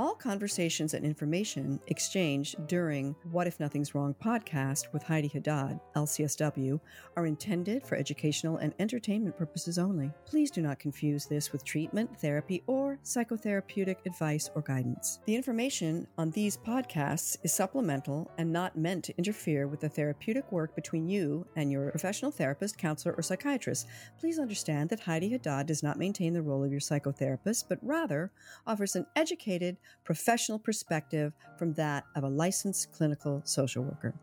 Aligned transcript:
All 0.00 0.14
conversations 0.14 0.94
and 0.94 1.04
information 1.04 1.78
exchanged 1.88 2.66
during 2.66 3.14
What 3.30 3.46
If 3.46 3.60
Nothing's 3.60 3.94
Wrong 3.94 4.14
podcast 4.14 4.90
with 4.94 5.02
Heidi 5.02 5.28
Haddad, 5.28 5.78
LCSW, 5.94 6.80
are 7.18 7.26
intended 7.26 7.86
for 7.86 7.96
educational 7.96 8.56
and 8.56 8.72
entertainment 8.78 9.36
purposes 9.36 9.78
only. 9.78 10.10
Please 10.24 10.50
do 10.50 10.62
not 10.62 10.78
confuse 10.78 11.26
this 11.26 11.52
with 11.52 11.66
treatment, 11.66 12.18
therapy, 12.18 12.62
or 12.66 12.98
psychotherapeutic 13.04 13.96
advice 14.06 14.48
or 14.54 14.62
guidance. 14.62 15.20
The 15.26 15.36
information 15.36 16.06
on 16.16 16.30
these 16.30 16.56
podcasts 16.56 17.36
is 17.42 17.52
supplemental 17.52 18.30
and 18.38 18.50
not 18.50 18.78
meant 18.78 19.04
to 19.04 19.18
interfere 19.18 19.66
with 19.66 19.80
the 19.80 19.90
therapeutic 19.90 20.50
work 20.50 20.74
between 20.74 21.10
you 21.10 21.46
and 21.56 21.70
your 21.70 21.90
professional 21.90 22.30
therapist, 22.30 22.78
counselor, 22.78 23.14
or 23.18 23.22
psychiatrist. 23.22 23.86
Please 24.18 24.38
understand 24.38 24.88
that 24.88 25.00
Heidi 25.00 25.28
Haddad 25.28 25.66
does 25.66 25.82
not 25.82 25.98
maintain 25.98 26.32
the 26.32 26.40
role 26.40 26.64
of 26.64 26.70
your 26.70 26.80
psychotherapist, 26.80 27.64
but 27.68 27.78
rather 27.82 28.32
offers 28.66 28.96
an 28.96 29.04
educated, 29.14 29.76
professional 30.04 30.58
perspective 30.58 31.32
from 31.58 31.72
that 31.74 32.04
of 32.16 32.24
a 32.24 32.28
licensed 32.28 32.92
clinical 32.92 33.42
social 33.44 33.82
worker. 33.82 34.14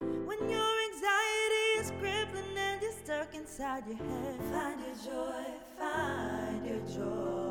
When 0.00 0.48
your 0.48 0.72
anxiety 0.92 1.66
is 1.78 1.92
crippling 1.98 2.56
and 2.56 2.82
you're 2.82 2.92
stuck 2.92 3.34
inside 3.34 3.84
your 3.86 3.96
head, 3.96 4.36
find 4.52 4.80
your 4.80 5.12
joy, 5.12 5.44
find 5.78 6.66
your 6.66 6.80
joy. 6.86 7.48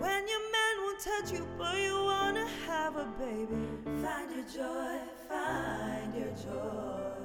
When 0.00 0.28
your 0.28 0.52
man 0.52 0.74
won't 0.82 1.00
touch 1.00 1.32
you, 1.32 1.46
but 1.58 1.76
you 1.78 1.94
wanna 1.94 2.46
have 2.66 2.96
a 2.96 3.06
baby, 3.18 3.56
find 4.02 4.30
your 4.34 4.44
joy, 4.44 4.98
find 5.28 6.14
your 6.14 6.32
joy. 6.44 7.16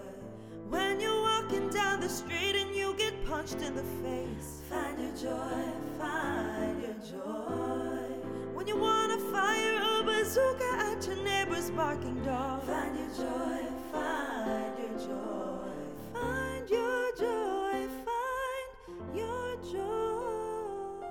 When 0.70 1.00
you're 1.00 1.22
walking 1.52 1.70
down 1.70 2.00
the 2.00 2.08
street 2.08 2.56
and 2.56 2.74
you 2.74 2.94
get 2.98 3.14
punched 3.26 3.62
in 3.62 3.76
the 3.76 3.84
face, 3.84 4.62
find 4.70 4.98
your 4.98 5.12
joy, 5.16 5.64
find 6.00 6.82
your 6.82 6.94
joy. 7.12 8.16
When 8.54 8.68
you 8.68 8.78
wanna 8.78 9.18
fire 9.18 9.76
a 9.76 10.04
bazooka 10.04 10.72
at 10.80 11.06
your 11.06 11.18
neighbor's 11.18 11.70
barking 11.72 12.24
dog, 12.24 12.64
find 12.64 12.98
your 12.98 13.10
joy, 13.10 13.66
find 13.92 14.80
your 14.80 14.98
joy, 15.08 15.68
find 16.14 16.70
your 16.70 17.16
joy, 17.18 17.88
find 18.08 19.16
your 19.18 19.56
joy. 19.74 21.06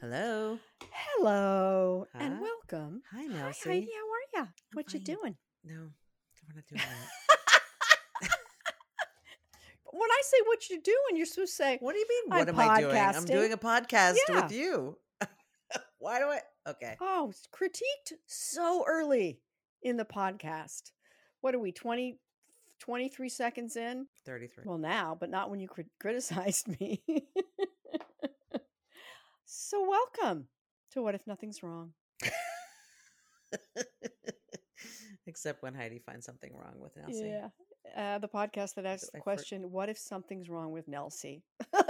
Hello. 0.00 0.58
Hello 0.92 2.06
and 2.14 2.40
welcome. 2.40 3.02
Hi, 3.10 3.26
Hi, 3.26 3.52
Heidi. 3.64 3.88
How 3.92 4.42
are 4.42 4.44
you? 4.44 4.48
What 4.74 4.92
you 4.92 5.00
fine. 5.00 5.16
doing? 5.16 5.36
No, 5.64 5.90
we're 6.46 6.54
not 6.54 6.66
doing 6.68 6.82
that. 6.82 7.36
When 9.92 10.08
I 10.10 10.20
say 10.22 10.36
what 10.46 10.68
you 10.70 10.80
doing, 10.80 11.16
you're 11.16 11.26
supposed 11.26 11.52
to 11.52 11.56
say, 11.56 11.78
what 11.80 11.92
do 11.94 11.98
you 11.98 12.06
mean? 12.08 12.38
What 12.38 12.48
am 12.48 12.58
I 12.60 12.80
doing? 12.80 12.96
I'm 12.96 13.14
podcasting. 13.14 13.26
doing 13.26 13.52
a 13.52 13.56
podcast 13.56 14.16
Yeah. 14.28 14.42
with 14.42 14.52
you. 14.52 14.96
Why 15.98 16.18
do 16.20 16.26
I? 16.26 16.40
Okay. 16.68 16.96
"Oh, 17.00 17.32
critiqued 17.52 18.12
so 18.26 18.84
early 18.86 19.40
in 19.82 19.96
the 19.96 20.04
podcast." 20.04 20.92
What 21.40 21.54
are 21.54 21.58
we 21.58 21.72
20 21.72 22.18
23 22.78 23.28
seconds 23.28 23.76
in? 23.76 24.06
33. 24.26 24.64
Well, 24.66 24.78
now, 24.78 25.16
but 25.18 25.28
not 25.30 25.50
when 25.50 25.58
you 25.60 25.68
crit- 25.68 25.90
criticized 26.00 26.68
me. 26.80 27.02
so, 29.44 29.86
welcome 29.88 30.46
to 30.92 31.02
What 31.02 31.14
If 31.14 31.26
Nothing's 31.26 31.62
Wrong? 31.62 31.92
Except 35.26 35.62
when 35.62 35.74
Heidi 35.74 35.98
finds 35.98 36.24
something 36.26 36.52
wrong 36.54 36.74
with 36.78 36.96
Nelsie. 36.96 37.28
Yeah. 37.28 37.48
Uh, 37.96 38.18
the 38.18 38.28
podcast 38.28 38.74
that 38.74 38.86
asks 38.86 39.10
the 39.10 39.18
I 39.18 39.20
for- 39.20 39.24
question, 39.24 39.70
What 39.70 39.88
if 39.88 39.98
something's 39.98 40.48
wrong 40.48 40.72
with 40.72 40.88
Nelsie? 40.88 41.42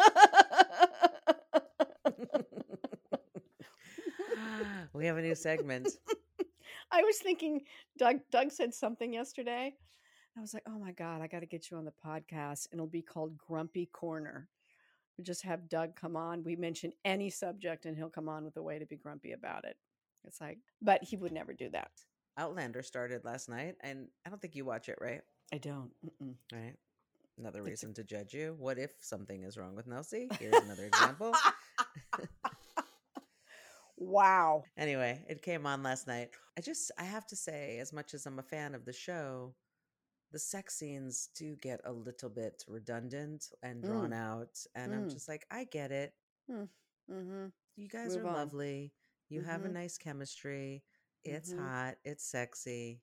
we 4.92 5.06
have 5.06 5.16
a 5.16 5.22
new 5.22 5.34
segment. 5.34 5.88
I 6.92 7.02
was 7.02 7.18
thinking, 7.18 7.62
Doug, 7.98 8.16
Doug 8.30 8.50
said 8.50 8.74
something 8.74 9.12
yesterday. 9.12 9.74
I 10.36 10.40
was 10.40 10.54
like, 10.54 10.62
oh 10.66 10.78
my 10.78 10.92
God, 10.92 11.22
I 11.22 11.26
got 11.26 11.40
to 11.40 11.46
get 11.46 11.70
you 11.70 11.76
on 11.76 11.84
the 11.84 11.92
podcast. 12.04 12.68
And 12.70 12.78
it'll 12.78 12.86
be 12.86 13.02
called 13.02 13.36
Grumpy 13.36 13.86
Corner. 13.86 14.48
We 15.18 15.24
just 15.24 15.42
have 15.42 15.68
Doug 15.68 15.96
come 15.96 16.16
on. 16.16 16.44
We 16.44 16.56
mention 16.56 16.92
any 17.04 17.30
subject 17.30 17.86
and 17.86 17.96
he'll 17.96 18.10
come 18.10 18.28
on 18.28 18.44
with 18.44 18.56
a 18.56 18.62
way 18.62 18.78
to 18.78 18.86
be 18.86 18.96
grumpy 18.96 19.32
about 19.32 19.64
it. 19.64 19.76
It's 20.24 20.40
like, 20.40 20.58
but 20.80 21.02
he 21.02 21.16
would 21.16 21.32
never 21.32 21.52
do 21.52 21.68
that. 21.70 21.90
Outlander 22.36 22.82
started 22.82 23.24
last 23.24 23.48
night, 23.48 23.74
and 23.80 24.06
I 24.24 24.30
don't 24.30 24.40
think 24.40 24.54
you 24.54 24.64
watch 24.64 24.88
it, 24.88 24.98
right? 25.00 25.22
I 25.52 25.58
don't. 25.58 25.90
Mm-mm. 26.04 26.34
Right. 26.52 26.74
Another 27.38 27.62
reason 27.62 27.94
to 27.94 28.04
judge 28.04 28.34
you. 28.34 28.54
What 28.58 28.78
if 28.78 28.92
something 29.00 29.42
is 29.44 29.56
wrong 29.56 29.74
with 29.74 29.88
Nelsie? 29.88 30.30
Here's 30.38 30.60
another 30.60 30.84
example. 30.84 31.32
wow. 33.96 34.64
Anyway, 34.76 35.24
it 35.28 35.42
came 35.42 35.66
on 35.66 35.82
last 35.82 36.06
night. 36.06 36.30
I 36.56 36.60
just, 36.60 36.90
I 36.98 37.04
have 37.04 37.26
to 37.28 37.36
say, 37.36 37.78
as 37.78 37.92
much 37.92 38.14
as 38.14 38.26
I'm 38.26 38.38
a 38.38 38.42
fan 38.42 38.74
of 38.74 38.84
the 38.84 38.92
show, 38.92 39.54
the 40.32 40.38
sex 40.38 40.76
scenes 40.76 41.28
do 41.36 41.56
get 41.56 41.80
a 41.84 41.92
little 41.92 42.30
bit 42.30 42.64
redundant 42.68 43.46
and 43.62 43.84
drawn 43.84 44.12
out. 44.12 44.58
And 44.74 44.94
I'm 44.94 45.06
Mm. 45.06 45.12
just 45.12 45.28
like, 45.28 45.46
I 45.50 45.64
get 45.64 45.90
it. 45.92 46.14
Mm-hmm. 46.50 47.46
You 47.76 47.88
guys 47.88 48.16
Move 48.16 48.24
are 48.24 48.28
on. 48.28 48.34
lovely. 48.34 48.92
You 49.28 49.42
have 49.42 49.64
a 49.64 49.68
Mhm. 49.68 49.72
nice 49.72 49.98
chemistry. 49.98 50.82
It's 51.24 51.50
Mhm. 51.50 51.58
hot. 51.58 51.96
It's 52.04 52.24
sexy. 52.24 53.02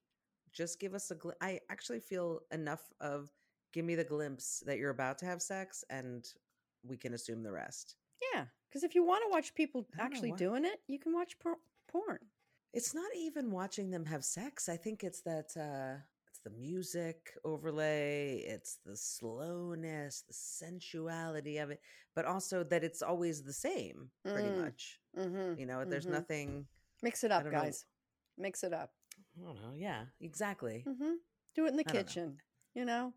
Just 0.57 0.79
give 0.79 0.95
us 0.95 1.12
a 1.12 1.16
gl- 1.16 1.35
I 1.40 1.59
actually 1.69 2.00
feel 2.00 2.41
enough 2.51 2.81
of 3.00 3.29
give 3.73 3.85
me 3.85 3.94
the 3.95 4.03
glimpse 4.03 4.63
that 4.66 4.78
you're 4.79 4.90
about 4.90 5.19
to 5.19 5.25
have 5.28 5.41
sex 5.41 5.84
and 5.91 6.28
we 6.84 6.97
can 6.97 7.13
assume 7.13 7.44
the 7.44 7.51
rest. 7.51 7.95
Yeah. 8.34 8.45
Because 8.68 8.84
if 8.84 8.95
you 8.95 9.03
want 9.06 9.23
to 9.25 9.29
watch 9.29 9.53
people 9.53 9.85
I 9.94 9.97
don't 9.97 9.97
know 9.97 10.16
actually 10.16 10.31
why. 10.31 10.38
doing 10.38 10.66
it, 10.66 10.79
you 10.88 10.97
can 10.97 11.13
watch 11.13 11.38
por- 11.40 11.59
porn. 11.88 12.18
It's 12.73 12.95
not 12.95 13.12
even 13.16 13.51
watching 13.51 13.91
them 13.91 14.06
have 14.06 14.25
sex. 14.25 14.68
I 14.68 14.78
think 14.78 15.03
it's 15.03 15.22
that 15.22 15.51
uh 15.56 16.01
it's 16.29 16.40
the 16.44 16.50
music 16.50 17.34
overlay, 17.45 18.38
it's 18.47 18.79
the 18.85 18.97
slowness, 18.97 20.24
the 20.28 20.34
sensuality 20.34 21.57
of 21.59 21.69
it, 21.69 21.81
but 22.16 22.25
also 22.25 22.63
that 22.63 22.84
it's 22.84 23.01
always 23.01 23.44
the 23.44 23.53
same 23.53 24.09
pretty 24.25 24.50
Mm. 24.50 24.62
much. 24.63 25.00
Mm-hmm. 25.18 25.59
You 25.59 25.66
know, 25.68 25.85
there's 25.85 26.06
Mhm. 26.07 26.12
nothing 26.19 26.68
Mix 27.03 27.24
it 27.24 27.31
up, 27.31 27.44
don't 27.44 27.53
know. 27.53 27.62
guys. 27.62 27.85
Mix 28.38 28.63
it 28.63 28.74
up. 28.74 28.91
I 29.40 29.46
don't 29.46 29.56
know. 29.62 29.74
Yeah, 29.75 30.03
exactly. 30.22 30.84
Mm-hmm. 30.88 31.14
Do 31.56 31.66
it 31.66 31.70
in 31.70 31.78
the 31.78 31.84
I 31.88 31.94
don't 31.94 31.96
know. 31.96 32.00
kitchen, 32.03 32.38
you 32.74 32.86
know? 32.86 33.14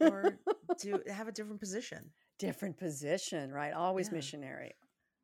or 0.00 0.38
do 0.80 1.00
have 1.08 1.28
a 1.28 1.32
different 1.32 1.60
position. 1.60 2.10
Different 2.38 2.76
position, 2.78 3.52
right? 3.52 3.72
Always 3.72 4.08
Yeah. 4.08 4.16
missionary. 4.16 4.72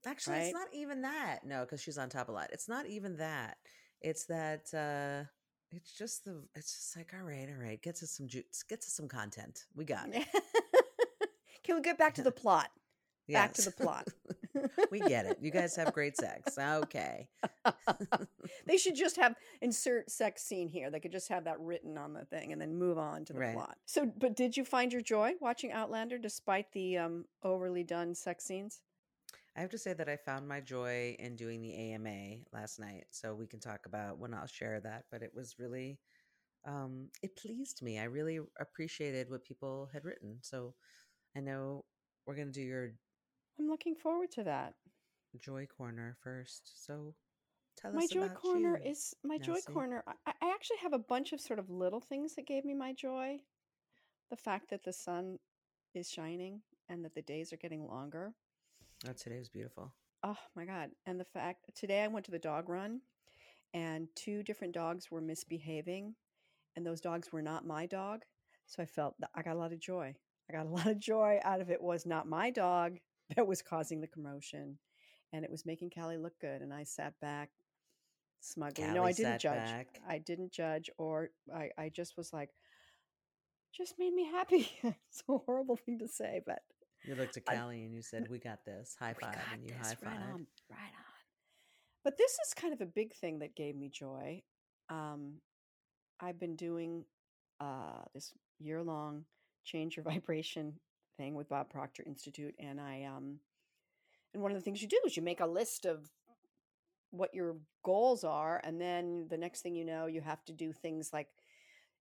Actually, 0.06 0.36
Right? 0.36 0.44
it's 0.44 0.54
not 0.54 0.68
even 0.72 1.02
that. 1.02 1.40
No, 1.44 1.60
because 1.62 1.80
she's 1.82 1.98
on 1.98 2.08
top 2.08 2.28
a 2.28 2.32
lot. 2.32 2.50
It's 2.52 2.68
not 2.68 2.86
even 2.86 3.16
that. 3.16 3.56
It's 4.00 4.26
that 4.26 4.72
uh 4.72 5.24
it's 5.70 5.92
just 5.92 6.24
the 6.24 6.44
it's 6.54 6.72
just 6.72 6.96
like, 6.96 7.12
all 7.14 7.24
right, 7.26 7.48
all 7.48 7.60
right, 7.62 7.82
get 7.82 7.96
to 7.96 8.06
some 8.06 8.28
juice, 8.28 8.62
get 8.68 8.80
to 8.82 8.90
some 8.90 9.08
content. 9.08 9.64
We 9.74 9.84
got 9.84 10.08
it. 10.14 10.26
Can 11.64 11.74
we 11.76 11.82
get 11.82 11.98
back 11.98 12.14
to 12.14 12.22
the 12.22 12.30
plot? 12.42 12.70
Back 13.28 13.54
to 13.54 13.62
the 13.62 13.72
plot. 13.72 14.08
We 14.90 15.00
get 15.00 15.26
it. 15.26 15.38
You 15.40 15.50
guys 15.50 15.76
have 15.76 15.92
great 15.92 16.16
sex. 16.16 16.56
Okay. 16.58 17.28
they 18.66 18.76
should 18.76 18.94
just 18.94 19.16
have 19.16 19.34
insert 19.60 20.10
sex 20.10 20.42
scene 20.42 20.68
here. 20.68 20.90
They 20.90 21.00
could 21.00 21.12
just 21.12 21.28
have 21.28 21.44
that 21.44 21.60
written 21.60 21.96
on 21.98 22.12
the 22.12 22.24
thing 22.24 22.52
and 22.52 22.60
then 22.60 22.74
move 22.74 22.98
on 22.98 23.24
to 23.26 23.32
the 23.32 23.38
Right. 23.38 23.54
plot. 23.54 23.76
So, 23.86 24.06
but 24.18 24.36
did 24.36 24.56
you 24.56 24.64
find 24.64 24.92
your 24.92 25.02
joy 25.02 25.34
watching 25.40 25.72
Outlander 25.72 26.18
despite 26.18 26.72
the 26.72 26.98
um, 26.98 27.24
overly 27.42 27.84
done 27.84 28.14
sex 28.14 28.44
scenes? 28.44 28.80
I 29.56 29.60
have 29.60 29.70
to 29.70 29.78
say 29.78 29.92
that 29.92 30.08
I 30.08 30.16
found 30.16 30.46
my 30.48 30.60
joy 30.60 31.16
in 31.18 31.34
doing 31.36 31.60
the 31.60 31.74
AMA 31.74 32.36
last 32.52 32.78
night. 32.78 33.06
So 33.10 33.34
we 33.34 33.46
can 33.46 33.60
talk 33.60 33.86
about 33.86 34.18
when 34.18 34.32
I'll 34.32 34.46
share 34.46 34.80
that. 34.80 35.04
But 35.10 35.22
it 35.22 35.32
was 35.34 35.56
really 35.58 35.98
um 36.64 37.08
it 37.22 37.36
pleased 37.36 37.82
me. 37.82 37.98
I 37.98 38.04
really 38.04 38.40
appreciated 38.60 39.30
what 39.30 39.44
people 39.44 39.88
had 39.92 40.04
written. 40.04 40.38
So 40.42 40.74
I 41.36 41.40
know 41.40 41.84
we're 42.26 42.36
gonna 42.36 42.52
do 42.52 42.62
your 42.62 42.92
I'm 43.58 43.68
looking 43.68 43.94
forward 43.94 44.30
to 44.32 44.44
that. 44.44 44.74
joy 45.40 45.66
corner 45.66 46.16
first. 46.22 46.84
So 46.84 47.14
tell 47.76 47.92
my 47.92 48.04
us 48.04 48.10
joy 48.10 48.28
corner 48.28 48.80
you. 48.82 48.90
is 48.90 49.14
my 49.24 49.38
joy 49.38 49.60
corner. 49.60 50.04
I, 50.06 50.32
I 50.42 50.50
actually 50.50 50.78
have 50.82 50.92
a 50.92 50.98
bunch 50.98 51.32
of 51.32 51.40
sort 51.40 51.58
of 51.58 51.70
little 51.70 52.00
things 52.00 52.34
that 52.36 52.46
gave 52.46 52.64
me 52.64 52.74
my 52.74 52.92
joy. 52.92 53.38
The 54.30 54.36
fact 54.36 54.70
that 54.70 54.84
the 54.84 54.92
sun 54.92 55.38
is 55.94 56.10
shining 56.10 56.60
and 56.88 57.04
that 57.04 57.14
the 57.14 57.22
days 57.22 57.52
are 57.52 57.56
getting 57.56 57.86
longer. 57.86 58.32
Oh, 59.08 59.12
today 59.12 59.38
was 59.38 59.48
beautiful. 59.48 59.92
Oh 60.22 60.38
my 60.56 60.64
god! 60.64 60.90
And 61.06 61.20
the 61.20 61.24
fact 61.24 61.70
today 61.74 62.02
I 62.02 62.08
went 62.08 62.24
to 62.26 62.32
the 62.32 62.38
dog 62.38 62.68
run, 62.68 63.00
and 63.72 64.08
two 64.16 64.42
different 64.42 64.74
dogs 64.74 65.10
were 65.10 65.20
misbehaving, 65.20 66.14
and 66.74 66.84
those 66.84 67.00
dogs 67.00 67.32
were 67.32 67.42
not 67.42 67.66
my 67.66 67.86
dog. 67.86 68.22
So 68.66 68.82
I 68.82 68.86
felt 68.86 69.14
that 69.20 69.30
I 69.34 69.42
got 69.42 69.54
a 69.54 69.58
lot 69.58 69.72
of 69.72 69.80
joy. 69.80 70.14
I 70.50 70.52
got 70.52 70.66
a 70.66 70.68
lot 70.68 70.86
of 70.88 70.98
joy 70.98 71.38
out 71.44 71.60
of 71.60 71.70
it. 71.70 71.80
Was 71.80 72.04
not 72.04 72.28
my 72.28 72.50
dog 72.50 72.98
that 73.36 73.46
was 73.46 73.62
causing 73.62 74.00
the 74.00 74.06
commotion, 74.06 74.78
and 75.32 75.44
it 75.44 75.50
was 75.50 75.66
making 75.66 75.90
Callie 75.90 76.16
look 76.18 76.38
good. 76.40 76.62
And 76.62 76.72
I 76.72 76.84
sat 76.84 77.14
back 77.20 77.50
smugly. 78.40 78.84
no, 78.88 79.04
I 79.04 79.12
didn't 79.12 79.40
judge. 79.40 79.54
back. 79.56 80.00
I 80.08 80.18
didn't 80.18 80.52
judge, 80.52 80.90
or 80.98 81.30
I, 81.54 81.70
I 81.76 81.88
just 81.90 82.16
was 82.16 82.32
like, 82.32 82.50
just 83.76 83.94
made 83.98 84.14
me 84.14 84.24
happy. 84.24 84.70
it's 84.82 85.22
a 85.28 85.38
horrible 85.38 85.76
thing 85.76 85.98
to 85.98 86.08
say, 86.08 86.40
but 86.46 86.60
You 87.04 87.14
looked 87.14 87.36
at 87.36 87.42
I- 87.48 87.56
Callie 87.56 87.84
and 87.84 87.94
you 87.94 88.02
said, 88.02 88.26
"We 88.30 88.38
got 88.38 88.64
this." 88.64 88.96
High 88.98 89.14
five, 89.20 89.36
and 89.52 89.64
you 89.64 89.74
high 89.80 89.94
right 90.02 90.14
on, 90.14 90.46
right 90.70 90.78
on. 90.78 91.04
But 92.04 92.16
this 92.16 92.32
is 92.46 92.54
kind 92.54 92.72
of 92.72 92.80
a 92.80 92.86
big 92.86 93.14
thing 93.14 93.40
that 93.40 93.54
gave 93.54 93.76
me 93.76 93.90
joy. 93.90 94.42
Um, 94.88 95.34
I've 96.20 96.40
been 96.40 96.56
doing 96.56 97.04
uh, 97.60 98.02
this 98.14 98.32
year 98.58 98.82
long 98.82 99.24
change 99.64 99.96
your 99.96 100.04
vibration 100.12 100.74
thing 101.18 101.34
with 101.34 101.48
Bob 101.48 101.68
Proctor 101.68 102.02
Institute, 102.06 102.54
and 102.58 102.80
I 102.80 103.04
um, 103.04 103.40
and 104.32 104.42
one 104.42 104.50
of 104.50 104.56
the 104.56 104.62
things 104.62 104.80
you 104.80 104.88
do 104.88 105.00
is 105.04 105.16
you 105.16 105.22
make 105.22 105.40
a 105.40 105.46
list 105.46 105.84
of 105.84 106.08
what 107.10 107.34
your 107.34 107.56
goals 107.84 108.24
are, 108.24 108.60
and 108.64 108.80
then 108.80 109.26
the 109.28 109.36
next 109.36 109.60
thing 109.60 109.74
you 109.74 109.84
know, 109.84 110.06
you 110.06 110.20
have 110.22 110.44
to 110.46 110.52
do 110.52 110.72
things 110.72 111.10
like 111.12 111.28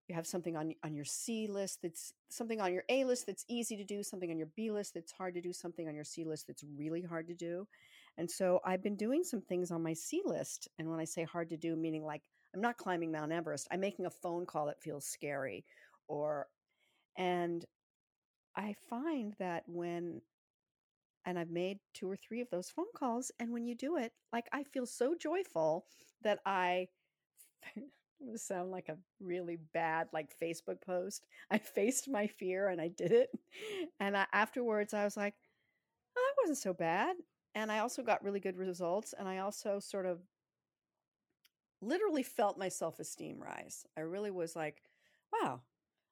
you 0.09 0.15
have 0.15 0.27
something 0.27 0.57
on 0.57 0.75
on 0.85 0.95
your 0.95 1.05
C 1.05 1.49
list 1.49 1.81
that's 1.83 2.13
something 2.29 2.61
on 2.61 2.73
your 2.73 2.85
A 2.89 3.05
list 3.05 3.27
that's 3.27 3.45
easy 3.49 3.77
to 3.77 3.85
do, 3.85 4.03
something 4.03 4.31
on 4.31 4.39
your 4.39 4.49
B 4.55 4.71
list 4.71 4.95
that's 4.95 5.13
hard 5.13 5.35
to 5.35 5.41
do, 5.41 5.53
something 5.53 5.89
on 5.89 5.95
your 5.95 6.05
C 6.05 6.25
list 6.25 6.47
that's 6.47 6.65
really 6.77 7.03
hard 7.03 7.27
to 7.29 7.35
do. 7.35 7.67
And 8.19 8.31
so 8.31 8.61
I've 8.65 8.83
been 8.83 8.97
doing 8.97 9.25
some 9.25 9.43
things 9.43 9.71
on 9.71 9.83
my 9.83 9.93
C 9.93 10.23
list. 10.25 10.69
And 10.79 10.89
when 10.89 11.01
I 11.01 11.05
say 11.05 11.25
hard 11.25 11.51
to 11.51 11.57
do, 11.57 11.77
meaning 11.77 12.05
like 12.05 12.23
I'm 12.55 12.61
not 12.61 12.79
climbing 12.79 13.13
Mount 13.13 13.33
Everest, 13.33 13.69
I'm 13.71 13.81
making 13.81 14.07
a 14.07 14.11
phone 14.11 14.47
call 14.47 14.67
that 14.67 14.83
feels 14.83 15.05
scary 15.07 15.65
or 16.09 16.47
and 17.19 17.65
I 18.57 18.75
find 18.89 19.35
that 19.39 19.65
when 19.67 20.23
and 21.25 21.39
I've 21.39 21.51
made 21.51 21.81
two 21.93 22.09
or 22.09 22.17
three 22.17 22.41
of 22.41 22.51
those 22.51 22.71
phone 22.71 22.87
calls 22.97 23.33
and 23.41 23.53
when 23.53 23.67
you 23.67 23.75
do 23.75 23.97
it, 23.97 24.13
like 24.33 24.47
I 24.53 24.63
feel 24.63 24.87
so 24.87 25.15
joyful 25.15 25.87
that 26.23 26.39
I 26.47 26.89
sound 28.37 28.71
like 28.71 28.89
a 28.89 28.97
really 29.21 29.59
bad 29.75 30.09
like 30.13 30.39
Facebook 30.41 30.81
post. 30.81 31.27
I 31.51 31.59
faced 31.59 32.09
my 32.09 32.27
fear 32.27 32.69
and 32.69 32.81
I 32.81 32.89
did 32.89 33.13
it. 33.13 33.31
And 34.01 34.17
I, 34.17 34.27
afterwards, 34.33 34.95
I 34.95 35.05
was 35.05 35.17
like, 35.17 35.35
oh, 36.17 36.21
that 36.21 36.43
wasn't 36.43 36.59
so 36.59 36.73
bad. 36.73 37.17
And 37.55 37.73
I 37.73 37.81
also 37.81 38.03
got 38.03 38.23
really 38.23 38.41
good 38.41 38.57
results. 38.57 39.15
And 39.19 39.29
I 39.29 39.39
also 39.39 39.81
sort 39.81 40.07
of 40.07 40.21
literally 41.81 42.23
felt 42.23 42.59
my 42.59 42.69
self 42.69 43.01
esteem 43.01 43.41
rise. 43.41 43.87
I 43.97 44.03
really 44.03 44.31
was 44.31 44.57
like, 44.57 44.83
wow, 45.33 45.61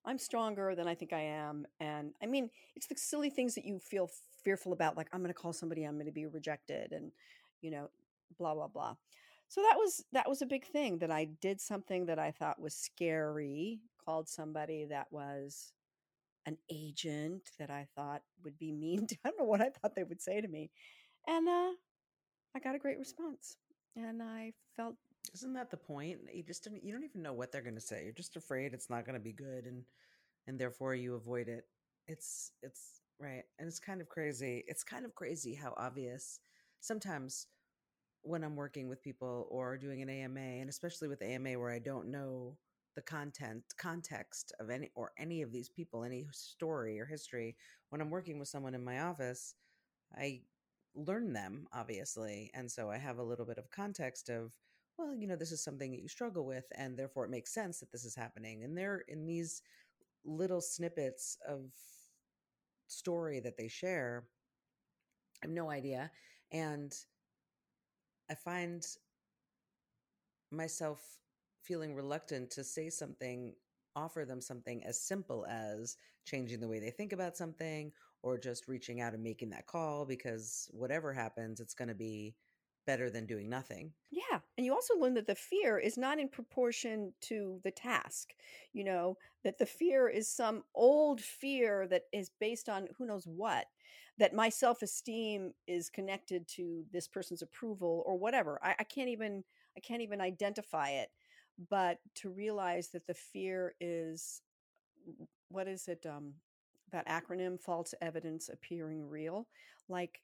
I'm 0.06 0.18
stronger 0.18 0.74
than 0.74 0.86
I 0.88 0.94
think 0.94 1.12
I 1.12 1.20
am. 1.20 1.66
And 1.80 2.12
I 2.22 2.26
mean, 2.26 2.50
it's 2.76 2.86
the 2.86 2.96
silly 2.96 3.30
things 3.30 3.54
that 3.54 3.64
you 3.64 3.78
feel 3.78 4.10
fearful 4.42 4.72
about, 4.72 4.96
like 4.96 5.08
I'm 5.12 5.20
going 5.20 5.32
to 5.32 5.40
call 5.40 5.52
somebody, 5.52 5.84
I'm 5.84 5.94
going 5.94 6.06
to 6.06 6.12
be 6.12 6.26
rejected, 6.26 6.92
and 6.92 7.10
you 7.62 7.70
know, 7.70 7.90
blah 8.38 8.54
blah 8.54 8.68
blah. 8.68 8.94
So 9.48 9.62
that 9.62 9.76
was 9.76 10.04
that 10.12 10.28
was 10.28 10.42
a 10.42 10.46
big 10.46 10.66
thing 10.66 10.98
that 10.98 11.10
I 11.10 11.26
did 11.40 11.60
something 11.60 12.06
that 12.06 12.18
I 12.18 12.30
thought 12.30 12.60
was 12.60 12.74
scary, 12.74 13.80
called 14.04 14.28
somebody 14.28 14.84
that 14.86 15.06
was 15.10 15.72
an 16.46 16.58
agent 16.70 17.50
that 17.58 17.70
I 17.70 17.86
thought 17.96 18.22
would 18.44 18.58
be 18.58 18.72
mean 18.72 19.06
to 19.08 19.16
I 19.24 19.28
don't 19.30 19.38
know 19.38 19.44
what 19.46 19.60
I 19.62 19.70
thought 19.70 19.94
they 19.94 20.04
would 20.04 20.22
say 20.22 20.40
to 20.40 20.48
me. 20.48 20.70
And 21.26 21.48
uh 21.48 21.72
I 22.54 22.60
got 22.62 22.74
a 22.74 22.78
great 22.78 22.98
response. 22.98 23.56
And 23.96 24.22
I 24.22 24.52
felt 24.76 24.96
Isn't 25.32 25.54
that 25.54 25.70
the 25.70 25.76
point? 25.76 26.20
You 26.32 26.42
just 26.42 26.64
don't, 26.64 26.82
you 26.84 26.92
don't 26.92 27.04
even 27.04 27.22
know 27.22 27.32
what 27.32 27.50
they're 27.50 27.62
going 27.62 27.74
to 27.74 27.80
say. 27.80 28.04
You're 28.04 28.12
just 28.12 28.36
afraid 28.36 28.72
it's 28.72 28.90
not 28.90 29.04
going 29.04 29.18
to 29.18 29.24
be 29.24 29.32
good, 29.32 29.66
and 29.66 29.84
and 30.46 30.58
therefore 30.58 30.94
you 30.94 31.14
avoid 31.14 31.48
it. 31.48 31.64
It's 32.06 32.52
it's 32.62 33.00
right, 33.18 33.44
and 33.58 33.66
it's 33.68 33.80
kind 33.80 34.00
of 34.00 34.08
crazy. 34.08 34.64
It's 34.68 34.84
kind 34.84 35.04
of 35.04 35.14
crazy 35.14 35.54
how 35.54 35.74
obvious 35.76 36.40
sometimes 36.80 37.46
when 38.22 38.44
I'm 38.44 38.56
working 38.56 38.88
with 38.88 39.02
people 39.02 39.46
or 39.50 39.76
doing 39.76 40.02
an 40.02 40.10
AMA, 40.10 40.40
and 40.40 40.68
especially 40.68 41.08
with 41.08 41.22
AMA 41.22 41.58
where 41.58 41.72
I 41.72 41.78
don't 41.78 42.10
know 42.10 42.56
the 42.96 43.02
content 43.02 43.64
context 43.78 44.52
of 44.60 44.70
any 44.70 44.90
or 44.94 45.12
any 45.18 45.42
of 45.42 45.52
these 45.52 45.68
people, 45.68 46.04
any 46.04 46.26
story 46.32 47.00
or 47.00 47.06
history. 47.06 47.56
When 47.90 48.00
I'm 48.00 48.10
working 48.10 48.38
with 48.38 48.48
someone 48.48 48.74
in 48.74 48.84
my 48.84 49.00
office, 49.00 49.54
I 50.16 50.42
learn 50.94 51.32
them 51.32 51.66
obviously, 51.72 52.50
and 52.54 52.70
so 52.70 52.90
I 52.90 52.98
have 52.98 53.18
a 53.18 53.22
little 53.24 53.46
bit 53.46 53.58
of 53.58 53.70
context 53.70 54.30
of 54.30 54.52
well, 54.98 55.14
you 55.14 55.26
know, 55.26 55.36
this 55.36 55.52
is 55.52 55.62
something 55.62 55.90
that 55.90 56.00
you 56.00 56.08
struggle 56.08 56.44
with, 56.44 56.64
and 56.76 56.96
therefore 56.96 57.24
it 57.24 57.30
makes 57.30 57.52
sense 57.52 57.80
that 57.80 57.90
this 57.90 58.04
is 58.04 58.14
happening. 58.14 58.62
And 58.64 58.76
they're 58.76 59.04
in 59.08 59.26
these 59.26 59.62
little 60.24 60.60
snippets 60.60 61.38
of 61.48 61.70
story 62.86 63.40
that 63.40 63.56
they 63.56 63.68
share. 63.68 64.24
I 65.42 65.46
have 65.46 65.54
no 65.54 65.70
idea. 65.70 66.10
And 66.52 66.94
I 68.30 68.34
find 68.34 68.84
myself 70.50 71.00
feeling 71.62 71.94
reluctant 71.94 72.50
to 72.52 72.64
say 72.64 72.90
something, 72.90 73.54
offer 73.96 74.24
them 74.24 74.40
something 74.40 74.84
as 74.84 75.00
simple 75.00 75.46
as 75.46 75.96
changing 76.24 76.60
the 76.60 76.68
way 76.68 76.78
they 76.78 76.90
think 76.90 77.12
about 77.12 77.36
something 77.36 77.92
or 78.22 78.38
just 78.38 78.68
reaching 78.68 79.00
out 79.00 79.14
and 79.14 79.22
making 79.22 79.50
that 79.50 79.66
call 79.66 80.04
because 80.04 80.68
whatever 80.72 81.12
happens, 81.12 81.60
it's 81.60 81.74
going 81.74 81.88
to 81.88 81.94
be 81.94 82.34
better 82.86 83.10
than 83.10 83.26
doing 83.26 83.48
nothing. 83.48 83.92
Yeah. 84.10 84.40
And 84.56 84.64
you 84.64 84.72
also 84.72 84.94
learn 84.98 85.14
that 85.14 85.26
the 85.26 85.34
fear 85.34 85.78
is 85.78 85.96
not 85.96 86.18
in 86.18 86.28
proportion 86.28 87.12
to 87.22 87.60
the 87.64 87.70
task. 87.70 88.34
You 88.72 88.84
know, 88.84 89.18
that 89.42 89.58
the 89.58 89.66
fear 89.66 90.08
is 90.08 90.28
some 90.28 90.64
old 90.74 91.20
fear 91.20 91.86
that 91.88 92.04
is 92.12 92.30
based 92.40 92.68
on 92.68 92.88
who 92.96 93.06
knows 93.06 93.26
what, 93.26 93.66
that 94.18 94.34
my 94.34 94.48
self 94.48 94.82
esteem 94.82 95.52
is 95.66 95.90
connected 95.90 96.46
to 96.48 96.84
this 96.92 97.08
person's 97.08 97.42
approval 97.42 98.02
or 98.06 98.18
whatever. 98.18 98.58
I, 98.62 98.74
I 98.78 98.84
can't 98.84 99.08
even 99.08 99.44
I 99.76 99.80
can't 99.80 100.02
even 100.02 100.20
identify 100.20 100.90
it. 100.90 101.10
But 101.70 101.98
to 102.16 102.30
realize 102.30 102.88
that 102.88 103.06
the 103.06 103.14
fear 103.14 103.74
is 103.80 104.42
what 105.48 105.68
is 105.68 105.88
it? 105.88 106.06
Um 106.06 106.34
that 106.92 107.08
acronym 107.08 107.60
false 107.60 107.92
evidence 108.00 108.48
appearing 108.48 109.08
real. 109.08 109.48
Like 109.88 110.20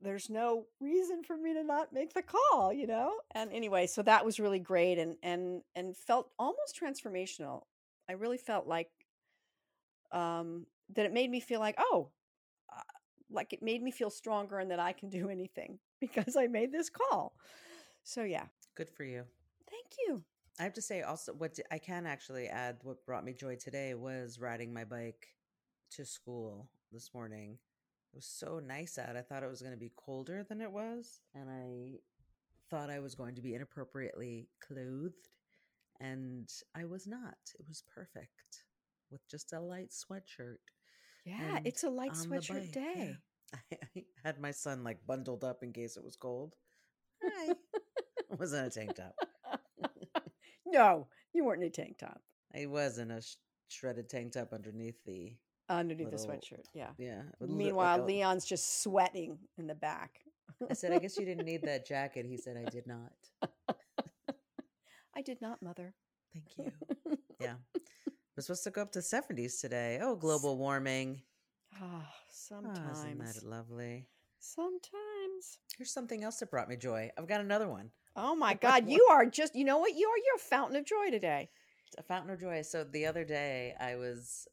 there's 0.00 0.30
no 0.30 0.66
reason 0.80 1.22
for 1.24 1.36
me 1.36 1.52
to 1.54 1.64
not 1.64 1.92
make 1.92 2.14
the 2.14 2.22
call 2.22 2.72
you 2.72 2.86
know? 2.86 3.12
And 3.34 3.52
anyway 3.52 3.86
so 3.86 4.02
that 4.02 4.24
was 4.24 4.38
really 4.40 4.58
great 4.58 4.98
and 4.98 5.16
and 5.22 5.62
and 5.74 5.96
felt 5.96 6.30
almost 6.38 6.78
transformational. 6.80 7.62
I 8.08 8.12
really 8.12 8.38
felt 8.38 8.66
like 8.66 8.90
um 10.12 10.66
that 10.94 11.04
it 11.04 11.12
made 11.12 11.30
me 11.30 11.40
feel 11.40 11.60
like 11.60 11.76
oh 11.78 12.10
uh, 12.74 12.82
like 13.30 13.52
it 13.52 13.62
made 13.62 13.82
me 13.82 13.90
feel 13.90 14.10
stronger 14.10 14.58
and 14.58 14.70
that 14.70 14.80
i 14.80 14.92
can 14.92 15.08
do 15.08 15.28
anything 15.38 15.78
because 16.00 16.36
i 16.36 16.46
made 16.46 16.72
this 16.72 16.90
call. 16.90 17.34
So 18.04 18.22
yeah. 18.22 18.44
Good 18.74 18.88
for 18.88 19.04
you. 19.04 19.24
thank 19.68 19.86
you. 20.06 20.22
I 20.60 20.62
have 20.62 20.72
to 20.74 20.82
say 20.82 21.02
also 21.02 21.32
what 21.32 21.58
i 21.70 21.78
can 21.78 22.06
actually 22.06 22.48
add 22.48 22.78
what 22.82 23.04
brought 23.04 23.24
me 23.24 23.32
joy 23.32 23.56
today 23.56 23.94
was 23.94 24.38
riding 24.40 24.72
my 24.72 24.84
bike 24.84 25.28
to 25.90 26.04
school 26.04 26.68
this 26.92 27.12
morning. 27.14 27.58
It 28.18 28.22
was 28.22 28.36
so 28.36 28.58
nice 28.58 28.98
out. 28.98 29.16
I 29.16 29.22
thought 29.22 29.44
it 29.44 29.48
was 29.48 29.62
going 29.62 29.74
to 29.74 29.78
be 29.78 29.92
colder 29.94 30.42
than 30.42 30.60
it 30.60 30.72
was, 30.72 31.20
and 31.36 31.48
I 31.48 32.00
thought 32.68 32.90
I 32.90 32.98
was 32.98 33.14
going 33.14 33.36
to 33.36 33.40
be 33.40 33.54
inappropriately 33.54 34.48
clothed, 34.60 35.28
and 36.00 36.48
I 36.74 36.84
was 36.84 37.06
not. 37.06 37.36
It 37.60 37.64
was 37.68 37.84
perfect 37.94 38.64
with 39.12 39.20
just 39.30 39.52
a 39.52 39.60
light 39.60 39.90
sweatshirt. 39.90 40.56
yeah 41.24 41.58
And 41.58 41.64
it's 41.64 41.84
a 41.84 41.90
light 41.90 42.14
sweatshirt 42.14 42.74
bike, 42.74 42.74
yeah. 42.74 42.94
day 42.94 43.16
I, 43.54 43.76
I 43.96 44.04
had 44.24 44.40
my 44.40 44.50
son 44.50 44.82
like 44.82 44.98
bundled 45.06 45.44
up 45.44 45.62
in 45.62 45.72
case 45.72 45.96
it 45.96 46.02
was 46.02 46.16
cold. 46.16 46.56
Hi. 47.22 47.54
wasn't 48.36 48.66
a 48.66 48.70
tank 48.80 48.96
top. 48.96 49.14
no 50.66 51.06
you 51.32 51.44
weren't 51.44 51.62
in 51.62 51.68
a 51.68 51.70
tank 51.70 51.98
top 51.98 52.20
I 52.52 52.66
was 52.66 52.98
in 52.98 53.12
a 53.12 53.22
sh- 53.22 53.36
shredded 53.68 54.08
tank 54.08 54.32
top 54.32 54.52
underneath 54.52 55.04
the 55.06 55.36
underneath 55.68 56.10
the 56.10 56.16
sweatshirt 56.16 56.64
yeah 56.74 56.88
yeah. 56.98 57.22
like 57.40 57.50
meanwhile 57.50 58.02
a- 58.02 58.06
leon's 58.06 58.44
just 58.44 58.82
sweating 58.82 59.38
in 59.58 59.66
the 59.66 59.74
back 59.74 60.20
I 60.68 60.74
said, 60.74 60.92
I 60.92 60.98
guess 60.98 61.16
you 61.16 61.24
didn't 61.24 61.44
need 61.44 61.62
that 61.62 61.86
jacket. 61.94 62.26
He 62.26 62.36
said, 62.36 62.56
I 62.56 62.68
did 62.68 62.84
not. 62.86 63.12
i 65.14 65.22
did 65.22 65.40
not 65.40 65.62
mother 65.62 65.94
Thank 66.32 66.46
you. 66.58 67.16
Yeah. 67.40 67.54
We're 68.36 68.42
supposed 68.42 68.64
to 68.64 68.70
go 68.70 68.82
up 68.82 68.90
to 68.92 68.98
70s 68.98 69.60
today. 69.60 70.00
Oh, 70.02 70.16
global 70.16 70.58
warming. 70.58 71.22
Ah, 71.80 72.02
Oh, 72.02 72.04
sometimes. 72.32 72.98
isn't 72.98 73.18
that 73.18 73.44
lovely? 73.44 74.08
sometimes. 74.40 75.58
Here's 75.76 75.92
something 75.92 76.24
else 76.24 76.38
that 76.38 76.50
brought 76.50 76.68
me 76.68 76.76
joy. 76.76 77.10
I've 77.16 77.28
got 77.28 77.40
another 77.40 77.68
one. 77.68 77.90
Oh 78.16 78.34
my 78.34 78.54
God, 78.54 78.88
you 78.88 79.06
are 79.10 79.26
just, 79.26 79.54
you 79.54 79.64
know 79.64 79.78
what? 79.78 79.94
You 79.94 80.08
are, 80.08 80.18
you're 80.18 80.36
a 80.36 80.38
fountain 80.38 80.76
of 80.76 80.84
joy 80.86 81.10
today. 81.10 81.50
a 81.98 82.02
fountain 82.02 82.30
of 82.30 82.40
joy. 82.40 82.62
So 82.62 82.82
the 82.84 83.06
other 83.06 83.24
day, 83.24 83.74
I 83.80 83.94
was, 83.96 84.48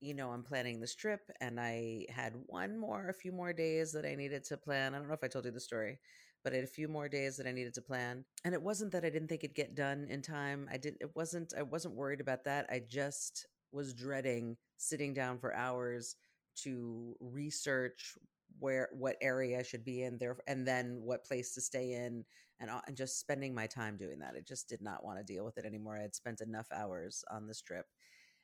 you 0.00 0.14
know, 0.14 0.30
I'm 0.30 0.42
planning 0.42 0.80
this 0.80 0.94
trip, 0.94 1.20
and 1.40 1.60
I 1.60 2.06
had 2.08 2.32
one 2.46 2.78
more, 2.78 3.08
a 3.08 3.14
few 3.14 3.32
more 3.32 3.52
days 3.52 3.92
that 3.92 4.06
I 4.06 4.14
needed 4.14 4.44
to 4.44 4.56
plan. 4.56 4.94
I 4.94 4.98
don't 4.98 5.08
know 5.08 5.14
if 5.14 5.24
I 5.24 5.28
told 5.28 5.44
you 5.44 5.50
the 5.50 5.60
story, 5.60 5.98
but 6.42 6.52
I 6.52 6.56
had 6.56 6.64
a 6.64 6.68
few 6.68 6.88
more 6.88 7.08
days 7.08 7.36
that 7.36 7.46
I 7.46 7.52
needed 7.52 7.74
to 7.74 7.82
plan. 7.82 8.24
And 8.44 8.54
it 8.54 8.62
wasn't 8.62 8.92
that 8.92 9.04
I 9.04 9.10
didn't 9.10 9.28
think 9.28 9.44
it'd 9.44 9.54
get 9.56 9.74
done 9.74 10.06
in 10.10 10.22
time. 10.22 10.68
I 10.72 10.78
didn't. 10.78 11.02
It 11.02 11.14
wasn't. 11.14 11.52
I 11.56 11.62
wasn't 11.62 11.94
worried 11.94 12.20
about 12.20 12.44
that. 12.44 12.66
I 12.70 12.82
just 12.88 13.46
was 13.72 13.94
dreading 13.94 14.56
sitting 14.78 15.12
down 15.14 15.38
for 15.38 15.54
hours 15.54 16.16
to 16.56 17.14
research 17.20 18.16
where 18.58 18.88
what 18.92 19.16
area 19.22 19.58
I 19.58 19.62
should 19.62 19.84
be 19.84 20.02
in 20.02 20.18
there, 20.18 20.36
and 20.46 20.66
then 20.66 21.00
what 21.02 21.24
place 21.24 21.54
to 21.54 21.60
stay 21.60 21.92
in 21.92 22.24
and, 22.58 22.70
and 22.86 22.96
just 22.96 23.18
spending 23.18 23.54
my 23.54 23.66
time 23.66 23.96
doing 23.96 24.18
that. 24.18 24.34
I 24.36 24.40
just 24.46 24.68
did 24.68 24.82
not 24.82 25.04
want 25.04 25.18
to 25.18 25.24
deal 25.24 25.44
with 25.44 25.56
it 25.58 25.64
anymore. 25.64 25.96
I 25.98 26.02
had 26.02 26.14
spent 26.14 26.40
enough 26.40 26.66
hours 26.74 27.24
on 27.30 27.46
this 27.46 27.62
trip. 27.62 27.86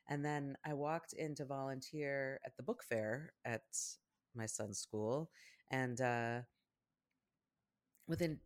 And 0.08 0.24
then 0.24 0.56
I 0.64 0.74
walked 0.74 1.12
in 1.14 1.34
to 1.36 1.44
volunteer 1.44 2.40
at 2.44 2.56
the 2.56 2.62
book 2.62 2.82
fair 2.88 3.32
at 3.44 3.64
my 4.34 4.46
son's 4.46 4.78
school, 4.78 5.30
and 5.70 6.00
uh, 6.00 6.40
within 8.06 8.38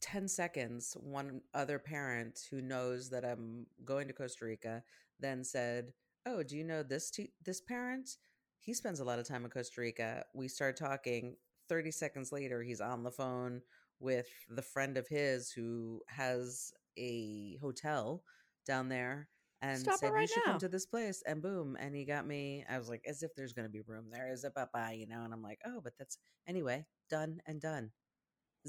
10 0.00 0.28
seconds, 0.28 0.96
one 1.00 1.40
other 1.54 1.78
parent 1.78 2.40
who 2.50 2.60
knows 2.60 3.10
that 3.10 3.24
I'm 3.24 3.66
going 3.84 4.06
to 4.08 4.14
Costa 4.14 4.44
Rica 4.44 4.82
then 5.18 5.42
said, 5.42 5.92
"Oh, 6.26 6.42
do 6.42 6.56
you 6.56 6.64
know 6.64 6.82
this 6.82 7.10
te- 7.10 7.32
this 7.44 7.60
parent? 7.60 8.16
He 8.60 8.74
spends 8.74 9.00
a 9.00 9.04
lot 9.04 9.18
of 9.18 9.26
time 9.26 9.44
in 9.44 9.50
Costa 9.50 9.80
Rica." 9.80 10.24
We 10.34 10.48
start 10.48 10.76
talking. 10.76 11.36
30 11.68 11.90
seconds 11.90 12.32
later, 12.32 12.62
he's 12.62 12.80
on 12.80 13.02
the 13.02 13.10
phone 13.10 13.60
with 14.00 14.28
the 14.48 14.62
friend 14.62 14.96
of 14.96 15.06
his 15.08 15.50
who 15.50 16.00
has 16.08 16.72
a 16.96 17.58
hotel 17.60 18.22
down 18.66 18.88
there 18.88 19.28
and 19.60 19.80
Stop 19.80 19.94
it 19.94 19.98
said, 20.00 20.12
right 20.12 20.22
You 20.22 20.26
should 20.28 20.42
now." 20.46 20.52
come 20.52 20.60
to 20.60 20.68
this 20.68 20.86
place. 20.86 21.22
And 21.26 21.42
boom. 21.42 21.76
And 21.78 21.94
he 21.94 22.04
got 22.04 22.26
me. 22.26 22.64
I 22.68 22.78
was 22.78 22.88
like, 22.88 23.02
as 23.06 23.22
if 23.22 23.34
there's 23.34 23.52
going 23.52 23.66
to 23.66 23.72
be 23.72 23.80
room 23.80 24.06
there. 24.10 24.32
Is 24.32 24.44
it 24.44 24.54
bye 24.54 24.66
bye, 24.72 24.92
you 24.92 25.06
know? 25.06 25.22
And 25.24 25.32
I'm 25.32 25.42
like, 25.42 25.60
oh, 25.66 25.80
but 25.82 25.94
that's 25.98 26.18
anyway, 26.46 26.86
done 27.10 27.40
and 27.46 27.60
done. 27.60 27.90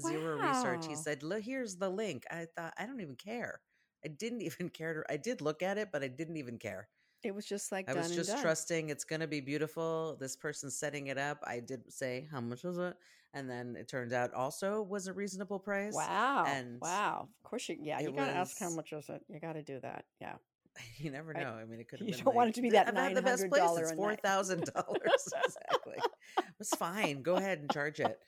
Zero 0.00 0.38
research. 0.38 0.86
He 0.86 0.94
said, 0.94 1.22
look, 1.22 1.42
here's 1.42 1.76
the 1.76 1.90
link. 1.90 2.24
I 2.30 2.46
thought, 2.56 2.74
I 2.78 2.86
don't 2.86 3.00
even 3.00 3.16
care. 3.16 3.60
I 4.04 4.08
didn't 4.08 4.42
even 4.42 4.68
care 4.68 4.94
to, 4.94 5.12
I 5.12 5.16
did 5.16 5.40
look 5.40 5.62
at 5.62 5.78
it, 5.78 5.88
but 5.92 6.02
I 6.02 6.08
didn't 6.08 6.36
even 6.36 6.58
care. 6.58 6.88
It 7.22 7.34
was 7.34 7.44
just 7.44 7.70
like 7.70 7.90
I 7.90 7.92
done 7.92 8.02
was 8.04 8.16
just 8.16 8.40
trusting 8.40 8.88
it's 8.88 9.04
going 9.04 9.20
to 9.20 9.26
be 9.26 9.40
beautiful. 9.40 10.16
This 10.18 10.36
person's 10.36 10.78
setting 10.78 11.08
it 11.08 11.18
up. 11.18 11.38
I 11.46 11.60
did 11.60 11.92
say, 11.92 12.26
how 12.32 12.40
much 12.40 12.64
was 12.64 12.78
it? 12.78 12.94
And 13.34 13.48
then 13.48 13.76
it 13.78 13.88
turned 13.88 14.12
out 14.12 14.32
also 14.32 14.82
was 14.82 15.06
a 15.06 15.12
reasonable 15.12 15.58
price. 15.58 15.92
Wow. 15.94 16.44
and 16.48 16.80
wow. 16.80 17.28
Of 17.44 17.48
course 17.48 17.68
you 17.68 17.76
yeah, 17.80 18.00
you 18.00 18.10
gotta 18.10 18.32
ask 18.32 18.58
how 18.58 18.70
much 18.70 18.92
is 18.92 19.08
it. 19.08 19.22
You 19.28 19.38
gotta 19.38 19.62
do 19.62 19.78
that. 19.80 20.04
Yeah. 20.20 20.36
You 20.98 21.10
never 21.10 21.32
know. 21.32 21.54
I 21.54 21.64
mean, 21.64 21.80
it 21.80 21.88
could 21.88 22.00
have 22.00 22.08
You 22.08 22.14
been 22.14 22.24
don't 22.24 22.34
want 22.36 22.50
it 22.50 22.54
to 22.56 22.62
be 22.62 22.70
that 22.70 22.88
I've 22.88 22.94
had 22.94 23.14
the 23.16 23.22
best 23.22 23.48
place. 23.48 23.62
$900 23.62 23.80
It's 23.80 23.92
four 23.92 24.10
night." 24.10 24.22
thousand 24.22 24.64
dollars 24.74 25.28
exactly. 25.44 25.96
It 26.38 26.44
was 26.58 26.70
fine. 26.70 27.22
Go 27.22 27.36
ahead 27.36 27.58
and 27.60 27.70
charge 27.72 28.00
it. 28.00 28.18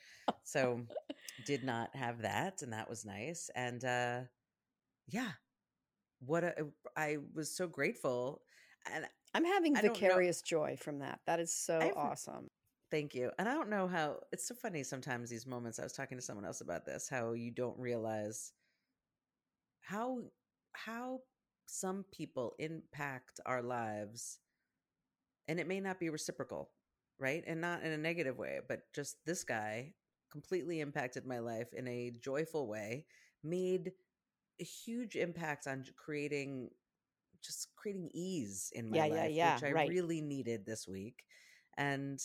So, 0.45 0.81
did 1.47 1.65
not 1.65 1.95
have 1.95 2.23
that, 2.23 2.63
and 2.63 2.73
that 2.73 2.89
was 2.89 3.05
nice. 3.05 3.51
And 3.55 3.85
uh 3.85 4.21
yeah, 5.09 5.31
what 6.21 6.45
a, 6.45 6.67
I 6.97 7.19
was 7.35 7.55
so 7.55 7.67
grateful, 7.67 8.43
and 8.93 9.05
I'm 9.35 9.45
having 9.45 9.77
I 9.77 9.83
vicarious 9.83 10.41
joy 10.43 10.77
from 10.81 11.01
that. 11.01 11.21
That 11.27 11.41
is 11.41 11.53
so 11.55 11.79
I've- 11.79 11.93
awesome. 11.97 12.49
Thank 12.91 13.15
you. 13.15 13.31
And 13.39 13.49
I 13.49 13.55
don't 13.55 13.71
know 13.71 13.89
how 13.89 14.19
it's 14.33 14.47
so 14.47 14.55
funny 14.55 14.83
sometimes 14.83 15.31
these 15.31 15.47
moments. 15.47 15.79
I 15.79 15.83
was 15.83 15.93
talking 15.95 16.19
to 16.19 16.23
someone 16.23 16.45
else 16.45 16.61
about 16.61 16.85
this, 16.85 17.09
how 17.09 17.33
you 17.33 17.51
don't 17.51 17.79
realize 17.79 18.53
how 19.81 20.19
how 20.73 21.21
some 21.73 22.05
people 22.13 22.55
impact 22.59 23.41
our 23.47 23.63
lives 23.63 24.39
and 25.49 25.59
it 25.61 25.67
may 25.67 25.81
not 25.81 25.99
be 26.01 26.09
reciprocal, 26.11 26.71
right? 27.19 27.43
And 27.47 27.61
not 27.61 27.83
in 27.83 27.93
a 27.93 27.99
negative 27.99 28.39
way, 28.39 28.61
but 28.69 28.93
just 28.95 29.17
this 29.27 29.45
guy 29.45 29.95
completely 30.31 30.81
impacted 30.81 31.27
my 31.27 31.39
life 31.39 31.73
in 31.75 31.87
a 31.89 32.11
joyful 32.11 32.67
way, 32.67 33.07
made 33.43 33.93
a 34.61 34.65
huge 34.65 35.17
impact 35.17 35.67
on 35.67 35.85
creating 35.97 36.71
just 37.45 37.69
creating 37.77 38.11
ease 38.15 38.71
in 38.75 38.89
my 38.91 39.03
Yeah, 39.03 39.07
yeah, 39.07 39.25
life, 39.25 39.33
yeah, 39.35 39.61
which 39.61 39.63
I 39.65 39.71
right. 39.71 39.87
really 39.87 40.21
needed 40.21 40.67
this 40.67 40.89
week. 40.89 41.25
And 41.77 42.21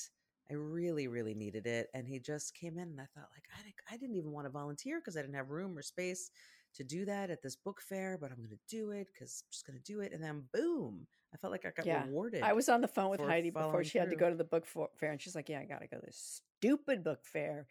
I 0.49 0.53
really, 0.55 1.07
really 1.07 1.35
needed 1.35 1.67
it. 1.67 1.87
And 1.93 2.07
he 2.07 2.19
just 2.19 2.55
came 2.55 2.77
in 2.77 2.89
and 2.89 3.01
I 3.01 3.05
thought, 3.13 3.29
like, 3.33 3.45
I, 3.55 3.93
I 3.93 3.97
didn't 3.97 4.15
even 4.15 4.31
want 4.31 4.45
to 4.47 4.51
volunteer 4.51 4.99
because 4.99 5.17
I 5.17 5.21
didn't 5.21 5.35
have 5.35 5.49
room 5.49 5.77
or 5.77 5.81
space 5.81 6.31
to 6.77 6.83
do 6.83 7.05
that 7.05 7.29
at 7.29 7.41
this 7.41 7.55
book 7.55 7.81
fair, 7.81 8.17
but 8.19 8.31
I'm 8.31 8.37
going 8.37 8.49
to 8.49 8.57
do 8.69 8.91
it 8.91 9.07
because 9.13 9.43
I'm 9.45 9.51
just 9.51 9.65
going 9.67 9.77
to 9.77 9.83
do 9.83 9.99
it. 10.01 10.13
And 10.13 10.23
then 10.23 10.43
boom, 10.53 11.05
I 11.33 11.37
felt 11.37 11.51
like 11.51 11.65
I 11.65 11.71
got 11.75 11.85
Yeah. 11.85 12.05
rewarded. 12.05 12.41
I 12.43 12.53
was 12.53 12.69
on 12.69 12.81
the 12.81 12.87
phone 12.87 13.09
with 13.11 13.19
Heidi 13.19 13.49
before 13.49 13.83
she 13.83 13.97
had 13.97 14.09
to 14.09 14.15
go 14.15 14.29
to 14.29 14.35
the 14.35 14.43
book 14.43 14.65
fair, 14.97 15.11
and 15.11 15.21
she's 15.21 15.35
like, 15.35 15.49
"Yeah, 15.49 15.59
I 15.59 15.65
got 15.65 15.81
to 15.81 15.87
go 15.87 15.97
to 15.99 16.05
this 16.05 16.41
stupid 16.59 17.03
book 17.03 17.19
fair, 17.25 17.67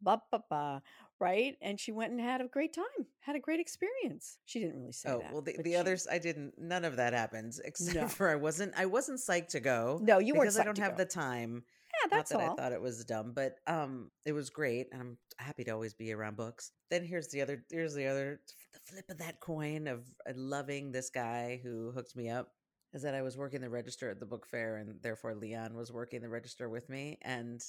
ba 0.00 0.22
ba 0.30 0.42
ba." 0.48 0.82
Right? 1.18 1.56
And 1.60 1.78
she 1.78 1.92
went 1.92 2.12
and 2.12 2.20
had 2.20 2.40
a 2.40 2.48
great 2.48 2.72
time, 2.72 2.84
had 3.20 3.36
a 3.36 3.40
great 3.40 3.60
experience. 3.60 4.38
She 4.46 4.58
didn't 4.60 4.78
really 4.80 4.92
say 4.92 5.10
Oh 5.10 5.18
that. 5.18 5.32
well, 5.32 5.42
the, 5.42 5.54
the 5.62 5.70
she- 5.72 5.76
others 5.76 6.06
I 6.10 6.18
didn't. 6.18 6.54
None 6.58 6.84
of 6.86 6.96
that 6.96 7.12
happened 7.12 7.58
except 7.64 7.94
No. 7.94 8.08
for 8.08 8.30
I 8.30 8.36
wasn't. 8.36 8.72
I 8.76 8.86
wasn't 8.86 9.18
psyched 9.20 9.48
to 9.48 9.60
go. 9.60 9.98
No, 10.02 10.18
you 10.18 10.32
weren't 10.34 10.44
because 10.44 10.58
I 10.58 10.64
don't 10.64 10.78
have 10.78 10.92
go. 10.96 11.04
the 11.04 11.10
time. 11.10 11.64
Yeah, 12.02 12.08
that's 12.10 12.32
Not 12.32 12.38
that 12.38 12.48
all. 12.48 12.52
I 12.52 12.62
thought 12.62 12.72
it 12.72 12.80
was 12.80 13.04
dumb, 13.04 13.32
but 13.34 13.56
um, 13.66 14.10
it 14.24 14.32
was 14.32 14.50
great, 14.50 14.88
and 14.92 15.00
I'm 15.00 15.18
happy 15.38 15.64
to 15.64 15.70
always 15.72 15.94
be 15.94 16.12
around 16.12 16.36
books. 16.36 16.72
Then 16.90 17.04
here's 17.04 17.28
the 17.28 17.42
other. 17.42 17.64
Here's 17.70 17.94
the 17.94 18.06
other. 18.06 18.40
The 18.72 18.80
flip 18.84 19.04
of 19.10 19.18
that 19.18 19.40
coin 19.40 19.86
of 19.86 20.04
uh, 20.28 20.32
loving 20.34 20.92
this 20.92 21.10
guy 21.10 21.60
who 21.62 21.90
hooked 21.92 22.16
me 22.16 22.28
up 22.30 22.48
is 22.92 23.02
that 23.02 23.14
I 23.14 23.22
was 23.22 23.36
working 23.36 23.60
the 23.60 23.70
register 23.70 24.10
at 24.10 24.20
the 24.20 24.26
book 24.26 24.46
fair, 24.46 24.76
and 24.76 25.00
therefore 25.02 25.34
Leon 25.34 25.74
was 25.74 25.92
working 25.92 26.20
the 26.20 26.28
register 26.28 26.68
with 26.68 26.88
me, 26.88 27.18
and 27.22 27.60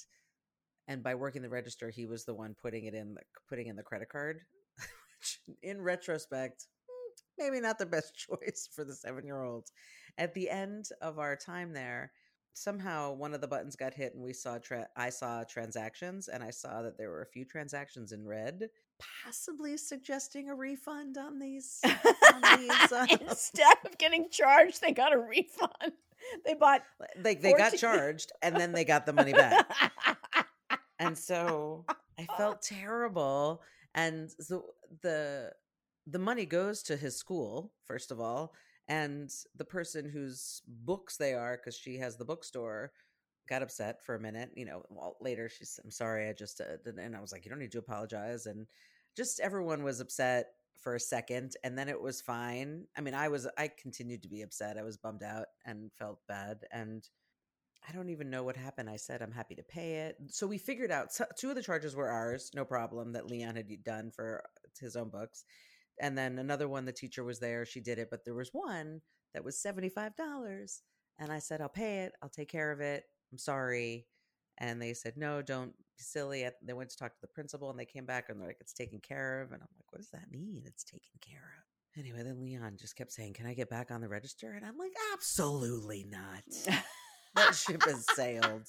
and 0.88 1.02
by 1.02 1.14
working 1.14 1.42
the 1.42 1.48
register, 1.48 1.90
he 1.90 2.06
was 2.06 2.24
the 2.24 2.34
one 2.34 2.54
putting 2.60 2.84
it 2.84 2.94
in 2.94 3.14
the 3.14 3.20
putting 3.48 3.66
in 3.68 3.76
the 3.76 3.82
credit 3.82 4.08
card, 4.08 4.40
which 5.18 5.38
in 5.62 5.80
retrospect, 5.80 6.66
mm, 6.90 7.22
maybe 7.38 7.60
not 7.60 7.78
the 7.78 7.86
best 7.86 8.14
choice 8.28 8.68
for 8.74 8.84
the 8.84 8.94
seven 8.94 9.24
year 9.24 9.42
old. 9.42 9.68
At 10.18 10.34
the 10.34 10.50
end 10.50 10.86
of 11.00 11.18
our 11.18 11.36
time 11.36 11.72
there, 11.72 12.12
somehow 12.54 13.12
one 13.12 13.34
of 13.34 13.40
the 13.40 13.48
buttons 13.48 13.76
got 13.76 13.94
hit, 13.94 14.14
and 14.14 14.22
we 14.22 14.32
saw 14.32 14.58
tra- 14.58 14.88
I 14.96 15.10
saw 15.10 15.44
transactions, 15.44 16.28
and 16.28 16.42
I 16.42 16.50
saw 16.50 16.82
that 16.82 16.98
there 16.98 17.10
were 17.10 17.22
a 17.22 17.26
few 17.26 17.44
transactions 17.44 18.12
in 18.12 18.26
red, 18.26 18.68
possibly 19.24 19.76
suggesting 19.76 20.48
a 20.50 20.54
refund 20.54 21.18
on 21.18 21.38
these. 21.38 21.80
on 21.84 22.58
these 22.58 22.70
uh, 22.92 23.06
Instead 23.20 23.76
of 23.84 23.98
getting 23.98 24.28
charged, 24.30 24.80
they 24.80 24.92
got 24.92 25.12
a 25.12 25.18
refund. 25.18 25.72
They 26.46 26.54
bought. 26.54 26.82
like 27.24 27.40
they 27.40 27.50
got 27.50 27.72
14 27.72 27.78
charged, 27.80 28.30
and 28.42 28.54
then 28.54 28.70
they 28.70 28.84
got 28.84 29.06
the 29.06 29.12
money 29.12 29.32
back. 29.32 29.68
and 31.00 31.18
so 31.18 31.84
I 32.16 32.26
felt 32.36 32.62
terrible. 32.62 33.60
And 33.96 34.30
so 34.38 34.66
the 35.02 35.50
the 36.06 36.20
money 36.20 36.46
goes 36.46 36.84
to 36.84 36.96
his 36.96 37.16
school 37.16 37.72
first 37.86 38.12
of 38.12 38.20
all, 38.20 38.54
and 38.88 39.30
the 39.56 39.64
person 39.64 40.08
whose 40.08 40.62
books 40.66 41.16
they 41.16 41.34
are, 41.34 41.56
because 41.56 41.76
she 41.76 41.98
has 41.98 42.16
the 42.16 42.24
bookstore, 42.24 42.92
got 43.48 43.62
upset 43.62 44.02
for 44.04 44.14
a 44.14 44.20
minute. 44.20 44.50
You 44.56 44.64
know, 44.66 44.82
well, 44.90 45.16
later 45.20 45.48
she's, 45.48 45.78
"I'm 45.84 45.90
sorry, 45.90 46.28
I 46.28 46.32
just," 46.32 46.60
uh, 46.60 46.76
and 46.98 47.16
I 47.16 47.20
was 47.20 47.32
like, 47.32 47.44
"You 47.44 47.50
don't 47.50 47.60
need 47.60 47.72
to 47.72 47.78
apologize." 47.78 48.46
And 48.46 48.66
just 49.16 49.40
everyone 49.40 49.82
was 49.82 50.00
upset 50.00 50.54
for 50.78 50.94
a 50.94 51.00
second, 51.00 51.56
and 51.64 51.78
then 51.78 51.88
it 51.88 52.00
was 52.00 52.20
fine. 52.22 52.86
I 52.96 53.00
mean, 53.02 53.14
I 53.14 53.28
was, 53.28 53.46
I 53.58 53.68
continued 53.68 54.22
to 54.22 54.28
be 54.28 54.42
upset. 54.42 54.78
I 54.78 54.82
was 54.82 54.96
bummed 54.96 55.22
out 55.22 55.46
and 55.64 55.92
felt 55.92 56.20
bad, 56.26 56.64
and 56.72 57.08
I 57.88 57.92
don't 57.92 58.10
even 58.10 58.30
know 58.30 58.44
what 58.44 58.56
happened. 58.56 58.88
I 58.88 58.96
said 58.96 59.22
I'm 59.22 59.32
happy 59.32 59.54
to 59.56 59.62
pay 59.62 60.06
it. 60.06 60.16
So 60.28 60.46
we 60.46 60.58
figured 60.58 60.90
out 60.90 61.08
two 61.36 61.50
of 61.50 61.56
the 61.56 61.62
charges 61.62 61.96
were 61.96 62.10
ours, 62.10 62.50
no 62.54 62.64
problem, 62.64 63.12
that 63.12 63.26
Leon 63.26 63.56
had 63.56 63.68
done 63.84 64.10
for 64.10 64.44
his 64.80 64.96
own 64.96 65.08
books. 65.08 65.44
And 66.00 66.16
then 66.16 66.38
another 66.38 66.68
one, 66.68 66.84
the 66.84 66.92
teacher 66.92 67.24
was 67.24 67.38
there, 67.38 67.64
she 67.64 67.80
did 67.80 67.98
it, 67.98 68.08
but 68.10 68.24
there 68.24 68.34
was 68.34 68.50
one 68.52 69.00
that 69.34 69.44
was 69.44 69.56
$75. 69.56 70.10
And 71.18 71.30
I 71.32 71.38
said, 71.38 71.60
I'll 71.60 71.68
pay 71.68 72.00
it, 72.00 72.12
I'll 72.22 72.28
take 72.28 72.50
care 72.50 72.72
of 72.72 72.80
it. 72.80 73.04
I'm 73.30 73.38
sorry. 73.38 74.06
And 74.58 74.80
they 74.80 74.94
said, 74.94 75.14
no, 75.16 75.42
don't 75.42 75.72
be 75.76 76.02
silly. 76.02 76.48
They 76.62 76.72
went 76.72 76.90
to 76.90 76.96
talk 76.96 77.14
to 77.14 77.20
the 77.20 77.28
principal 77.28 77.70
and 77.70 77.78
they 77.78 77.84
came 77.84 78.04
back 78.04 78.28
and 78.28 78.40
they're 78.40 78.48
like, 78.48 78.58
it's 78.60 78.72
taken 78.72 79.00
care 79.00 79.42
of. 79.42 79.52
And 79.52 79.62
I'm 79.62 79.68
like, 79.78 79.90
what 79.90 79.98
does 80.00 80.10
that 80.10 80.30
mean? 80.30 80.62
It's 80.66 80.84
taken 80.84 81.18
care 81.20 81.38
of. 81.58 82.00
Anyway, 82.00 82.22
then 82.22 82.40
Leon 82.40 82.78
just 82.80 82.96
kept 82.96 83.12
saying, 83.12 83.34
Can 83.34 83.44
I 83.46 83.52
get 83.52 83.68
back 83.68 83.90
on 83.90 84.00
the 84.00 84.08
register? 84.08 84.52
And 84.52 84.64
I'm 84.64 84.78
like, 84.78 84.92
Absolutely 85.12 86.06
not 86.08 86.42
that 87.34 87.54
ship 87.54 87.82
has 87.84 88.06
sailed. 88.14 88.66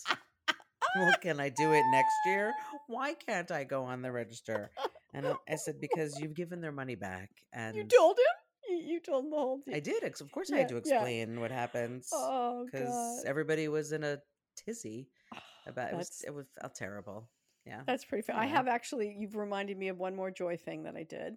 Well, 0.95 1.13
can 1.21 1.39
I 1.39 1.49
do 1.49 1.71
it 1.71 1.83
next 1.91 2.13
year? 2.25 2.53
Why 2.87 3.13
can't 3.13 3.49
I 3.49 3.63
go 3.63 3.83
on 3.83 4.01
the 4.01 4.11
register? 4.11 4.71
And 5.13 5.27
I- 5.27 5.35
I 5.47 5.55
said, 5.55 5.79
because 5.79 6.19
you've 6.19 6.33
given 6.33 6.61
their 6.61 6.71
money 6.71 6.95
back. 6.95 7.29
And 7.53 7.75
you 7.75 7.83
told 7.83 8.17
him. 8.17 8.79
You, 8.85 8.99
told 9.01 9.25
him 9.25 9.31
the 9.31 9.37
whole 9.37 9.59
thing. 9.59 9.75
I 9.75 9.79
did. 9.79 10.03
Of 10.03 10.31
course, 10.31 10.51
I 10.51 10.57
had 10.57 10.71
Yeah, 10.71 10.79
to 10.79 10.89
yeah. 10.89 10.95
explain 10.95 11.39
what 11.41 11.51
happens 11.51 12.09
Oh 12.13 12.65
because 12.65 13.23
everybody 13.25 13.67
was 13.67 13.91
in 13.91 14.03
a 14.03 14.19
tizzy 14.55 15.09
ah, 15.33 15.43
about 15.67 15.91
it. 15.91 15.97
Was, 15.97 16.23
it 16.25 16.33
was 16.33 16.45
felt 16.59 16.73
terrible. 16.73 17.29
Yeah. 17.65 17.81
That's 17.85 18.05
pretty 18.05 18.23
fair. 18.23 18.35
I 18.35 18.45
have 18.45 18.67
actually, 18.67 19.15
you've 19.17 19.35
reminded 19.35 19.77
me 19.77 19.89
of 19.89 19.99
one 19.99 20.15
more 20.15 20.31
joy 20.31 20.57
thing 20.57 20.83
that 20.83 20.95
I 20.95 21.03
did 21.03 21.35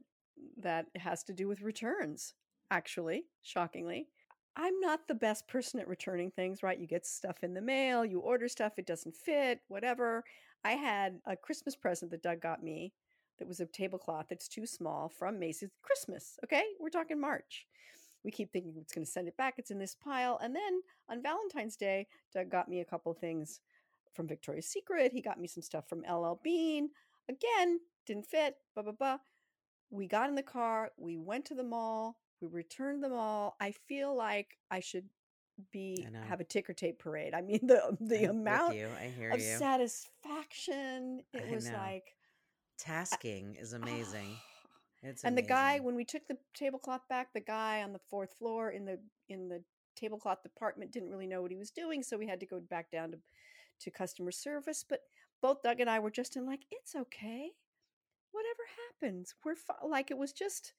that 0.58 0.86
has 0.96 1.24
to 1.24 1.32
do 1.32 1.48
with 1.48 1.62
returns, 1.62 2.34
actually, 2.70 3.24
shockingly. 3.42 4.08
I'm 4.56 4.80
not 4.80 5.06
the 5.06 5.14
best 5.14 5.46
person 5.48 5.80
at 5.80 5.88
returning 5.88 6.30
things, 6.30 6.62
right? 6.62 6.78
You 6.78 6.86
get 6.86 7.06
stuff 7.06 7.42
in 7.42 7.54
the 7.54 7.60
mail, 7.60 8.04
you 8.04 8.20
order 8.20 8.48
stuff, 8.48 8.78
it 8.78 8.86
doesn't 8.86 9.14
fit, 9.16 9.60
whatever. 9.68 10.24
I 10.64 10.72
had 10.72 11.20
a 11.26 11.36
Christmas 11.36 11.76
present 11.76 12.10
that 12.12 12.22
Doug 12.22 12.40
got 12.40 12.62
me 12.62 12.92
that 13.38 13.48
was 13.48 13.60
a 13.60 13.66
tablecloth 13.66 14.26
that's 14.28 14.48
too 14.48 14.66
small 14.66 15.08
from 15.08 15.38
Macy's 15.38 15.70
Christmas. 15.82 16.38
Okay. 16.44 16.64
We're 16.80 16.88
talking 16.90 17.20
March. 17.20 17.66
We 18.24 18.30
keep 18.30 18.52
thinking 18.52 18.74
it's 18.80 18.92
going 18.92 19.04
to 19.04 19.10
send 19.10 19.28
it 19.28 19.36
back. 19.36 19.54
It's 19.58 19.70
in 19.70 19.78
this 19.78 19.94
pile. 19.94 20.38
And 20.42 20.54
then 20.54 20.80
on 21.08 21.22
Valentine's 21.22 21.76
Day, 21.76 22.08
Doug 22.34 22.50
got 22.50 22.68
me 22.68 22.80
a 22.80 22.84
couple 22.84 23.12
of 23.12 23.18
things 23.18 23.60
from 24.14 24.26
Victoria's 24.26 24.66
Secret. 24.66 25.12
He 25.12 25.20
got 25.20 25.38
me 25.38 25.46
some 25.46 25.62
stuff 25.62 25.88
from 25.88 26.00
LL 26.10 26.40
Bean. 26.42 26.88
Again, 27.28 27.78
didn't 28.06 28.26
fit. 28.26 28.56
Blah 28.74 28.82
blah 28.84 28.92
blah. 28.92 29.18
We 29.90 30.08
got 30.08 30.28
in 30.28 30.34
the 30.34 30.42
car. 30.42 30.90
We 30.96 31.18
went 31.18 31.44
to 31.46 31.54
the 31.54 31.62
mall. 31.62 32.16
We 32.40 32.48
returned 32.48 33.02
them 33.04 33.12
all. 33.12 33.56
I 33.60 33.72
feel 33.88 34.16
like 34.16 34.56
I 34.70 34.80
should 34.80 35.04
be 35.72 36.06
have 36.28 36.40
a 36.40 36.44
ticker 36.44 36.72
tape 36.72 36.98
parade. 36.98 37.32
I 37.34 37.40
mean 37.42 37.60
the 37.62 37.96
the 38.00 38.24
I'm 38.24 38.30
amount 38.40 38.76
you. 38.76 38.88
I 39.00 39.06
hear 39.06 39.30
of 39.30 39.40
you. 39.40 39.56
satisfaction. 39.56 41.22
It 41.32 41.44
I 41.48 41.54
was 41.54 41.66
know. 41.66 41.76
like 41.76 42.15
Tasking 42.78 43.56
is 43.60 43.72
amazing. 43.72 44.36
It's 45.02 45.22
and 45.24 45.36
the 45.36 45.42
guy 45.42 45.78
when 45.78 45.94
we 45.94 46.04
took 46.04 46.26
the 46.26 46.38
tablecloth 46.54 47.02
back, 47.08 47.32
the 47.32 47.40
guy 47.40 47.82
on 47.82 47.92
the 47.92 48.00
fourth 48.10 48.34
floor 48.38 48.70
in 48.70 48.86
the 48.86 48.98
in 49.28 49.48
the 49.48 49.62
tablecloth 49.94 50.42
department 50.42 50.90
didn't 50.90 51.10
really 51.10 51.26
know 51.26 51.42
what 51.42 51.50
he 51.50 51.56
was 51.56 51.70
doing, 51.70 52.02
so 52.02 52.16
we 52.16 52.26
had 52.26 52.40
to 52.40 52.46
go 52.46 52.60
back 52.60 52.90
down 52.90 53.12
to 53.12 53.18
to 53.80 53.90
customer 53.90 54.32
service. 54.32 54.84
But 54.88 55.00
both 55.42 55.62
Doug 55.62 55.80
and 55.80 55.90
I 55.90 55.98
were 55.98 56.10
just 56.10 56.34
in 56.34 56.46
like, 56.46 56.62
it's 56.70 56.94
okay, 56.96 57.50
whatever 58.32 58.62
happens, 58.90 59.34
we're 59.44 59.54
fi-. 59.54 59.86
like 59.86 60.10
it 60.10 60.18
was 60.18 60.32
just. 60.32 60.72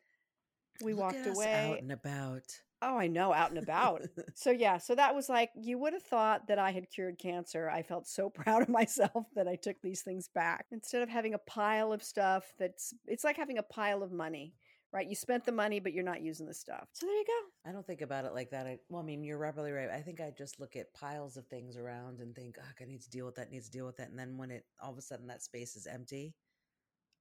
We 0.84 0.94
Look 0.94 1.04
walked 1.04 1.28
away. 1.28 1.72
out 1.72 1.80
and 1.80 1.92
about. 1.92 2.60
Oh, 2.82 2.98
I 2.98 3.08
know, 3.08 3.34
out 3.34 3.50
and 3.50 3.58
about. 3.58 4.04
so 4.36 4.52
yeah, 4.52 4.78
so 4.78 4.94
that 4.94 5.16
was 5.16 5.30
like 5.30 5.50
you 5.56 5.80
would 5.80 5.94
have 5.94 6.04
thought 6.04 6.48
that 6.48 6.60
I 6.60 6.72
had 6.72 6.90
cured 6.92 7.18
cancer. 7.18 7.70
I 7.70 7.82
felt 7.82 8.08
so 8.08 8.30
proud 8.36 8.62
of 8.62 8.70
myself 8.70 9.26
that 9.36 9.48
I 9.48 9.56
took 9.56 9.82
these 9.82 10.02
things 10.02 10.30
back 10.34 10.68
instead 10.72 11.02
of 11.02 11.10
having 11.10 11.34
a 11.34 11.40
pile 11.40 11.92
of 11.92 12.04
stuff 12.04 12.54
that's 12.60 12.94
it's 13.08 13.24
like 13.24 13.36
having 13.36 13.58
a 13.58 13.64
pile 13.64 14.04
of 14.04 14.12
money, 14.12 14.54
right? 14.94 15.08
You 15.08 15.16
spent 15.16 15.44
the 15.44 15.52
money 15.52 15.80
but 15.80 15.94
you're 15.94 16.04
not 16.04 16.22
using 16.22 16.46
the 16.46 16.54
stuff. 16.54 16.88
So 16.94 17.08
there 17.08 17.16
you 17.16 17.26
go. 17.26 17.70
I 17.70 17.74
don't 17.74 17.86
think 17.86 18.02
about 18.02 18.26
it 18.26 18.34
like 18.36 18.52
that. 18.52 18.68
I, 18.68 18.78
well, 18.90 19.02
I 19.02 19.06
mean, 19.06 19.24
you're 19.24 19.40
probably 19.40 19.72
right. 19.72 19.90
I 19.90 20.02
think 20.02 20.22
I 20.22 20.32
just 20.38 20.60
look 20.60 20.76
at 20.76 20.94
piles 20.94 21.36
of 21.36 21.48
things 21.48 21.78
around 21.78 22.20
and 22.20 22.36
think, 22.36 22.58
oh, 22.60 22.72
I 22.80 22.86
need 22.86 23.02
to 23.02 23.10
deal 23.10 23.26
with 23.26 23.36
that, 23.36 23.52
needs 23.52 23.66
to 23.66 23.72
deal 23.72 23.88
with 23.88 23.98
that. 23.98 24.10
And 24.10 24.20
then 24.20 24.38
when 24.38 24.52
it 24.52 24.66
all 24.80 24.92
of 24.92 24.98
a 25.00 25.02
sudden 25.02 25.28
that 25.28 25.42
space 25.42 25.76
is 25.76 25.88
empty, 25.88 26.36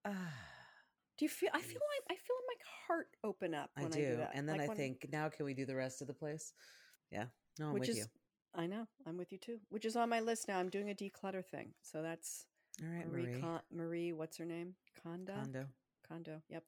ah, 0.05 0.13
Do 1.19 1.25
you 1.25 1.31
feel 1.31 1.49
I 1.55 1.61
feel 1.61 1.81
like 1.81 2.05
I 2.11 2.21
feel 2.21 2.37
heart 2.87 3.09
open 3.25 3.55
up 3.55 3.71
I 3.77 3.83
when 3.83 3.93
I 3.93 3.97
do. 3.97 4.17
do 4.17 4.23
and 4.35 4.49
then 4.49 4.59
Like 4.59 4.71
I 4.71 4.75
think, 4.75 5.07
now 5.13 5.29
can 5.29 5.45
we 5.47 5.55
do 5.55 5.67
the 5.67 5.75
rest 5.75 6.01
of 6.01 6.07
the 6.09 6.15
place? 6.15 6.53
Yeah. 7.11 7.27
No, 7.59 7.69
I'm 7.69 7.75
which 7.75 7.83
with 7.83 7.91
is 7.91 7.97
you. 7.99 8.05
I 8.55 8.67
know, 8.67 8.87
I'm 9.07 9.17
with 9.19 9.33
you 9.33 9.39
too. 9.39 9.59
Which 9.69 9.85
is 9.85 9.97
on 9.97 10.09
my 10.09 10.21
list 10.21 10.49
now. 10.49 10.59
I'm 10.59 10.71
doing 10.71 10.91
a 10.91 10.95
declutter 10.95 11.45
thing. 11.45 11.73
So 11.83 12.03
that's 12.03 12.47
All 12.83 12.89
right, 12.89 13.11
Marie 13.11 13.27
Marie. 13.27 13.41
Con- 13.41 13.61
Marie, 13.73 14.13
what's 14.13 14.37
her 14.39 14.45
name? 14.47 14.75
Conda? 15.05 15.35
Condo. 15.35 15.67
Condo. 16.09 16.43
Yep. 16.49 16.65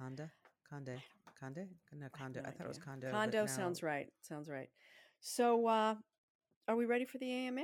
Conda? 0.00 0.30
Conde? 0.68 1.00
Conde? 1.38 1.68
No, 1.92 2.06
I 2.14 2.28
no 2.28 2.40
I, 2.44 2.50
thought 2.50 2.64
it 2.64 2.68
was 2.68 2.78
condo. 2.78 3.10
Condo 3.10 3.46
sounds 3.46 3.82
right. 3.82 4.08
Sounds 4.22 4.48
right. 4.48 4.68
So, 5.20 5.66
uh, 5.66 5.94
are 6.68 6.76
we 6.76 6.86
ready 6.86 7.04
for 7.04 7.18
the 7.18 7.30
AMA? 7.30 7.62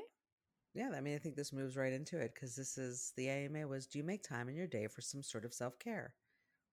Yeah, 0.75 0.91
I 0.97 1.01
mean, 1.01 1.15
I 1.15 1.19
think 1.19 1.37
this 1.37 1.53
moves 1.53 1.77
right 1.77 1.93
into 1.93 2.19
it 2.19 2.33
because 2.35 2.57
this 2.57 2.79
is 2.79 3.13
the 3.17 3.29
AMA 3.29 3.67
was 3.67 3.87
do 3.87 3.99
you 3.99 4.05
make 4.05 4.23
time 4.23 4.49
in 4.49 4.55
your 4.55 4.67
day 4.67 4.87
for 4.87 5.01
some 5.01 5.23
sort 5.23 5.45
of 5.45 5.53
self 5.53 5.79
care? 5.79 6.15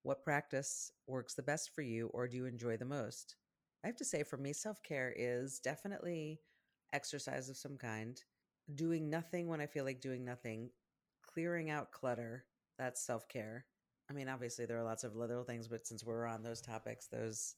What 0.03 0.24
practice 0.24 0.91
works 1.08 1.34
the 1.36 1.44
best 1.44 1.70
for 1.70 1.82
you 1.82 2.08
or 2.08 2.27
do 2.27 2.38
you 2.38 2.46
enjoy 2.46 2.77
the 2.77 2.86
most? 2.86 3.36
I 3.84 3.88
have 3.88 3.96
to 3.98 4.06
say, 4.06 4.24
for 4.24 4.38
me, 4.38 4.53
self 4.53 4.84
care 4.84 5.13
is 5.15 5.60
definitely 5.60 6.41
exercise 6.94 7.50
of 7.50 7.58
some 7.58 7.77
kind, 7.77 8.22
doing 8.74 9.10
nothing 9.10 9.48
when 9.48 9.62
I 9.62 9.68
feel 9.68 9.86
like 9.86 10.01
doing 10.01 10.25
nothing, 10.25 10.72
clearing 11.22 11.70
out 11.70 11.91
clutter. 11.91 12.46
That's 12.77 13.01
self 13.01 13.27
care. 13.29 13.68
I 14.10 14.13
mean, 14.13 14.27
obviously, 14.29 14.65
there 14.65 14.77
are 14.77 14.84
lots 14.84 15.03
of 15.03 15.15
little 15.15 15.44
things, 15.44 15.68
but 15.68 15.86
since 15.88 16.03
we're 16.03 16.25
on 16.25 16.44
those 16.44 16.62
topics, 16.62 17.08
those 17.08 17.56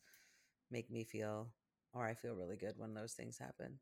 make 0.72 0.90
me 0.92 1.04
feel, 1.04 1.54
or 1.94 2.06
I 2.06 2.14
feel 2.16 2.36
really 2.36 2.58
good 2.58 2.78
when 2.78 2.94
those 2.94 3.14
things 3.14 3.38
happen. 3.38 3.80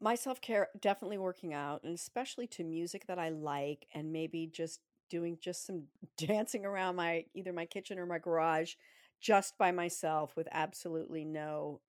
My 0.00 0.14
self 0.14 0.40
care, 0.40 0.68
definitely 0.78 1.18
working 1.18 1.52
out, 1.52 1.82
and 1.84 1.94
especially 1.94 2.46
to 2.48 2.64
music 2.64 3.06
that 3.06 3.18
I 3.18 3.28
like, 3.30 3.86
and 3.92 4.12
maybe 4.12 4.46
just 4.46 4.80
doing 5.10 5.38
just 5.40 5.66
some 5.66 5.84
dancing 6.16 6.64
around 6.64 6.96
my 6.96 7.24
either 7.34 7.52
my 7.52 7.66
kitchen 7.66 7.98
or 7.98 8.06
my 8.06 8.18
garage, 8.18 8.74
just 9.20 9.58
by 9.58 9.70
myself 9.70 10.34
with 10.36 10.48
absolutely 10.52 11.24
no 11.24 11.80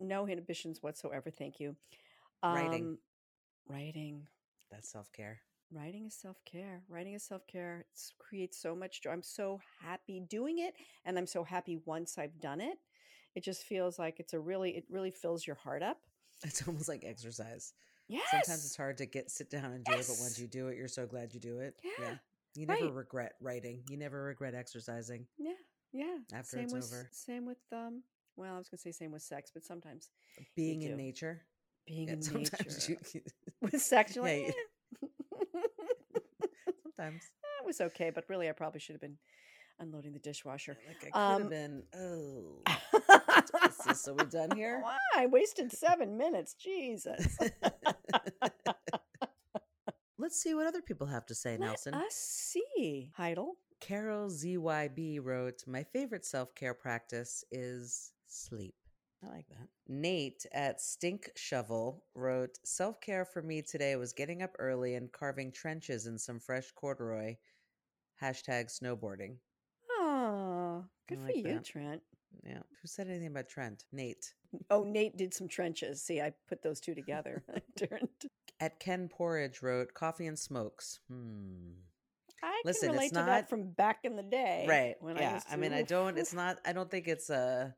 no 0.00 0.26
inhibitions 0.26 0.82
whatsoever. 0.82 1.30
Thank 1.30 1.60
you. 1.60 1.76
Writing. 2.42 2.82
Um, 2.82 2.98
writing. 3.68 4.26
That's 4.70 4.88
self 4.88 5.12
care. 5.12 5.40
Writing 5.72 6.06
is 6.06 6.14
self 6.14 6.38
care. 6.44 6.82
Writing 6.88 7.14
is 7.14 7.22
self 7.22 7.46
care. 7.46 7.80
It 7.80 8.00
creates 8.18 8.60
so 8.60 8.74
much 8.74 9.02
joy. 9.02 9.10
I'm 9.10 9.22
so 9.22 9.60
happy 9.82 10.20
doing 10.20 10.58
it, 10.58 10.74
and 11.04 11.18
I'm 11.18 11.26
so 11.26 11.44
happy 11.44 11.78
once 11.84 12.18
I've 12.18 12.40
done 12.40 12.60
it. 12.60 12.78
It 13.34 13.44
just 13.44 13.62
feels 13.62 13.98
like 13.98 14.18
it's 14.18 14.32
a 14.32 14.40
really, 14.40 14.70
it 14.70 14.84
really 14.90 15.12
fills 15.12 15.46
your 15.46 15.56
heart 15.56 15.82
up. 15.82 15.98
It's 16.42 16.66
almost 16.66 16.88
like 16.88 17.04
exercise. 17.04 17.74
Yes. 18.08 18.22
Sometimes 18.30 18.64
it's 18.64 18.76
hard 18.76 18.96
to 18.98 19.06
get 19.06 19.30
sit 19.30 19.50
down 19.50 19.72
and 19.72 19.84
do 19.84 19.92
it, 19.92 20.06
but 20.08 20.16
once 20.20 20.38
you 20.38 20.48
do 20.48 20.68
it, 20.68 20.76
you're 20.76 20.88
so 20.88 21.06
glad 21.06 21.34
you 21.34 21.38
do 21.38 21.60
it. 21.60 21.74
Yeah, 21.84 22.14
You 22.54 22.66
never 22.66 22.86
right. 22.86 22.94
regret 22.94 23.32
writing. 23.40 23.82
You 23.88 23.96
never 23.96 24.22
regret 24.24 24.54
exercising. 24.54 25.26
Yeah, 25.38 25.52
yeah. 25.92 26.16
After 26.32 26.56
same 26.56 26.64
it's 26.64 26.72
with 26.74 26.84
over. 26.84 27.08
same 27.12 27.46
with 27.46 27.58
um. 27.72 28.02
Well, 28.36 28.54
I 28.54 28.58
was 28.58 28.68
gonna 28.68 28.78
say 28.78 28.92
same 28.92 29.12
with 29.12 29.22
sex, 29.22 29.50
but 29.52 29.64
sometimes 29.64 30.10
Being 30.56 30.80
do. 30.80 30.86
in 30.88 30.96
nature. 30.96 31.42
being 31.86 32.08
Yeah, 32.08 32.14
in 32.14 32.22
sometimes 32.22 32.88
nature 32.88 33.00
you 33.14 33.20
with 33.60 33.80
sex, 33.80 34.16
Yeah, 34.16 34.22
like, 34.22 34.36
you- 34.38 34.54
"Eh." 35.02 35.06
sometimes 36.82 37.22
it 37.62 37.66
was 37.66 37.80
okay, 37.80 38.10
but 38.10 38.24
really, 38.28 38.48
I 38.48 38.52
probably 38.52 38.80
should 38.80 38.94
have 38.94 39.00
been 39.00 39.18
unloading 39.78 40.12
the 40.12 40.18
dishwasher. 40.18 40.76
like 40.86 40.96
I 41.02 41.10
could 41.10 41.34
Um, 41.36 41.40
have 41.42 41.50
been 41.50 41.82
oh 41.94 42.62
is 43.68 43.76
this 43.86 44.08
are 44.08 44.14
we 44.14 44.24
done 44.24 44.50
here? 44.56 44.80
Why? 44.82 44.98
I 45.16 45.26
wasted 45.26 45.72
seven 45.72 46.16
minutes. 46.18 46.54
Jesus. 46.54 47.38
Let's 50.30 50.42
see 50.42 50.54
what 50.54 50.68
other 50.68 50.80
people 50.80 51.08
have 51.08 51.26
to 51.26 51.34
say, 51.34 51.56
Let 51.58 51.60
Nelson. 51.66 51.92
us 51.92 52.14
see. 52.14 53.10
Heidel. 53.16 53.56
Carol 53.80 54.28
ZYB 54.30 55.18
wrote, 55.20 55.64
My 55.66 55.82
favorite 55.82 56.24
self 56.24 56.54
care 56.54 56.72
practice 56.72 57.42
is 57.50 58.12
sleep. 58.28 58.76
I 59.24 59.26
like 59.34 59.48
that. 59.48 59.66
Nate 59.88 60.46
at 60.52 60.80
Stink 60.80 61.30
Shovel 61.34 62.04
wrote, 62.14 62.60
Self 62.62 63.00
care 63.00 63.24
for 63.24 63.42
me 63.42 63.60
today 63.60 63.96
was 63.96 64.12
getting 64.12 64.40
up 64.40 64.54
early 64.60 64.94
and 64.94 65.10
carving 65.10 65.50
trenches 65.50 66.06
in 66.06 66.16
some 66.16 66.38
fresh 66.38 66.70
corduroy. 66.76 67.34
Hashtag 68.22 68.66
snowboarding. 68.70 69.34
Oh, 69.90 70.84
good 71.08 71.18
for 71.18 71.24
like 71.24 71.36
you, 71.38 71.42
that. 71.42 71.64
Trent. 71.64 72.02
Yeah. 72.44 72.62
Who 72.80 72.86
said 72.86 73.08
anything 73.08 73.26
about 73.26 73.48
Trent? 73.48 73.82
Nate. 73.90 74.32
Oh, 74.70 74.84
Nate 74.84 75.16
did 75.16 75.34
some 75.34 75.48
trenches. 75.48 76.00
See, 76.04 76.20
I 76.20 76.32
put 76.48 76.62
those 76.62 76.78
two 76.78 76.94
together. 76.94 77.42
I 77.52 77.60
turned. 77.76 78.08
At 78.60 78.78
Ken 78.78 79.08
Porridge 79.08 79.62
wrote, 79.62 79.94
Coffee 79.94 80.26
and 80.26 80.38
smokes. 80.38 81.00
Hmm. 81.08 81.72
I 82.42 82.60
Listen, 82.64 82.88
can 82.88 82.94
it's 82.94 82.98
relate 82.98 83.08
to 83.10 83.14
not- 83.20 83.26
that 83.26 83.48
from 83.50 83.70
back 83.72 84.00
in 84.04 84.16
the 84.16 84.22
day. 84.22 84.66
Right. 84.68 84.94
When 85.00 85.16
yeah. 85.16 85.30
I, 85.30 85.34
was 85.34 85.44
I 85.50 85.56
mean, 85.56 85.72
I 85.72 85.82
don't, 85.82 86.18
it's 86.18 86.32
not, 86.42 86.58
I 86.64 86.72
don't 86.72 86.90
think 86.90 87.08
it's 87.08 87.30
a 87.30 87.74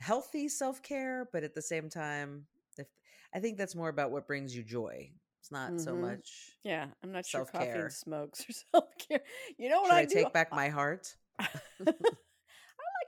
healthy 0.00 0.48
self 0.48 0.82
care, 0.82 1.28
but 1.32 1.42
at 1.44 1.54
the 1.54 1.62
same 1.62 1.88
time, 1.88 2.46
if 2.76 2.86
I 3.34 3.38
think 3.40 3.56
that's 3.58 3.74
more 3.74 3.88
about 3.88 4.10
what 4.10 4.26
brings 4.26 4.54
you 4.54 4.62
joy. 4.62 5.10
It's 5.40 5.52
not 5.52 5.80
so 5.80 5.92
Mhm. 5.94 6.00
much. 6.00 6.30
Yeah, 6.64 6.86
I'm 7.04 7.12
not 7.12 7.24
sure 7.24 7.44
coffee 7.44 7.68
and 7.68 7.92
smokes 7.92 8.40
or 8.48 8.52
self 8.72 8.84
care. 8.98 9.20
You 9.58 9.68
know 9.70 9.80
what 9.82 9.90
Should 9.90 9.94
I, 9.96 10.00
I, 10.00 10.04
do? 10.06 10.14
take 10.14 10.32
back 10.32 10.50
my 10.52 10.68
heart? 10.70 11.14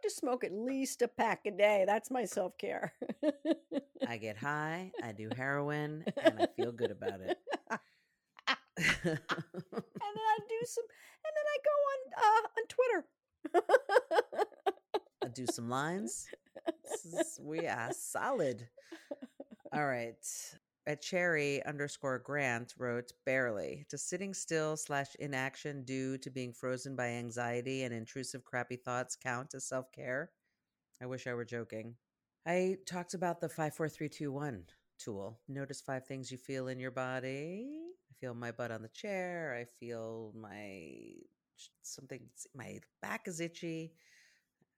To 0.08 0.14
smoke 0.14 0.42
at 0.44 0.52
least 0.52 1.02
a 1.02 1.08
pack 1.08 1.40
a 1.44 1.50
day. 1.50 1.84
That's 1.86 2.10
my 2.10 2.24
self 2.24 2.56
care. 2.56 2.94
I 4.08 4.16
get 4.16 4.38
high, 4.38 4.90
I 5.04 5.12
do 5.12 5.28
heroin, 5.36 6.02
and 6.22 6.40
I 6.40 6.46
feel 6.56 6.72
good 6.72 6.90
about 6.90 7.20
it. 7.20 7.36
and 8.78 8.88
then 9.04 9.18
I 9.26 10.38
do 10.48 10.60
some, 10.64 10.84
and 11.24 11.34
then 11.36 11.44
I 11.52 11.58
go 11.68 11.74
on 11.92 11.98
uh, 12.24 12.42
on 12.56 12.64
Twitter. 12.68 13.04
I 15.24 15.28
do 15.28 15.44
some 15.46 15.68
lines. 15.68 16.26
This 16.84 17.04
is- 17.04 17.40
we 17.42 17.66
are 17.66 17.90
solid. 17.92 18.66
All 19.74 19.84
right. 19.86 20.16
At 20.88 21.02
Cherry 21.02 21.62
underscore 21.66 22.18
Grant 22.18 22.72
wrote 22.78 23.12
barely 23.26 23.84
to 23.90 23.98
sitting 23.98 24.32
still 24.32 24.74
slash 24.74 25.14
inaction 25.20 25.84
due 25.84 26.16
to 26.16 26.30
being 26.30 26.54
frozen 26.54 26.96
by 26.96 27.08
anxiety 27.08 27.82
and 27.82 27.92
intrusive 27.92 28.42
crappy 28.42 28.76
thoughts 28.76 29.14
count 29.14 29.52
as 29.52 29.66
self 29.66 29.92
care. 29.92 30.30
I 31.02 31.04
wish 31.04 31.26
I 31.26 31.34
were 31.34 31.44
joking. 31.44 31.96
I 32.46 32.78
talked 32.86 33.12
about 33.12 33.38
the 33.38 33.50
five 33.50 33.74
four 33.74 33.90
three 33.90 34.08
two 34.08 34.32
one 34.32 34.64
tool. 34.98 35.38
Notice 35.46 35.82
five 35.82 36.06
things 36.06 36.32
you 36.32 36.38
feel 36.38 36.68
in 36.68 36.78
your 36.78 36.90
body. 36.90 37.68
I 38.10 38.14
feel 38.18 38.32
my 38.32 38.50
butt 38.50 38.70
on 38.70 38.80
the 38.80 38.88
chair. 38.88 39.54
I 39.60 39.66
feel 39.78 40.32
my 40.34 40.94
something. 41.82 42.22
My 42.54 42.78
back 43.02 43.28
is 43.28 43.40
itchy. 43.40 43.92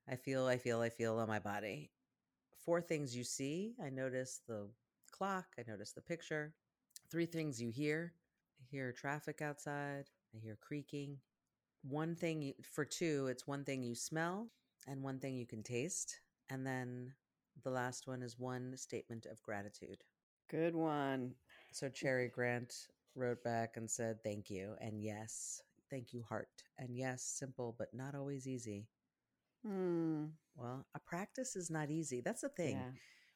I 0.09 0.17
feel, 0.17 0.49
I 0.49 0.59
feel, 0.59 0.81
I 0.81 0.89
feel 0.89 1.19
on 1.19 1.29
my 1.29 1.39
body. 1.39 1.93
Four 2.65 2.81
things 2.81 3.15
you 3.15 3.23
see. 3.23 3.75
I 3.81 3.91
notice 3.91 4.41
the 4.49 4.69
clock. 5.21 5.49
I 5.59 5.71
notice 5.71 5.93
the 5.93 6.01
picture. 6.01 6.55
Three 7.11 7.27
things 7.27 7.61
you 7.61 7.71
hear. 7.71 8.15
I 8.59 8.65
hear 8.71 8.91
traffic 8.91 9.43
outside. 9.43 10.05
I 10.35 10.39
hear 10.39 10.57
creaking. 10.63 11.19
One 11.83 12.15
thing 12.15 12.41
you, 12.41 12.55
for 12.63 12.87
two, 12.87 13.27
it's 13.27 13.47
one 13.47 13.63
thing 13.65 13.83
you 13.83 13.95
smell 13.95 14.49
and 14.89 15.03
one 15.03 15.19
thing 15.19 15.37
you 15.37 15.47
can 15.47 15.63
taste. 15.63 16.21
And 16.49 16.67
then 16.67 17.13
the 17.63 17.71
last 17.71 18.07
one 18.09 18.23
is 18.23 18.39
one 18.39 18.75
statement 18.79 19.27
of 19.27 19.43
gratitude. 19.43 20.05
Good 20.51 20.75
one. 20.75 21.35
So 21.73 21.91
Cherry 21.91 22.29
Grant 22.29 22.73
wrote 23.15 23.45
back 23.45 23.77
and 23.77 23.91
said, 23.91 24.23
Thank 24.25 24.49
you. 24.49 24.75
And 24.81 25.03
yes, 25.03 25.61
thank 25.91 26.15
you, 26.15 26.23
heart. 26.27 26.63
And 26.79 26.97
yes, 26.97 27.23
simple, 27.23 27.75
but 27.79 27.93
not 27.93 28.15
always 28.15 28.49
easy. 28.49 28.87
Hmm. 29.67 30.27
Well, 30.57 30.87
a 30.95 30.99
practice 30.99 31.57
is 31.57 31.71
not 31.71 31.91
easy. 31.91 32.23
That's 32.23 32.41
the 32.41 32.49
thing. 32.49 32.77
Yeah. 32.79 32.91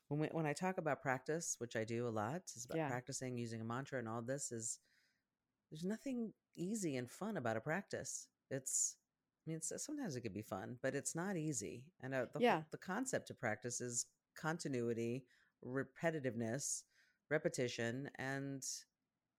When 0.08 0.20
we, 0.20 0.28
when 0.28 0.46
I 0.46 0.52
talk 0.52 0.78
about 0.78 1.02
practice, 1.02 1.56
which 1.58 1.76
I 1.76 1.84
do 1.84 2.06
a 2.06 2.10
lot, 2.10 2.42
is 2.56 2.64
about 2.64 2.76
Yeah. 2.78 2.88
practicing 2.88 3.38
using 3.38 3.60
a 3.60 3.64
mantra 3.64 3.98
and 3.98 4.08
all 4.08 4.22
this 4.22 4.52
is 4.52 4.78
there's 5.70 5.84
nothing 5.84 6.32
easy 6.56 6.96
and 6.96 7.10
fun 7.10 7.36
about 7.36 7.56
a 7.56 7.60
practice. 7.60 8.28
It's 8.50 8.96
I 9.46 9.50
mean, 9.50 9.56
it's, 9.58 9.72
sometimes 9.84 10.16
it 10.16 10.22
could 10.22 10.32
be 10.32 10.40
fun, 10.42 10.78
but 10.82 10.94
it's 10.94 11.14
not 11.14 11.36
easy. 11.36 11.84
And 12.02 12.14
uh, 12.14 12.26
the, 12.32 12.40
Yeah. 12.40 12.62
the 12.70 12.78
concept 12.78 13.28
of 13.30 13.38
practice 13.38 13.80
is 13.82 14.06
continuity, 14.34 15.26
repetitiveness, 15.62 16.82
repetition, 17.30 18.10
and 18.18 18.64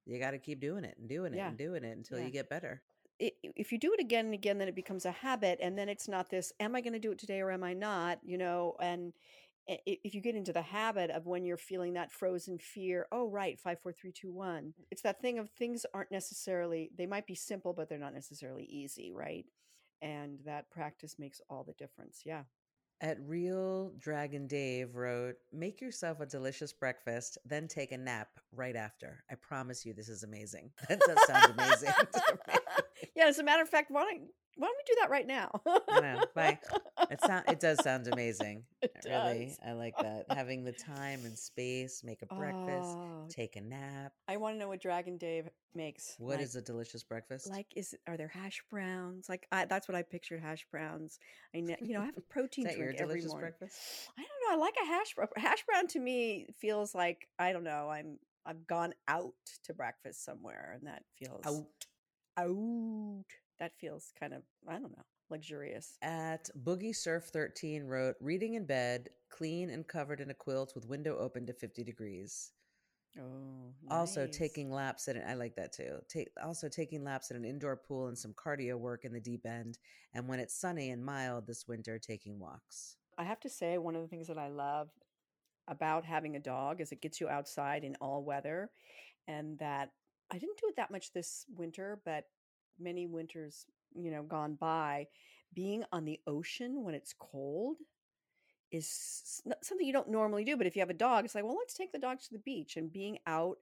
you 0.06 0.19
got 0.19 0.32
to 0.32 0.38
keep 0.39 0.60
doing 0.62 0.84
it 0.84 0.95
and 0.99 1.10
doing 1.10 1.34
it 1.34 1.38
Yeah. 1.38 1.47
and 1.47 1.58
doing 1.58 1.84
it 1.84 1.97
until 1.97 2.19
Yeah. 2.19 2.25
you 2.25 2.32
get 2.32 2.49
better. 2.49 2.84
if 3.17 3.71
you 3.71 3.78
do 3.80 3.93
it 3.93 3.99
again 4.01 4.25
and 4.25 4.34
again, 4.34 4.58
then 4.58 4.67
it 4.67 4.75
becomes 4.75 5.06
a 5.06 5.12
habit, 5.12 5.58
and 5.62 5.78
then 5.78 5.88
it's 5.88 6.08
not 6.10 6.30
this. 6.30 6.51
Am 6.60 6.75
I 6.75 6.82
going 6.82 6.91
to 6.93 6.99
do 6.99 7.12
it 7.13 7.17
today 7.17 7.39
or 7.39 7.49
am 7.49 7.63
I 7.63 7.73
not? 7.73 8.19
You 8.23 8.38
know, 8.38 8.75
and 8.82 9.13
if 9.67 10.13
you 10.13 10.21
get 10.21 10.36
into 10.36 10.54
the 10.54 10.62
habit 10.62 11.10
of 11.10 11.25
when 11.25 11.45
you're 11.45 11.58
feeling 11.58 11.93
that 11.93 12.12
frozen 12.12 12.58
fear, 12.60 13.08
oh 13.12 13.30
right, 13.30 13.60
five, 13.60 13.80
four, 13.82 13.91
three, 13.91 14.12
two, 14.12 14.32
one. 14.32 14.73
It's 14.91 15.01
that 15.01 15.21
thing 15.21 15.39
of 15.39 15.49
things 15.51 15.86
aren't 15.93 16.12
necessarily. 16.12 16.91
They 16.97 17.06
might 17.08 17.25
be 17.25 17.36
simple, 17.36 17.73
but 17.73 17.89
they're 17.89 17.97
not 17.97 18.13
necessarily 18.13 18.65
easy, 18.65 19.12
right? 19.13 19.45
And 20.01 20.39
that 20.45 20.69
practice 20.69 21.15
makes 21.17 21.41
all 21.49 21.63
the 21.63 21.73
difference. 21.73 22.21
Yeah. 22.25 22.43
At 23.01 23.17
Real 23.21 23.91
Dragon 23.99 24.47
Dave 24.47 24.95
wrote, 24.95 25.36
Make 25.51 25.82
yourself 25.82 26.21
a 26.21 26.25
delicious 26.25 26.71
breakfast, 26.71 27.38
then 27.43 27.67
take 27.67 27.91
a 27.91 27.97
nap 27.97 28.30
right 28.54 28.75
after. 28.75 29.23
I 29.30 29.36
promise 29.36 29.86
you 29.86 29.93
this 29.93 30.10
is 30.10 30.23
amazing. 30.23 30.71
That 30.89 31.01
does 31.01 31.28
sound 31.28 31.60
amazing. 31.60 31.89
yeah. 33.15 33.25
As 33.25 33.39
a 33.39 33.43
matter 33.43 33.63
of 33.63 33.69
fact, 33.69 33.91
why 33.91 34.04
don't 34.04 34.21
why 34.58 34.67
don't 34.67 34.78
we 34.78 34.93
do 34.93 34.97
that 35.01 35.10
right 35.10 35.28
now? 35.28 35.49
Know. 35.89 36.23
Bye. 36.34 36.60
It 37.12 37.22
sound 37.22 37.44
it 37.48 37.60
does 37.60 37.82
sound 37.84 38.08
amazing. 38.08 38.63
It 38.82 38.91
Really. 39.06 39.46
does. 39.48 39.60
I 39.65 39.74
like 39.74 39.98
that. 40.02 40.26
Having 40.30 40.63
the 40.63 40.72
time 40.72 41.22
and 41.26 41.38
space, 41.38 42.04
make 42.04 42.22
a 42.22 42.28
breakfast, 42.36 42.96
Oh, 42.98 43.26
take 43.30 43.56
a 43.56 43.62
nap. 43.62 44.13
I 44.28 44.38
want 44.38 44.56
to 44.56 44.60
know 44.60 44.68
what 44.68 44.82
Dragon 44.82 45.18
Dave 45.18 45.50
makes. 45.74 46.15
What 46.20 46.39
is 46.39 46.56
Like- 46.56 46.62
a 46.63 46.65
delicious 46.65 47.04
breakfast? 47.04 47.50
like 47.50 47.68
is 47.76 47.94
are 48.08 48.15
there 48.18 48.28
hash 48.30 48.62
browns 48.72 49.28
like 49.28 49.46
I, 49.52 49.65
that's 49.65 49.88
what 49.89 49.96
i 49.96 50.02
pictured 50.04 50.39
hash 50.41 50.65
browns 50.72 51.20
i 51.54 51.60
know 51.60 51.76
you 51.82 51.94
know 51.94 52.02
i 52.02 52.06
have 52.06 52.18
a 52.18 52.22
protein 52.30 52.65
is 52.65 52.72
that 52.74 52.78
your 52.80 52.88
drink 52.88 53.02
every 53.02 53.13
delicious 53.15 53.32
morning 53.32 53.52
breakfast? 53.60 53.82
i 54.18 54.22
don't 54.22 54.41
know 54.48 54.56
i 54.56 54.65
like 54.65 54.76
a 54.82 54.86
hash 54.88 55.13
brown 55.15 55.28
hash 55.36 55.63
brown 55.65 55.88
to 55.88 56.00
me 56.00 56.48
feels 56.58 56.96
like 56.96 57.28
i 57.39 57.52
don't 57.52 57.63
know 57.65 57.89
i'm 57.89 58.18
i've 58.46 58.65
gone 58.68 58.94
out 59.10 59.34
to 59.65 59.74
breakfast 59.74 60.24
somewhere 60.24 60.72
and 60.78 60.88
that 60.88 61.04
feels 61.18 61.46
Out. 61.46 61.65
out 62.38 63.26
that 63.60 63.74
feels 63.80 64.12
kind 64.20 64.34
of 64.34 64.44
i 64.68 64.74
don't 64.74 64.96
know 64.96 65.04
luxurious 65.30 65.98
At 66.02 66.50
Boogie 66.64 66.96
Surf 66.96 67.26
13 67.26 67.84
wrote, 67.84 68.16
Reading 68.20 68.56
in 68.56 68.66
bed, 68.66 69.10
clean 69.30 69.70
and 69.70 69.88
covered 69.88 70.22
in 70.22 70.30
a 70.30 70.34
quilt 70.34 70.74
with 70.76 70.88
window 70.88 71.18
open 71.18 71.46
to 71.48 71.54
50 71.54 71.84
degrees. 71.84 72.52
oh 73.20 73.74
Also 73.90 74.28
taking 74.28 74.72
laps 74.72 75.08
at 75.08 75.16
an, 75.16 75.24
I 75.28 75.34
like 75.34 75.56
that 75.56 75.74
too. 75.74 75.98
Take 76.08 76.30
also 76.44 76.70
taking 76.70 77.04
laps 77.04 77.32
at 77.32 77.38
an 77.38 77.46
indoor 77.46 77.76
pool 77.76 78.08
and 78.08 78.18
some 78.18 78.34
cardio 78.34 78.78
work 78.78 79.06
in 79.06 79.14
the 79.14 79.20
deep 79.20 79.46
end. 79.46 79.78
And 80.14 80.28
when 80.28 80.40
it's 80.40 80.60
sunny 80.60 80.92
and 80.92 81.04
mild 81.04 81.48
this 81.48 81.68
winter, 81.68 82.00
taking 82.00 82.40
walks. 82.40 82.98
I 83.18 83.24
have 83.24 83.40
to 83.42 83.50
say, 83.50 83.78
one 83.78 83.96
of 83.96 84.02
the 84.02 84.08
things 84.08 84.28
that 84.28 84.38
I 84.38 84.50
love 84.50 84.90
about 85.68 86.06
having 86.06 86.36
a 86.36 86.40
dog 86.40 86.82
is 86.82 86.92
it 86.92 87.02
gets 87.02 87.20
you 87.20 87.28
outside 87.28 87.84
in 87.84 87.96
all 88.02 88.24
weather. 88.24 88.70
And 89.28 89.58
that 89.60 89.92
I 90.32 90.38
didn't 90.38 90.58
do 90.58 90.68
it 90.68 90.76
that 90.76 90.92
much 90.92 91.12
this 91.12 91.46
winter, 91.56 92.00
but 92.06 92.26
many 92.80 93.08
winters, 93.08 93.66
you 93.93 94.12
know, 94.12 94.24
gone 94.24 94.56
by, 94.56 95.08
being 95.54 95.84
on 95.91 96.06
the 96.06 96.19
ocean 96.28 96.84
when 96.84 96.95
it's 96.95 97.13
cold 97.17 97.78
is 98.71 99.41
something 99.62 99.86
you 99.86 99.93
don't 99.93 100.10
normally 100.10 100.43
do. 100.43 100.58
But 100.58 100.67
if 100.67 100.76
you 100.76 100.82
have 100.82 100.89
a 100.89 100.93
dog, 100.93 101.26
it's 101.26 101.36
like, 101.36 101.43
well, 101.43 101.58
let's 101.58 101.76
take 101.76 101.91
the 101.91 102.00
dog 102.00 102.19
to 102.19 102.32
the 102.32 102.39
beach 102.39 102.78
and 102.78 102.91
being 102.91 103.19
out 103.28 103.58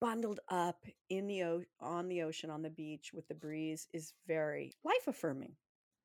bundled 0.00 0.40
up 0.48 0.84
in 1.08 1.26
the 1.26 1.44
o- 1.44 1.64
on 1.80 2.08
the 2.08 2.22
ocean 2.22 2.50
on 2.50 2.62
the 2.62 2.70
beach 2.70 3.10
with 3.12 3.26
the 3.28 3.34
breeze 3.34 3.88
is 3.92 4.12
very 4.26 4.72
life 4.84 5.06
affirming. 5.06 5.52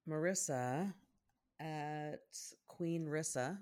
Marissa 0.08 0.94
at 1.60 2.20
Queen 2.68 3.06
Rissa 3.06 3.58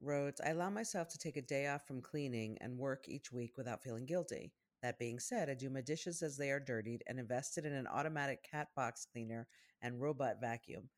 wrote, 0.00 0.38
I 0.44 0.50
allow 0.50 0.70
myself 0.70 1.08
to 1.10 1.18
take 1.18 1.36
a 1.36 1.42
day 1.42 1.68
off 1.68 1.86
from 1.86 2.02
cleaning 2.02 2.58
and 2.60 2.78
work 2.78 3.08
each 3.08 3.32
week 3.32 3.56
without 3.56 3.82
feeling 3.82 4.06
guilty. 4.06 4.52
That 4.82 4.98
being 4.98 5.18
said, 5.20 5.48
I 5.48 5.54
do 5.54 5.70
my 5.70 5.80
dishes 5.80 6.22
as 6.22 6.36
they 6.36 6.50
are 6.50 6.58
dirtied 6.60 7.04
and 7.06 7.18
invested 7.18 7.64
in 7.64 7.72
an 7.72 7.86
automatic 7.86 8.42
cat 8.50 8.68
box 8.74 9.06
cleaner 9.10 9.46
and 9.80 10.00
robot 10.00 10.40
vacuum. 10.40 10.88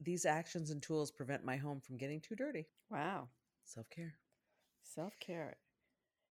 These 0.00 0.26
actions 0.26 0.70
and 0.70 0.82
tools 0.82 1.10
prevent 1.10 1.44
my 1.44 1.56
home 1.56 1.80
from 1.80 1.96
getting 1.96 2.20
too 2.20 2.34
dirty. 2.34 2.66
Wow. 2.90 3.28
Self 3.64 3.88
care. 3.90 4.14
self-care 4.82 5.56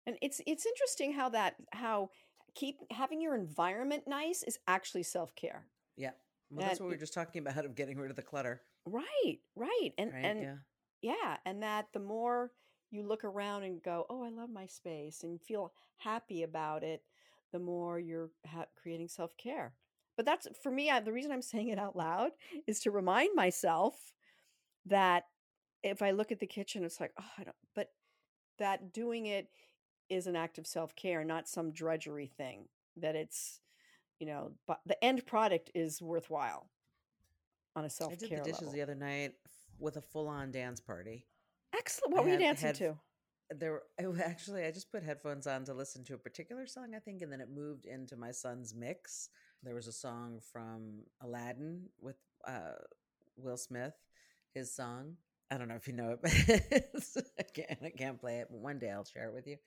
and 0.07 0.15
it's 0.21 0.39
it's 0.47 0.65
interesting 0.65 1.11
how 1.11 1.27
that 1.29 1.55
how 1.73 2.09
keep 2.55 2.77
having 2.91 3.19
your 3.19 3.35
environment 3.35 4.03
nice 4.07 4.43
is 4.43 4.57
actually 4.67 5.03
self-care 5.03 5.67
Yeah. 5.97 6.11
Well, 6.49 6.65
that's 6.67 6.79
what 6.79 6.87
we 6.87 6.93
were 6.93 6.99
just 6.99 7.13
talking 7.13 7.41
about 7.45 7.65
of 7.65 7.75
getting 7.75 7.97
rid 7.97 8.11
of 8.11 8.15
the 8.15 8.21
clutter. 8.21 8.61
right 8.85 9.39
right 9.55 9.91
and 9.97 10.13
Right? 10.13 10.25
and 10.25 10.41
yeah. 10.41 10.55
yeah 11.01 11.37
and 11.45 11.63
that 11.63 11.87
the 11.93 11.99
more 11.99 12.51
you 12.91 13.03
look 13.03 13.23
around 13.23 13.63
and 13.63 13.81
go 13.83 14.05
oh 14.09 14.23
i 14.23 14.29
love 14.29 14.49
my 14.49 14.65
space 14.65 15.23
and 15.23 15.41
feel 15.41 15.73
happy 15.97 16.43
about 16.43 16.83
it 16.83 17.01
the 17.51 17.59
more 17.59 17.99
you're 17.99 18.29
ha- 18.47 18.65
creating 18.81 19.07
self-care 19.07 19.73
but 20.15 20.25
that's 20.25 20.47
for 20.61 20.71
me 20.71 20.89
I, 20.89 20.99
the 20.99 21.13
reason 21.13 21.31
i'm 21.31 21.41
saying 21.41 21.69
it 21.69 21.79
out 21.79 21.95
loud 21.95 22.31
is 22.67 22.79
to 22.81 22.91
remind 22.91 23.35
myself 23.35 24.13
that 24.85 25.23
if 25.83 26.01
i 26.01 26.11
look 26.11 26.31
at 26.31 26.39
the 26.39 26.47
kitchen 26.47 26.83
it's 26.83 26.99
like 26.99 27.11
oh 27.19 27.31
i 27.37 27.43
don't 27.43 27.55
but 27.73 27.89
that 28.59 28.93
doing 28.93 29.25
it 29.25 29.49
is 30.09 30.27
an 30.27 30.35
act 30.35 30.57
of 30.57 30.67
self-care 30.67 31.23
not 31.23 31.47
some 31.47 31.71
drudgery 31.71 32.27
thing 32.27 32.65
that 32.97 33.15
it's 33.15 33.59
you 34.19 34.27
know 34.27 34.51
but 34.67 34.79
the 34.85 35.03
end 35.03 35.25
product 35.25 35.71
is 35.73 36.01
worthwhile 36.01 36.69
on 37.75 37.85
a 37.85 37.89
self-care 37.89 38.17
I 38.21 38.29
did 38.29 38.39
the 38.39 38.43
dishes 38.43 38.61
level. 38.61 38.73
the 38.73 38.81
other 38.81 38.95
night 38.95 39.33
with 39.79 39.97
a 39.97 40.01
full 40.01 40.27
on 40.27 40.51
dance 40.51 40.79
party. 40.79 41.25
Excellent. 41.77 42.13
I 42.13 42.17
what 42.17 42.25
were 42.25 42.31
you 42.31 42.39
dancing 42.39 42.67
head- 42.67 42.75
to? 42.75 42.97
there 43.51 43.81
actually 44.25 44.65
i 44.65 44.71
just 44.71 44.91
put 44.91 45.03
headphones 45.03 45.45
on 45.45 45.63
to 45.63 45.73
listen 45.73 46.03
to 46.03 46.15
a 46.15 46.17
particular 46.17 46.65
song 46.65 46.93
i 46.95 46.99
think 46.99 47.21
and 47.21 47.31
then 47.31 47.39
it 47.39 47.47
moved 47.53 47.85
into 47.85 48.15
my 48.15 48.31
son's 48.31 48.73
mix. 48.73 49.29
There 49.61 49.75
was 49.75 49.87
a 49.87 49.91
song 49.91 50.39
from 50.51 51.03
aladdin 51.21 51.89
with 51.99 52.17
uh 52.47 52.73
will 53.37 53.57
smith 53.57 53.93
his 54.53 54.73
song. 54.73 55.17
I 55.51 55.57
don't 55.57 55.67
know 55.67 55.75
if 55.75 55.87
you 55.87 55.93
know 55.93 56.11
it 56.11 56.19
but 56.21 56.31
I, 57.39 57.43
can't, 57.43 57.79
I 57.83 57.89
can't 57.91 58.19
play 58.19 58.37
it 58.39 58.47
but 58.49 58.59
one 58.59 58.79
day 58.79 58.89
i'll 58.89 59.05
share 59.05 59.27
it 59.27 59.33
with 59.33 59.47
you. 59.47 59.57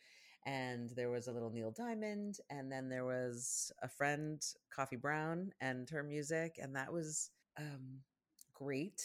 And 0.47 0.91
there 0.91 1.11
was 1.11 1.29
a 1.29 1.33
little 1.33 1.51
neil 1.51 1.71
diamond 1.71 2.39
and 2.51 2.71
then 2.73 2.89
there 2.89 3.05
was 3.05 3.71
a 3.83 3.89
friend 3.89 4.43
coffee 4.75 4.97
brown 4.97 5.53
and 5.61 5.89
her 5.91 6.03
music 6.03 6.59
and 6.61 6.75
that 6.75 6.93
was 6.93 7.31
um 7.59 8.01
great 8.55 9.03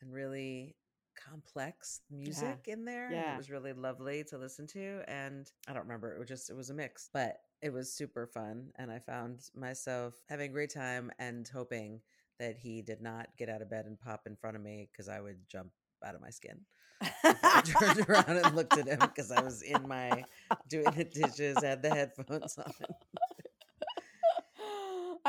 and 0.00 0.12
really 0.12 0.76
complex 1.14 2.00
music 2.10 2.66
in 2.66 2.84
there. 2.84 3.10
Yeah. 3.12 3.34
it 3.34 3.36
was 3.36 3.50
really 3.50 3.72
lovely 3.72 4.24
to 4.24 4.38
listen 4.38 4.66
to. 4.68 5.02
And 5.08 5.50
I 5.68 5.72
don't 5.72 5.82
remember, 5.82 6.14
it 6.14 6.18
was 6.18 6.28
just, 6.28 6.50
it 6.50 6.56
was 6.56 6.70
a 6.70 6.74
mix, 6.74 7.08
but 7.12 7.40
it 7.62 7.72
was 7.72 7.92
super 7.92 8.26
fun. 8.26 8.70
And 8.76 8.90
I 8.90 8.98
found 8.98 9.40
myself 9.54 10.14
having 10.28 10.50
a 10.50 10.52
great 10.52 10.72
time 10.72 11.10
and 11.18 11.48
hoping 11.48 12.00
that 12.38 12.56
he 12.56 12.82
did 12.82 13.00
not 13.00 13.28
get 13.38 13.48
out 13.48 13.62
of 13.62 13.70
bed 13.70 13.86
and 13.86 13.98
pop 13.98 14.26
in 14.26 14.36
front 14.36 14.56
of 14.56 14.62
me 14.62 14.88
because 14.90 15.08
I 15.08 15.20
would 15.20 15.38
jump 15.48 15.70
out 16.04 16.14
of 16.14 16.20
my 16.20 16.30
skin. 16.30 16.60
I 17.00 17.62
turned 17.64 18.08
around 18.08 18.28
and 18.28 18.54
looked 18.56 18.78
at 18.78 18.86
him 18.86 18.98
because 19.00 19.30
I 19.30 19.42
was 19.42 19.62
in 19.62 19.86
my 19.86 20.24
doing 20.68 20.86
the 20.96 21.04
dishes, 21.04 21.62
had 21.62 21.82
the 21.82 21.90
headphones 21.90 22.58
on. 22.58 22.72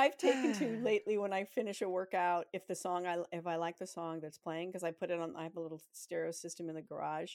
I've 0.05 0.17
taken 0.17 0.53
to 0.53 0.79
lately 0.83 1.17
when 1.17 1.33
I 1.33 1.43
finish 1.43 1.81
a 1.81 1.89
workout 1.89 2.45
if 2.53 2.67
the 2.67 2.75
song 2.75 3.07
I 3.07 3.17
if 3.31 3.47
I 3.47 3.55
like 3.55 3.79
the 3.79 3.87
song 3.87 4.19
that's 4.21 4.37
playing 4.37 4.69
because 4.69 4.83
I 4.83 4.91
put 4.91 5.09
it 5.09 5.19
on 5.19 5.35
I 5.35 5.43
have 5.43 5.55
a 5.55 5.61
little 5.61 5.81
stereo 5.93 6.31
system 6.31 6.69
in 6.69 6.75
the 6.75 6.81
garage, 6.81 7.33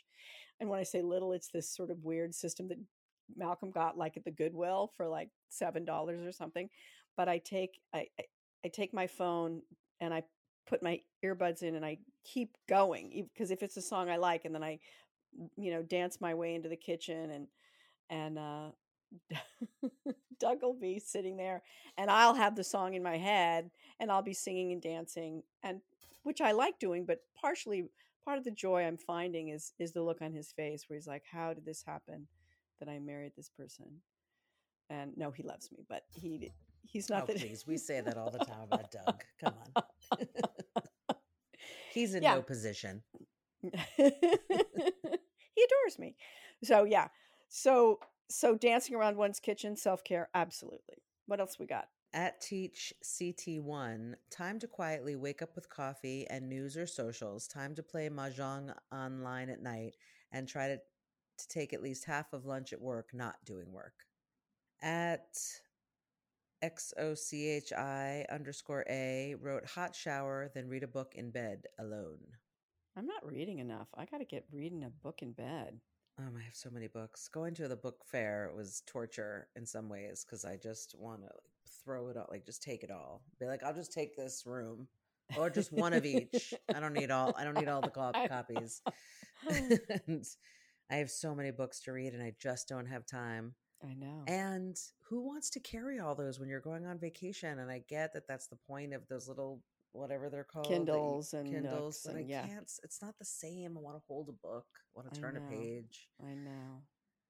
and 0.61 0.69
when 0.69 0.79
I 0.79 0.85
say 0.85 1.03
little, 1.03 1.33
it's 1.33 1.49
this 1.49 1.69
sort 1.69 1.91
of 1.91 2.05
weird 2.05 2.35
system 2.35 2.69
that 2.69 2.79
Malcolm 3.37 3.71
got 3.71 3.99
like 3.99 4.17
at 4.17 4.25
the 4.25 4.31
Goodwill 4.31 4.93
for 4.97 5.09
like 5.09 5.31
seven 5.49 5.85
dollars 5.85 6.25
or 6.25 6.33
something. 6.33 6.69
But 7.17 7.29
I 7.29 7.39
take 7.39 7.81
I, 7.93 8.07
I 8.19 8.25
I 8.65 8.69
take 8.69 8.95
my 8.95 9.07
phone 9.07 9.63
and 10.01 10.15
I 10.15 10.23
put 10.69 10.83
my 10.83 11.01
earbuds 11.25 11.63
in 11.63 11.75
and 11.75 11.85
I 11.85 11.99
keep 12.25 12.57
going 12.69 13.29
because 13.35 13.51
if 13.51 13.63
it's 13.63 13.77
a 13.77 13.83
song 13.83 14.09
I 14.09 14.17
like 14.17 14.45
and 14.45 14.55
then 14.55 14.63
I 14.63 14.79
you 15.57 15.73
know 15.73 15.83
dance 15.83 16.21
my 16.21 16.35
way 16.35 16.55
into 16.55 16.69
the 16.69 16.77
kitchen 16.77 17.31
and 17.31 17.47
and 18.11 18.39
uh 18.39 18.71
Doug 20.39 20.63
will 20.63 20.75
be 20.75 20.99
sitting 20.99 21.37
there 21.37 21.63
and 21.99 22.11
I'll 22.11 22.35
have 22.35 22.57
the 22.57 22.65
song 22.65 22.95
in 22.95 23.03
my 23.03 23.19
head 23.19 23.71
and 23.99 24.11
I'll 24.11 24.23
be 24.23 24.35
singing 24.35 24.73
and 24.73 24.81
dancing 24.81 25.43
and 25.63 25.81
which 26.23 26.41
I 26.41 26.53
like 26.53 26.79
doing 26.79 27.05
but 27.05 27.21
partially 27.41 27.89
part 28.25 28.39
of 28.39 28.45
the 28.45 28.51
joy 28.51 28.85
I'm 28.85 28.97
finding 28.97 29.49
is 29.49 29.73
is 29.79 29.93
the 29.93 30.03
look 30.03 30.23
on 30.23 30.33
his 30.33 30.53
face 30.53 30.85
where 30.89 30.97
he's 30.97 31.07
like 31.07 31.25
how 31.31 31.53
did 31.53 31.65
this 31.67 31.83
happen 31.83 32.27
that 32.79 32.89
I 32.89 32.99
married 32.99 33.33
this 33.37 33.51
person 33.51 33.87
and 34.89 35.13
no 35.17 35.31
he 35.31 35.43
loves 35.43 35.71
me 35.71 35.85
but 35.89 36.05
he 36.15 36.51
he's 36.83 37.09
not 37.09 37.25
oh, 37.25 37.27
that 37.27 37.37
please. 37.37 37.67
We 37.67 37.77
say 37.77 38.01
that 38.01 38.17
all 38.17 38.31
the 38.31 38.39
time 38.39 38.63
about 38.71 38.91
Doug. 38.91 39.23
Come 39.43 39.55
on. 39.77 39.83
He's 41.93 42.15
in 42.15 42.23
Yeah. 42.23 42.37
no 42.37 42.43
position. 42.43 43.03
he 43.63 43.71
adores 44.07 45.99
me. 45.99 46.17
So 46.65 46.85
yeah. 46.85 47.09
So 47.49 48.01
so 48.31 48.55
dancing 48.55 48.95
around 48.95 49.17
one's 49.17 49.41
kitchen, 49.41 49.77
self 49.77 50.05
care, 50.05 50.29
absolutely. 50.35 51.03
What 51.27 51.41
else 51.41 51.59
we 51.59 51.67
got? 51.67 51.89
At 52.13 52.41
Teach 52.41 52.93
CT1, 53.05 54.15
time 54.31 54.59
to 54.59 54.67
quietly 54.67 55.15
wake 55.15 55.43
up 55.43 55.55
with 55.55 55.69
coffee 55.69 56.27
and 56.29 56.49
news 56.49 56.77
or 56.77 56.87
socials, 56.87 57.47
time 57.47 57.75
to 57.77 57.83
play 57.83 58.09
Mahjong 58.09 58.75
online 58.93 59.49
at 59.49 59.63
night, 59.63 59.95
and 60.33 60.49
try 60.49 60.69
to, 60.69 60.77
to 60.77 61.49
take 61.49 61.73
at 61.73 61.83
least 61.83 62.05
half 62.07 62.33
of 62.33 62.47
lunch 62.47 62.73
at 62.73 62.81
work 62.81 63.11
not 63.13 63.37
doing 63.45 63.73
work. 63.73 63.95
At 64.83 65.39
XOCHI 66.65 68.29
underscore 68.29 68.85
A 68.89 69.37
wrote 69.41 69.67
hot 69.67 69.95
shower, 69.95 70.51
then 70.55 70.69
read 70.69 70.83
a 70.83 70.89
book 70.89 71.15
in 71.15 71.31
bed 71.31 71.67
alone. 71.79 72.19
I'm 72.97 73.07
not 73.07 73.25
reading 73.25 73.61
enough. 73.61 73.89
I 73.95 74.05
got 74.05 74.19
to 74.19 74.25
get 74.25 74.47
reading 74.51 74.85
a 74.85 74.91
book 74.91 75.23
in 75.23 75.33
bed. 75.33 75.81
Um, 76.21 76.35
I 76.39 76.43
have 76.43 76.55
so 76.55 76.71
many 76.71 76.87
books. 76.87 77.29
Going 77.29 77.55
to 77.55 77.69
the 77.69 77.77
book 77.77 77.97
fair 78.05 78.51
was 78.55 78.83
torture 78.87 79.49
in 79.57 79.65
some 79.65 79.89
ways 79.89 80.25
because 80.25 80.45
I 80.45 80.57
just 80.57 80.95
want 80.99 81.21
to 81.21 81.27
like, 81.27 81.33
throw 81.85 82.09
it 82.09 82.17
all, 82.17 82.27
like 82.31 82.45
just 82.45 82.63
take 82.63 82.83
it 82.83 82.91
all. 82.91 83.23
Be 83.39 83.47
like, 83.47 83.63
I'll 83.63 83.75
just 83.75 83.93
take 83.93 84.17
this 84.17 84.45
room 84.45 84.89
or 85.39 85.49
just 85.49 85.73
one 85.73 85.93
of 85.95 86.05
each. 86.05 86.53
I 86.75 86.81
don't 86.81 86.93
need 86.93 87.11
all. 87.11 87.35
I 87.39 87.45
don't 87.45 87.59
need 87.59 87.69
all 87.69 87.81
the 87.81 87.89
co- 87.89 88.13
copies. 88.29 88.83
and 89.49 90.25
I 90.91 90.97
have 90.97 91.11
so 91.11 91.35
many 91.35 91.51
books 91.51 91.81
to 91.83 91.93
read, 91.93 92.13
and 92.13 92.23
I 92.23 92.35
just 92.39 92.69
don't 92.69 92.87
have 92.87 93.07
time. 93.07 93.55
I 93.83 93.95
know. 93.95 94.25
And 94.27 94.77
who 95.09 95.23
wants 95.23 95.49
to 95.51 95.61
carry 95.61 95.99
all 96.01 96.15
those 96.15 96.39
when 96.39 96.51
you're 96.51 96.61
going 96.61 96.85
on 96.85 96.99
vacation? 96.99 97.59
And 97.59 97.71
I 97.71 97.83
get 97.89 98.13
that 98.13 98.29
that's 98.29 98.49
the 98.49 98.59
point 98.69 98.93
of 98.93 99.09
those 99.09 99.27
little 99.27 99.63
whatever 99.93 100.29
they're 100.29 100.45
called 100.45 100.67
Kindles 100.67 101.33
and 101.35 101.51
Kindles, 101.51 101.73
Nooks 101.73 102.07
but 102.07 102.17
I 102.17 102.25
yeah. 102.27 102.47
can't. 102.47 102.71
It's 102.83 103.03
not 103.03 103.19
the 103.19 103.25
same. 103.25 103.77
I 103.77 103.81
want 103.81 103.97
to 103.97 104.03
hold 104.07 104.29
a 104.29 104.47
book. 104.47 104.67
I 104.75 105.01
want 105.01 105.13
to 105.13 105.21
turn 105.21 105.37
a 105.37 105.41
page. 105.51 106.09
I 106.25 106.35
know. 106.35 106.83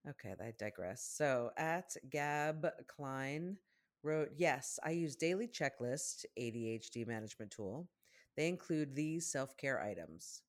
Okay, 0.08 0.34
I 0.40 0.52
digress. 0.58 1.02
So 1.14 1.50
at 1.56 1.94
Gab 2.10 2.66
Klein 2.88 3.56
wrote, 4.02 4.30
Yes, 4.36 4.78
I 4.84 4.90
use 4.90 5.16
Daily 5.16 5.46
Checklist, 5.48 6.24
ADHD 6.38 7.06
management 7.06 7.50
tool. 7.50 7.88
They 8.36 8.48
include 8.48 8.94
these 8.94 9.30
self 9.30 9.56
care 9.56 9.82
items 9.82 10.42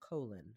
colon. 0.00 0.54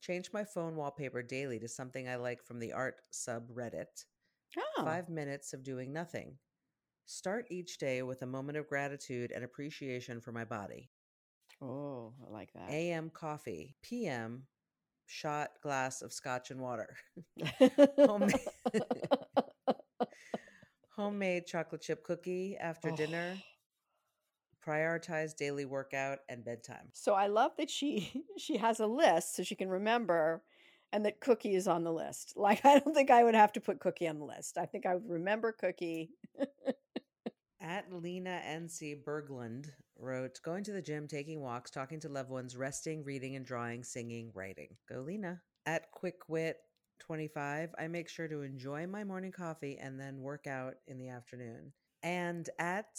Change 0.00 0.30
my 0.32 0.44
phone 0.44 0.76
wallpaper 0.76 1.22
daily 1.22 1.58
to 1.58 1.68
something 1.68 2.08
I 2.08 2.16
like 2.16 2.44
from 2.44 2.60
the 2.60 2.72
art 2.72 3.00
subreddit. 3.12 4.04
Oh, 4.56 4.84
Five 4.84 5.08
minutes 5.08 5.52
of 5.52 5.64
doing 5.64 5.92
nothing. 5.92 6.38
Start 7.10 7.46
each 7.48 7.78
day 7.78 8.02
with 8.02 8.20
a 8.20 8.26
moment 8.26 8.58
of 8.58 8.68
gratitude 8.68 9.32
and 9.34 9.42
appreciation 9.42 10.20
for 10.20 10.30
my 10.30 10.44
body. 10.44 10.90
oh, 11.62 12.12
I 12.22 12.30
like 12.30 12.52
that. 12.52 12.68
AM 12.70 13.08
coffee. 13.08 13.76
PM 13.82 14.42
shot 15.06 15.52
glass 15.62 16.02
of 16.02 16.12
scotch 16.12 16.50
and 16.50 16.60
water. 16.60 16.94
Homemade 20.96 21.46
chocolate 21.46 21.80
chip 21.80 22.04
cookie 22.04 22.58
after 22.60 22.90
dinner. 22.90 23.38
Oh. 23.38 24.70
Prioritize 24.70 25.34
daily 25.34 25.64
workout 25.64 26.18
and 26.28 26.44
bedtime. 26.44 26.90
So 26.92 27.14
I 27.14 27.28
love 27.28 27.52
that 27.56 27.70
she 27.70 28.22
she 28.36 28.58
has 28.58 28.80
a 28.80 28.86
list 28.86 29.34
so 29.34 29.42
she 29.42 29.54
can 29.54 29.70
remember 29.70 30.42
and 30.92 31.06
that 31.06 31.20
cookie 31.20 31.54
is 31.54 31.68
on 31.68 31.84
the 31.84 31.92
list. 31.92 32.34
Like 32.36 32.66
I 32.66 32.80
don't 32.80 32.94
think 32.94 33.10
I 33.10 33.24
would 33.24 33.34
have 33.34 33.54
to 33.54 33.62
put 33.62 33.80
cookie 33.80 34.08
on 34.08 34.18
the 34.18 34.26
list. 34.26 34.58
I 34.58 34.66
think 34.66 34.84
I 34.84 34.92
would 34.94 35.08
remember 35.08 35.52
cookie. 35.52 36.10
At 37.68 37.92
Lena 37.92 38.40
NC 38.46 39.04
Berglund 39.04 39.66
wrote, 39.98 40.40
going 40.42 40.64
to 40.64 40.72
the 40.72 40.80
gym, 40.80 41.06
taking 41.06 41.42
walks, 41.42 41.70
talking 41.70 42.00
to 42.00 42.08
loved 42.08 42.30
ones, 42.30 42.56
resting, 42.56 43.04
reading 43.04 43.36
and 43.36 43.44
drawing, 43.44 43.84
singing, 43.84 44.30
writing. 44.32 44.74
Go 44.88 45.02
Lena. 45.02 45.42
At 45.66 45.90
Quick 45.92 46.30
Wit 46.30 46.56
25, 47.00 47.74
I 47.78 47.86
make 47.88 48.08
sure 48.08 48.26
to 48.26 48.40
enjoy 48.40 48.86
my 48.86 49.04
morning 49.04 49.32
coffee 49.32 49.76
and 49.78 50.00
then 50.00 50.22
work 50.22 50.46
out 50.46 50.76
in 50.86 50.96
the 50.96 51.10
afternoon. 51.10 51.74
And 52.02 52.48
at 52.58 52.98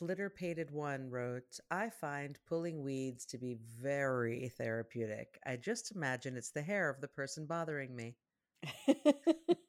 Flitterpated 0.00 0.70
One 0.70 1.10
wrote, 1.10 1.58
I 1.72 1.90
find 1.90 2.38
pulling 2.46 2.84
weeds 2.84 3.26
to 3.26 3.38
be 3.38 3.58
very 3.82 4.52
therapeutic. 4.56 5.40
I 5.44 5.56
just 5.56 5.90
imagine 5.90 6.36
it's 6.36 6.52
the 6.52 6.62
hair 6.62 6.88
of 6.88 7.00
the 7.00 7.08
person 7.08 7.46
bothering 7.46 7.96
me. 7.96 8.14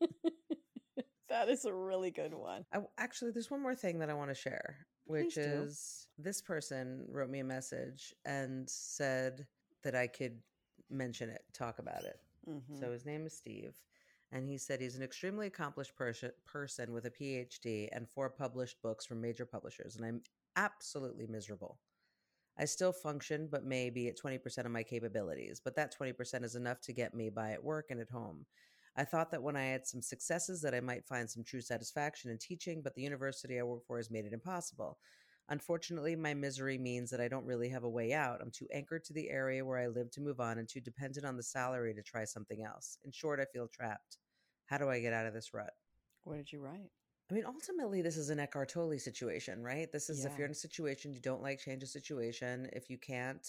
that 1.36 1.50
is 1.50 1.66
a 1.66 1.74
really 1.74 2.12
good 2.12 2.34
one. 2.34 2.66
I, 2.74 2.80
actually, 2.98 3.32
there's 3.32 3.52
one 3.52 3.62
more 3.62 3.76
thing 3.76 4.00
that 4.00 4.10
I 4.10 4.14
want 4.14 4.30
to 4.30 4.36
share, 4.36 4.78
which 5.06 5.38
is 5.38 6.08
this 6.18 6.42
person 6.42 7.06
wrote 7.10 7.30
me 7.30 7.40
a 7.40 7.44
message 7.44 8.14
and 8.24 8.70
said 8.70 9.46
that 9.84 9.96
I 9.96 10.08
could 10.08 10.40
mention 10.90 11.30
it, 11.30 11.42
talk 11.54 11.80
about 11.80 12.04
it. 12.06 12.20
Mhm. 12.48 12.80
So 12.80 12.92
his 12.92 13.06
name 13.06 13.26
is 13.26 13.36
Steve, 13.36 13.76
and 14.32 14.48
he 14.48 14.58
said 14.58 14.80
he's 14.80 14.96
an 14.96 15.04
extremely 15.04 15.48
accomplished 15.48 15.96
person 15.96 16.32
person 16.46 16.94
with 16.94 17.06
a 17.06 17.12
PhD 17.12 17.90
and 17.92 18.10
four 18.10 18.30
published 18.30 18.82
books 18.82 19.06
from 19.06 19.20
major 19.20 19.46
publishers, 19.46 19.96
and 19.96 20.06
I'm 20.06 20.24
absolutely 20.56 21.28
miserable. 21.28 21.80
I 22.58 22.64
still 22.66 22.94
function, 22.94 23.48
but 23.48 23.66
maybe 23.66 24.08
at 24.08 24.16
20% 24.16 24.66
of 24.66 24.72
my 24.72 24.84
capabilities, 24.84 25.60
but 25.60 25.76
that 25.76 25.92
20% 25.92 26.46
is 26.46 26.56
enough 26.56 26.80
to 26.82 26.94
get 26.94 27.14
me 27.14 27.30
by 27.30 27.52
at 27.52 27.64
work 27.64 27.92
and 27.92 28.00
at 28.00 28.10
home. 28.10 28.46
I 28.98 29.04
thought 29.04 29.32
that 29.32 29.44
when 29.44 29.56
I 29.56 29.66
had 29.66 29.86
some 29.86 30.02
successes 30.02 30.62
that 30.62 30.74
I 30.74 30.80
might 30.80 31.06
find 31.06 31.30
some 31.30 31.44
true 31.44 31.62
satisfaction 31.62 32.32
in 32.32 32.38
teaching, 32.38 32.82
but 32.82 32.96
the 32.96 33.02
university 33.02 33.60
I 33.60 33.64
work 33.64 33.86
for 33.86 33.98
has 33.98 34.10
made 34.10 34.26
it 34.26 34.34
impossible. 34.34 34.98
Unfortunately, 35.50 36.16
my 36.16 36.34
misery 36.34 36.78
means 36.78 37.12
that 37.12 37.22
I 37.22 37.28
don't 37.28 37.46
really 37.46 37.70
have 37.70 37.84
a 37.84 37.90
way 37.90 38.14
out. 38.14 38.40
I'm 38.42 38.52
too 38.52 38.68
anchored 38.74 39.04
to 39.06 39.14
the 39.14 39.30
area 39.30 39.64
where 39.64 39.78
I 39.78 39.88
live 39.88 40.10
to 40.12 40.22
move 40.22 40.40
on 40.40 40.58
and 40.58 40.68
too 40.68 40.82
dependent 40.82 41.26
on 41.26 41.38
the 41.38 41.44
salary 41.44 41.94
to 41.94 42.02
try 42.02 42.24
something 42.24 42.64
else. 42.64 42.98
In 43.04 43.12
short, 43.12 43.40
I 43.40 43.46
feel 43.54 43.68
trapped. 43.68 44.18
How 44.66 44.78
do 44.78 44.90
I 44.90 45.00
get 45.00 45.14
out 45.14 45.28
of 45.28 45.34
this 45.34 45.54
rut? 45.54 45.74
What 46.24 46.38
did 46.38 46.52
you 46.52 46.62
write? 46.62 46.90
I 47.30 47.34
mean, 47.34 47.46
ultimately, 47.46 48.02
this 48.02 48.18
is 48.18 48.30
an 48.30 48.40
Eckhart 48.40 48.70
Tolle 48.70 48.98
situation, 48.98 49.62
right? 49.62 49.92
This 49.92 50.10
is 50.10 50.26
if 50.26 50.38
you're 50.38 50.46
in 50.46 50.52
a 50.52 50.56
situation 50.56 51.12
you 51.12 51.20
don't 51.20 51.42
like, 51.42 51.60
change 51.60 51.82
the 51.82 51.88
situation. 51.88 52.70
If 52.74 52.90
you 52.90 52.98
can't 52.98 53.48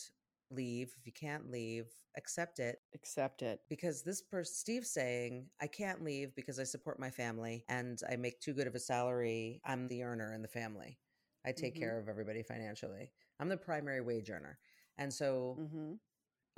leave, 0.50 0.92
if 0.98 1.06
you 1.06 1.12
can't 1.12 1.50
leave, 1.50 1.86
accept 2.16 2.58
it. 2.58 2.80
Accept 2.94 3.42
it. 3.42 3.60
Because 3.68 4.02
this 4.02 4.22
person, 4.22 4.54
Steve's 4.54 4.90
saying, 4.90 5.46
I 5.60 5.66
can't 5.66 6.02
leave 6.02 6.34
because 6.34 6.58
I 6.58 6.64
support 6.64 6.98
my 7.00 7.10
family 7.10 7.64
and 7.68 8.00
I 8.10 8.16
make 8.16 8.40
too 8.40 8.52
good 8.54 8.66
of 8.66 8.74
a 8.74 8.80
salary. 8.80 9.60
I'm 9.64 9.88
the 9.88 10.02
earner 10.02 10.34
in 10.34 10.42
the 10.42 10.48
family. 10.48 10.98
I 11.44 11.52
take 11.52 11.74
Mhm. 11.74 11.78
care 11.78 11.98
of 11.98 12.08
everybody 12.08 12.42
financially. 12.42 13.12
I'm 13.40 13.48
the 13.48 13.56
primary 13.56 14.00
wage 14.00 14.30
earner. 14.30 14.58
And 14.98 15.12
so 15.12 15.60
hmm 15.60 15.94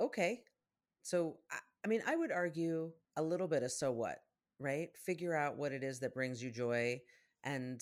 okay 0.01 0.41
so 1.01 1.37
I, 1.51 1.57
I 1.83 1.87
mean 1.87 2.01
i 2.07 2.15
would 2.15 2.31
argue 2.31 2.91
a 3.17 3.21
little 3.21 3.47
bit 3.47 3.63
of 3.63 3.71
so 3.71 3.91
what 3.91 4.19
right 4.59 4.89
figure 5.05 5.35
out 5.35 5.57
what 5.57 5.71
it 5.71 5.83
is 5.83 5.99
that 5.99 6.13
brings 6.13 6.41
you 6.43 6.51
joy 6.51 6.99
and 7.43 7.81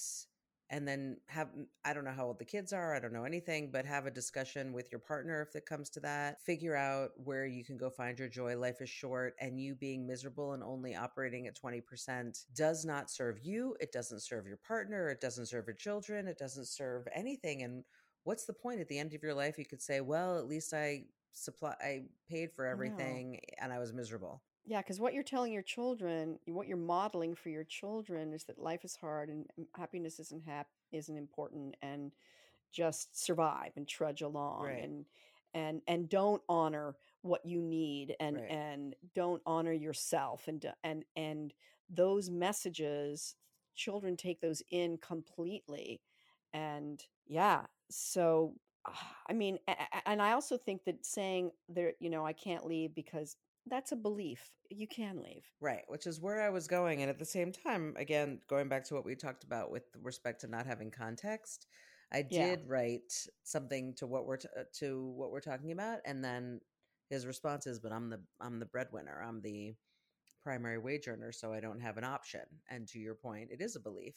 and 0.70 0.88
then 0.88 1.18
have 1.28 1.50
i 1.86 1.94
don't 1.94 2.04
know 2.04 2.12
how 2.12 2.26
old 2.26 2.40
the 2.40 2.46
kids 2.46 2.74
are 2.74 2.96
i 2.96 3.00
don't 3.00 3.14
know 3.14 3.24
anything 3.24 3.70
but 3.72 3.86
have 3.86 4.06
a 4.06 4.12
discussion 4.12 4.74
with 4.74 4.92
your 4.92 5.00
partner 5.00 5.42
if 5.42 5.56
it 5.56 5.66
comes 5.66 5.90
to 5.90 6.00
that. 6.00 6.42
Figure 6.42 6.76
out 6.76 7.12
where 7.24 7.46
you 7.46 7.64
can 7.64 7.78
go 7.78 7.90
find 7.90 8.18
your 8.20 8.28
joy. 8.28 8.58
Life 8.58 8.82
is 8.82 8.90
short 8.90 9.36
and 9.40 9.60
you 9.60 9.76
being 9.76 10.06
miserable 10.08 10.54
and 10.54 10.64
only 10.64 10.96
operating 10.96 11.48
at 11.48 11.60
20% 11.60 12.46
does 12.56 12.86
not 12.86 13.10
serve 13.10 13.40
you 13.44 13.76
it 13.80 13.92
doesn't 13.92 14.22
serve 14.22 14.48
your 14.48 14.58
partner 14.58 15.10
it 15.10 15.22
doesn't 15.22 15.48
serve 15.48 15.68
your 15.68 15.76
children 15.76 16.28
it 16.28 16.38
doesn't 16.38 16.68
serve 16.68 17.08
anything 17.14 17.64
and 17.64 17.84
what's 18.24 18.46
the 18.46 18.54
point? 18.54 18.82
At 18.82 18.88
the 18.88 19.00
end 19.00 19.14
of 19.14 19.24
your 19.24 19.34
life 19.34 19.58
you 19.58 19.66
could 19.66 19.82
say 19.82 20.02
well 20.02 20.38
at 20.38 20.48
least 20.48 20.74
i 20.74 21.06
supply 21.32 21.76
i 21.82 22.04
paid 22.30 22.52
for 22.56 22.66
everything 22.66 23.40
and 23.62 23.72
i 23.72 23.80
was 23.80 23.94
miserable 23.94 24.42
Yeah, 24.68 24.82
because 24.82 25.00
what 25.00 25.14
you're 25.14 25.24
telling 25.24 25.54
your 25.54 25.64
children, 25.64 26.40
what 26.46 26.68
you're 26.68 26.78
modeling 26.78 27.36
for 27.36 27.50
your 27.50 27.66
children, 27.66 28.34
is 28.34 28.46
that 28.46 28.60
life 28.60 28.86
is 28.86 28.98
hard 28.98 29.30
and 29.30 29.48
and 29.58 29.68
happiness 29.76 30.20
isn't 30.20 30.46
hap- 30.46 30.70
isn't 30.94 31.18
important, 31.18 31.76
and 31.82 32.12
just 32.72 33.18
survive 33.22 33.72
and 33.78 33.88
trudge 33.88 34.22
along, 34.22 34.66
Right. 34.66 34.84
and 34.84 35.06
and 35.54 35.82
and 35.88 36.10
don't 36.10 36.42
honor 36.50 36.96
what 37.22 37.46
you 37.46 37.62
need, 37.62 38.16
and 38.20 38.42
Right. 38.42 38.50
and 38.50 38.96
don't 39.16 39.42
honor 39.46 39.74
yourself, 39.74 40.48
and 40.48 40.66
and 40.84 41.06
and 41.16 41.54
those 41.90 42.30
messages, 42.30 43.36
children 43.76 44.18
take 44.18 44.42
those 44.42 44.64
in 44.72 44.98
completely, 44.98 46.02
and 46.54 47.04
yeah, 47.28 47.62
so. 47.90 48.54
ah, 48.88 49.16
I 49.30 49.34
mean, 49.34 49.60
and 50.06 50.22
I 50.22 50.32
also 50.34 50.58
think 50.58 50.84
that 50.86 51.06
saying 51.06 51.52
there, 51.70 51.94
you 52.00 52.10
know, 52.10 52.26
I 52.26 52.34
can't 52.34 52.66
leave 52.66 52.96
because 52.96 53.36
that's 53.70 53.92
a 53.92 53.96
belief. 53.96 54.52
You 54.70 54.88
can 54.88 55.22
leave. 55.24 55.46
right 55.62 55.84
which 55.88 56.06
is 56.08 56.20
where 56.20 56.42
i 56.42 56.50
was 56.50 56.68
going 56.68 57.02
and 57.02 57.10
at 57.10 57.20
the 57.20 57.26
same 57.26 57.52
time 57.54 57.94
again 57.98 58.40
going 58.50 58.68
back 58.68 58.84
to 58.86 58.94
what 58.96 59.06
we 59.06 59.16
talked 59.16 59.44
about 59.46 59.72
with 59.72 59.84
respect 60.02 60.42
to 60.42 60.48
not 60.48 60.66
having 60.66 60.92
context 60.92 61.68
i 62.14 62.26
Yeah. 62.30 62.48
did 62.56 62.68
write 62.68 63.14
something 63.44 63.94
to 63.96 64.06
what 64.08 64.26
we're 64.26 64.38
t- 64.38 64.50
uh, 64.60 64.64
to 64.80 65.08
what 65.16 65.32
we're 65.32 65.40
talking 65.40 65.72
about 65.72 66.00
and 66.06 66.24
then 66.24 66.60
his 67.10 67.26
response 67.26 67.66
is 67.66 67.80
but 67.80 67.94
i'm 67.94 68.10
the 68.10 68.20
i'm 68.42 68.60
the 68.60 68.66
breadwinner 68.66 69.24
i'm 69.26 69.42
the 69.42 69.74
primary 70.44 70.78
wage 70.78 71.08
earner 71.08 71.32
so 71.32 71.54
i 71.54 71.60
don't 71.60 71.80
have 71.82 71.98
an 71.98 72.04
option 72.04 72.42
and 72.70 72.88
to 72.88 73.00
your 73.00 73.16
point 73.16 73.50
it 73.52 73.62
is 73.62 73.76
a 73.76 73.80
belief 73.80 74.16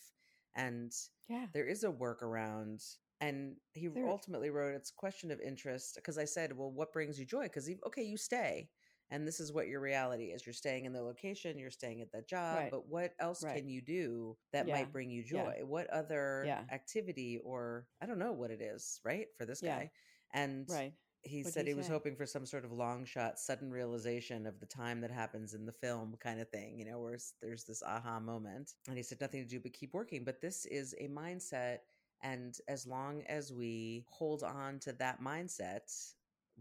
and 0.56 0.92
Yeah. 1.28 1.46
there 1.54 1.66
is 1.68 1.84
a 1.84 1.90
workaround 1.92 2.82
and 3.20 3.56
he 3.72 3.86
There- 3.88 4.08
ultimately 4.08 4.50
wrote 4.50 4.74
it's 4.74 4.90
a 4.90 4.94
question 4.94 5.30
of 5.30 5.40
interest 5.40 5.94
because 5.96 6.18
i 6.18 6.24
said 6.24 6.56
well 6.56 6.70
what 6.72 6.92
brings 6.92 7.18
you 7.18 7.24
joy 7.26 7.44
because 7.44 7.70
okay 7.86 8.02
you 8.02 8.16
stay 8.16 8.68
and 9.10 9.26
this 9.26 9.40
is 9.40 9.52
what 9.52 9.68
your 9.68 9.80
reality 9.80 10.26
is. 10.26 10.46
You're 10.46 10.52
staying 10.52 10.84
in 10.84 10.92
the 10.92 11.02
location, 11.02 11.58
you're 11.58 11.70
staying 11.70 12.00
at 12.00 12.12
that 12.12 12.28
job, 12.28 12.56
Right. 12.56 12.70
but 12.70 12.88
what 12.88 13.12
else 13.18 13.42
Right. 13.42 13.56
can 13.56 13.68
you 13.68 13.80
do 13.80 14.36
that 14.52 14.66
Yeah. 14.66 14.74
might 14.74 14.92
bring 14.92 15.10
you 15.10 15.22
Yeah. 15.22 15.28
joy? 15.28 15.60
What 15.64 15.88
other 15.90 16.44
Yeah. 16.46 16.64
activity 16.72 17.38
or 17.38 17.86
I 18.00 18.06
don't 18.06 18.18
know 18.18 18.32
what 18.32 18.50
it 18.50 18.60
is, 18.60 19.00
right? 19.04 19.26
For 19.36 19.44
this 19.46 19.60
Yeah. 19.60 19.76
guy. 19.78 19.90
And 20.32 20.68
Right. 20.68 20.92
he 21.22 21.42
What'd 21.42 21.54
said 21.54 21.66
he 21.66 21.70
he 21.70 21.74
was 21.74 21.88
hoping 21.88 22.16
for 22.16 22.26
some 22.26 22.46
sort 22.46 22.64
of 22.64 22.72
long 22.72 23.04
shot 23.04 23.38
sudden 23.38 23.70
realization 23.70 24.46
of 24.46 24.58
the 24.60 24.66
time 24.66 25.00
that 25.00 25.10
happens 25.10 25.52
in 25.54 25.66
the 25.66 25.72
film 25.72 26.16
kind 26.18 26.40
of 26.40 26.48
thing 26.48 26.78
you 26.78 26.84
know 26.84 26.98
where 27.00 27.18
there's 27.42 27.64
this 27.64 27.82
aha 27.82 28.18
moment 28.20 28.72
and 28.88 28.96
he 28.96 29.02
said 29.02 29.20
nothing 29.20 29.42
to 29.42 29.48
do 29.48 29.60
but 29.60 29.72
keep 29.74 29.92
working 29.92 30.24
but 30.24 30.40
this 30.40 30.64
is 30.66 30.94
a 30.98 31.08
mindset 31.08 31.78
and 32.22 32.56
as 32.68 32.86
long 32.86 33.22
as 33.28 33.52
we 33.52 34.04
hold 34.08 34.42
on 34.42 34.78
to 34.78 34.92
that 34.92 35.20
mindset 35.20 36.14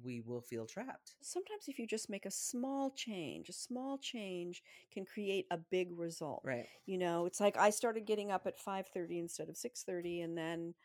we 0.04 0.22
will 0.22 0.42
feel 0.42 0.66
trapped 0.66 1.16
Sometimes 1.22 1.68
if 1.68 1.78
you 1.78 1.86
just 1.86 2.10
make 2.10 2.26
a 2.26 2.32
small 2.32 2.92
change, 2.92 3.50
a 3.50 3.54
small 3.54 3.98
change 3.98 4.64
can 4.92 5.06
create 5.06 5.46
a 5.52 5.58
big 5.58 5.98
result. 5.98 6.42
right 6.46 6.68
You 6.86 6.98
know, 6.98 7.26
it's 7.26 7.40
like 7.42 7.58
I 7.58 7.72
started 7.72 8.06
getting 8.06 8.32
up 8.32 8.48
at 8.48 8.58
5:30 8.58 9.20
instead 9.20 9.50
of 9.50 9.58
6:30 9.58 10.22
and 10.22 10.38
then 10.38 10.76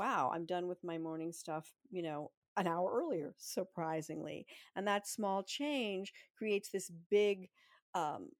wow, 0.00 0.30
I'm 0.34 0.44
done 0.46 0.66
with 0.66 0.82
my 0.82 0.98
morning 0.98 1.32
stuff, 1.32 1.72
you 1.90 2.02
know, 2.02 2.32
an 2.56 2.66
hour 2.66 2.90
earlier, 2.92 3.34
surprisingly. 3.38 4.46
And 4.74 4.86
that 4.88 5.06
small 5.06 5.44
change 5.44 6.12
creates 6.36 6.68
this 6.70 6.90
big 6.90 7.50
um, 7.94 8.30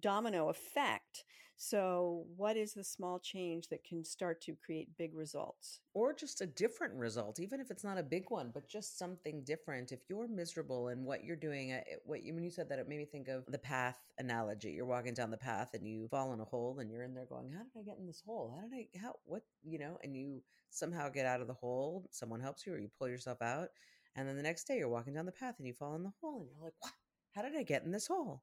domino 0.00 0.48
effect. 0.48 1.24
So, 1.56 2.24
what 2.36 2.56
is 2.56 2.74
the 2.74 2.84
small 2.84 3.20
change 3.20 3.68
that 3.68 3.84
can 3.84 4.04
start 4.04 4.40
to 4.42 4.56
create 4.64 4.88
big 4.98 5.14
results? 5.14 5.80
or 5.94 6.12
just 6.14 6.40
a 6.40 6.46
different 6.46 6.94
result 6.94 7.38
even 7.38 7.60
if 7.60 7.70
it's 7.70 7.84
not 7.84 7.98
a 7.98 8.02
big 8.02 8.24
one 8.28 8.50
but 8.52 8.68
just 8.68 8.98
something 8.98 9.42
different 9.44 9.92
if 9.92 10.00
you're 10.08 10.28
miserable 10.28 10.88
and 10.88 11.04
what 11.04 11.24
you're 11.24 11.36
doing 11.36 11.72
uh, 11.72 11.80
what 12.04 12.22
you 12.22 12.34
when 12.34 12.42
you 12.42 12.50
said 12.50 12.68
that 12.68 12.78
it 12.78 12.88
made 12.88 12.98
me 12.98 13.04
think 13.04 13.28
of 13.28 13.44
the 13.48 13.58
path 13.58 13.98
analogy 14.18 14.70
you're 14.70 14.86
walking 14.86 15.14
down 15.14 15.30
the 15.30 15.36
path 15.36 15.74
and 15.74 15.86
you 15.86 16.08
fall 16.08 16.32
in 16.32 16.40
a 16.40 16.44
hole 16.44 16.78
and 16.80 16.90
you're 16.90 17.02
in 17.02 17.14
there 17.14 17.26
going 17.26 17.50
how 17.50 17.62
did 17.62 17.78
i 17.78 17.82
get 17.82 17.98
in 17.98 18.06
this 18.06 18.22
hole 18.24 18.54
how 18.56 18.66
did 18.66 18.74
i 18.74 18.98
how 18.98 19.14
what 19.24 19.42
you 19.62 19.78
know 19.78 19.98
and 20.02 20.16
you 20.16 20.42
somehow 20.70 21.08
get 21.08 21.26
out 21.26 21.40
of 21.40 21.46
the 21.46 21.52
hole 21.52 22.08
someone 22.10 22.40
helps 22.40 22.66
you 22.66 22.72
or 22.72 22.78
you 22.78 22.90
pull 22.98 23.08
yourself 23.08 23.42
out 23.42 23.68
and 24.16 24.28
then 24.28 24.36
the 24.36 24.42
next 24.42 24.64
day 24.64 24.78
you're 24.78 24.88
walking 24.88 25.14
down 25.14 25.26
the 25.26 25.32
path 25.32 25.54
and 25.58 25.66
you 25.66 25.74
fall 25.74 25.94
in 25.94 26.02
the 26.02 26.12
hole 26.20 26.40
and 26.40 26.50
you're 26.50 26.64
like 26.64 26.74
what 26.80 26.92
how 27.32 27.42
did 27.42 27.56
i 27.56 27.62
get 27.62 27.84
in 27.84 27.92
this 27.92 28.06
hole 28.06 28.42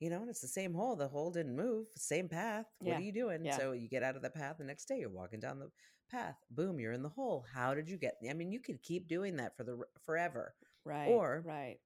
you 0.00 0.10
know 0.10 0.20
and 0.20 0.28
it's 0.30 0.40
the 0.40 0.48
same 0.48 0.74
hole 0.74 0.96
the 0.96 1.08
hole 1.08 1.30
didn't 1.30 1.56
move 1.56 1.86
same 1.96 2.28
path 2.28 2.66
what 2.80 2.90
Yeah, 2.92 2.98
are 2.98 3.02
you 3.02 3.12
doing 3.12 3.44
yeah. 3.44 3.56
so 3.56 3.72
you 3.72 3.88
get 3.88 4.02
out 4.02 4.16
of 4.16 4.22
the 4.22 4.30
path 4.30 4.56
the 4.58 4.64
next 4.64 4.86
day 4.86 4.98
you're 4.98 5.08
walking 5.10 5.40
down 5.40 5.58
the 5.58 5.70
path 6.10 6.36
boom 6.50 6.78
you're 6.80 6.92
in 6.92 7.02
the 7.02 7.08
hole 7.08 7.44
how 7.54 7.74
did 7.74 7.88
you 7.88 7.96
get 7.96 8.14
i 8.28 8.32
mean 8.32 8.50
you 8.52 8.60
could 8.60 8.82
keep 8.82 9.08
doing 9.08 9.36
that 9.36 9.56
for 9.56 9.64
the 9.64 9.78
forever 10.04 10.54
Right. 10.84 11.08
Or- 11.08 11.42
right. 11.46 11.78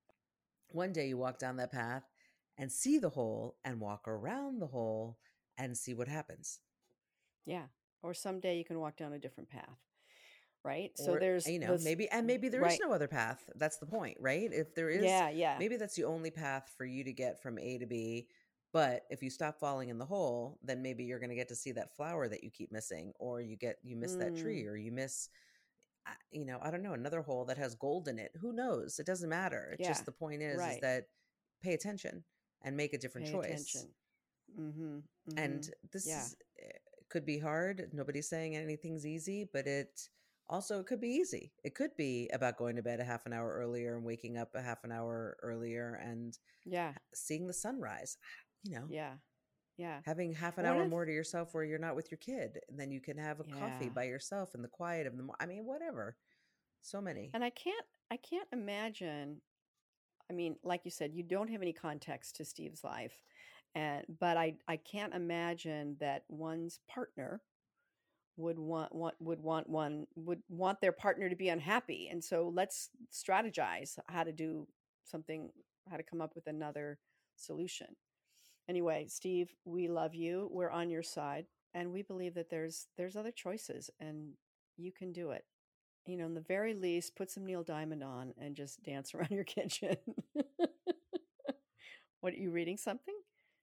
one 0.73 0.92
day 0.92 1.07
you 1.09 1.16
walk 1.16 1.38
down 1.38 1.57
that 1.59 1.71
path 1.73 2.03
and 2.59 2.71
see 2.73 2.99
the 2.99 3.11
hole 3.11 3.57
and 3.64 3.79
walk 3.81 4.09
around 4.09 4.61
the 4.61 4.66
hole 4.66 5.18
and 5.57 5.77
see 5.77 5.94
what 5.94 6.09
happens 6.09 6.59
Yeah. 7.47 7.66
Or 8.03 8.14
someday 8.14 8.57
you 8.59 8.64
can 8.64 8.79
walk 8.79 8.97
down 8.97 9.12
a 9.12 9.18
different 9.18 9.49
path. 9.51 9.79
Right? 10.64 10.90
So 10.97 11.16
there's 11.18 11.47
you 11.47 11.59
know 11.59 11.73
this- 11.73 11.85
maybe 11.85 12.09
and 12.11 12.27
maybe 12.27 12.49
there 12.49 12.61
is 12.61 12.73
right. 12.73 12.81
no 12.83 12.92
other 12.92 13.09
path 13.09 13.49
that's 13.57 13.79
the 13.79 13.87
point 13.87 14.16
right 14.21 14.51
if 14.53 14.75
there 14.75 14.90
is 14.90 15.05
Yeah, 15.05 15.31
yeah. 15.31 15.57
maybe 15.59 15.77
that's 15.77 15.94
the 15.94 16.05
only 16.05 16.31
path 16.31 16.71
for 16.77 16.85
you 16.85 17.05
to 17.05 17.12
get 17.12 17.40
from 17.42 17.59
a 17.59 17.79
to 17.79 17.87
b 17.87 18.27
but 18.73 19.05
if 19.09 19.23
you 19.23 19.31
stop 19.31 19.59
falling 19.59 19.88
in 19.88 19.99
the 19.99 20.05
hole 20.05 20.59
then 20.62 20.83
maybe 20.83 21.05
you're 21.05 21.21
going 21.21 21.31
to 21.31 21.37
get 21.37 21.49
to 21.49 21.57
see 21.57 21.73
that 21.73 21.94
flower 21.97 22.29
that 22.29 22.42
you 22.44 22.51
keep 22.51 22.71
missing 22.73 23.12
or 23.18 23.40
you 23.40 23.57
get 23.57 23.77
you 23.83 23.97
miss 23.97 24.14
that 24.16 24.37
tree 24.37 24.64
Mm. 24.64 24.68
or 24.71 24.77
you 24.77 24.92
miss 24.92 25.29
you 26.33 26.44
know 26.44 26.59
i 26.62 26.71
don't 26.71 26.83
know 26.83 26.92
another 26.94 27.23
hole 27.23 27.44
that 27.47 27.57
has 27.57 27.75
gold 27.77 28.09
in 28.09 28.18
it 28.18 28.33
who 28.40 28.53
knows 28.53 28.99
it 28.99 29.07
doesn't 29.07 29.29
matter 29.31 29.71
it's 29.73 29.81
Yeah, 29.83 29.88
just 29.90 30.07
the 30.07 30.12
point 30.12 30.42
is, 30.42 30.61
is 30.61 30.81
that 30.81 31.05
pay 31.62 31.73
attention 31.75 32.25
and 32.62 32.77
make 32.77 32.92
a 32.92 32.99
different 32.99 33.27
Pay 33.29 33.33
choice 33.33 33.44
attention. 33.75 33.94
Mm-hmm, 34.59 34.99
and 35.38 35.71
this 35.92 36.07
Yeah. 36.07 36.25
is, 36.25 36.37
eh, 36.59 36.79
could 37.09 37.25
be 37.25 37.38
hard 37.38 37.90
nobody's 37.92 38.29
saying 38.29 38.57
anything's 38.57 39.07
easy 39.07 39.44
but 39.51 39.66
it 39.66 40.09
also 40.48 40.80
it 40.80 40.87
could 40.87 41.00
be 41.00 41.08
easy. 41.11 41.52
It 41.64 41.74
could 41.74 41.94
be 41.96 42.28
about 42.32 42.56
going 42.56 42.76
to 42.76 42.82
bed 42.82 43.00
a 43.00 43.04
half 43.04 43.26
an 43.26 43.32
hour 43.32 43.52
earlier 43.54 43.96
and 43.96 44.04
waking 44.04 44.37
up 44.38 44.54
a 44.54 44.62
half 44.62 44.84
an 44.84 44.92
hour 44.92 45.37
earlier 45.42 46.00
and 46.02 46.37
yeah, 46.64 46.92
seeing 47.14 47.46
the 47.46 47.52
sunrise. 47.54 48.16
You 48.64 48.74
know? 48.74 48.87
Yeah, 48.90 49.12
yeah. 49.76 50.00
having 50.04 50.32
half 50.32 50.58
an 50.58 50.64
One 50.64 50.74
hour 50.74 50.82
of- 50.82 50.90
more 50.90 51.04
to 51.04 51.12
yourself 51.12 51.54
where 51.54 51.62
you're 51.62 51.78
not 51.78 51.94
with 51.94 52.11
your 52.11 52.18
kid 52.18 52.58
and 52.68 52.78
then 52.78 52.90
you 52.90 53.00
can 53.00 53.16
have 53.16 53.38
a 53.38 53.44
coffee 53.44 53.88
by 53.88 54.02
yourself 54.04 54.54
in 54.56 54.62
the 54.62 54.68
quiet 54.68 55.06
of 55.06 55.16
the 55.16 55.22
mo- 55.22 55.37
i 55.38 55.46
mean 55.46 55.64
whatever. 55.64 56.16
So 56.82 57.00
many. 57.00 57.30
And 57.34 57.44
I 57.44 57.50
can't, 57.50 57.87
I 58.11 58.16
can't 58.16 58.48
imagine. 58.52 59.40
I 60.28 60.34
mean, 60.34 60.56
like 60.64 60.80
you 60.84 60.90
said, 60.90 61.14
you 61.14 61.22
don't 61.22 61.48
have 61.50 61.62
any 61.62 61.72
context 61.72 62.34
to 62.37 62.44
Steve's 62.44 62.82
life, 62.82 63.22
and 63.76 64.04
but 64.20 64.37
I, 64.37 64.54
I 64.66 64.76
can't 64.76 65.14
imagine 65.14 65.96
that 66.00 66.24
one's 66.28 66.80
partner 66.88 67.40
would 68.38 68.59
want, 68.59 68.94
want 68.94 69.16
would 69.20 69.42
want 69.42 69.68
one 69.70 70.07
would 70.16 70.42
want 70.51 70.81
their 70.81 70.92
partner 70.92 71.29
to 71.31 71.37
be 71.37 71.51
unhappy, 71.51 72.09
and 72.11 72.24
so 72.24 72.53
let's 72.55 72.90
strategize 73.12 73.98
how 74.09 74.24
to 74.24 74.33
do 74.33 74.66
something, 75.05 75.51
how 75.90 75.98
to 75.98 76.05
come 76.05 76.22
up 76.22 76.35
with 76.37 76.48
another 76.48 76.98
solution. 77.37 77.88
Anyway, 78.68 79.07
Steve, 79.11 79.51
we 79.66 79.88
love 79.88 80.14
you. 80.14 80.48
We're 80.53 80.70
on 80.70 80.90
your 80.90 81.05
side, 81.05 81.46
and 81.74 81.92
we 81.92 82.03
believe 82.03 82.35
that 82.37 82.51
there's 82.51 82.88
there's 82.98 83.16
other 83.16 83.33
choices, 83.33 83.90
and 84.01 84.35
you 84.79 84.92
can 84.92 85.12
do 85.12 85.33
it 85.33 85.44
you 86.07 86.16
know, 86.16 86.27
in 86.27 86.35
the 86.35 86.40
very 86.42 86.74
least, 86.74 87.16
put 87.16 87.31
some 87.31 87.46
Neil 87.46 87.62
Diamond 87.62 88.03
on 88.03 88.35
and 88.40 88.57
just 88.57 88.83
dance 88.83 89.14
around 89.16 89.31
your 89.31 89.44
kitchen. 89.44 89.96
what 92.20 92.35
are 92.35 92.38
you 92.38 92.51
reading? 92.51 92.77
Something? 92.79 93.14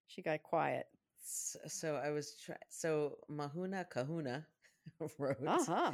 She 0.08 0.22
got 0.22 0.44
quiet. 0.44 0.86
S- 1.24 1.58
so 1.68 1.96
i 1.96 2.12
was 2.12 2.36
try- 2.46 2.56
so 2.70 3.18
mahuna 3.32 3.90
kahuna 3.90 4.46
wrote 5.20 5.38
Uh 5.46 5.64
huh. 5.66 5.92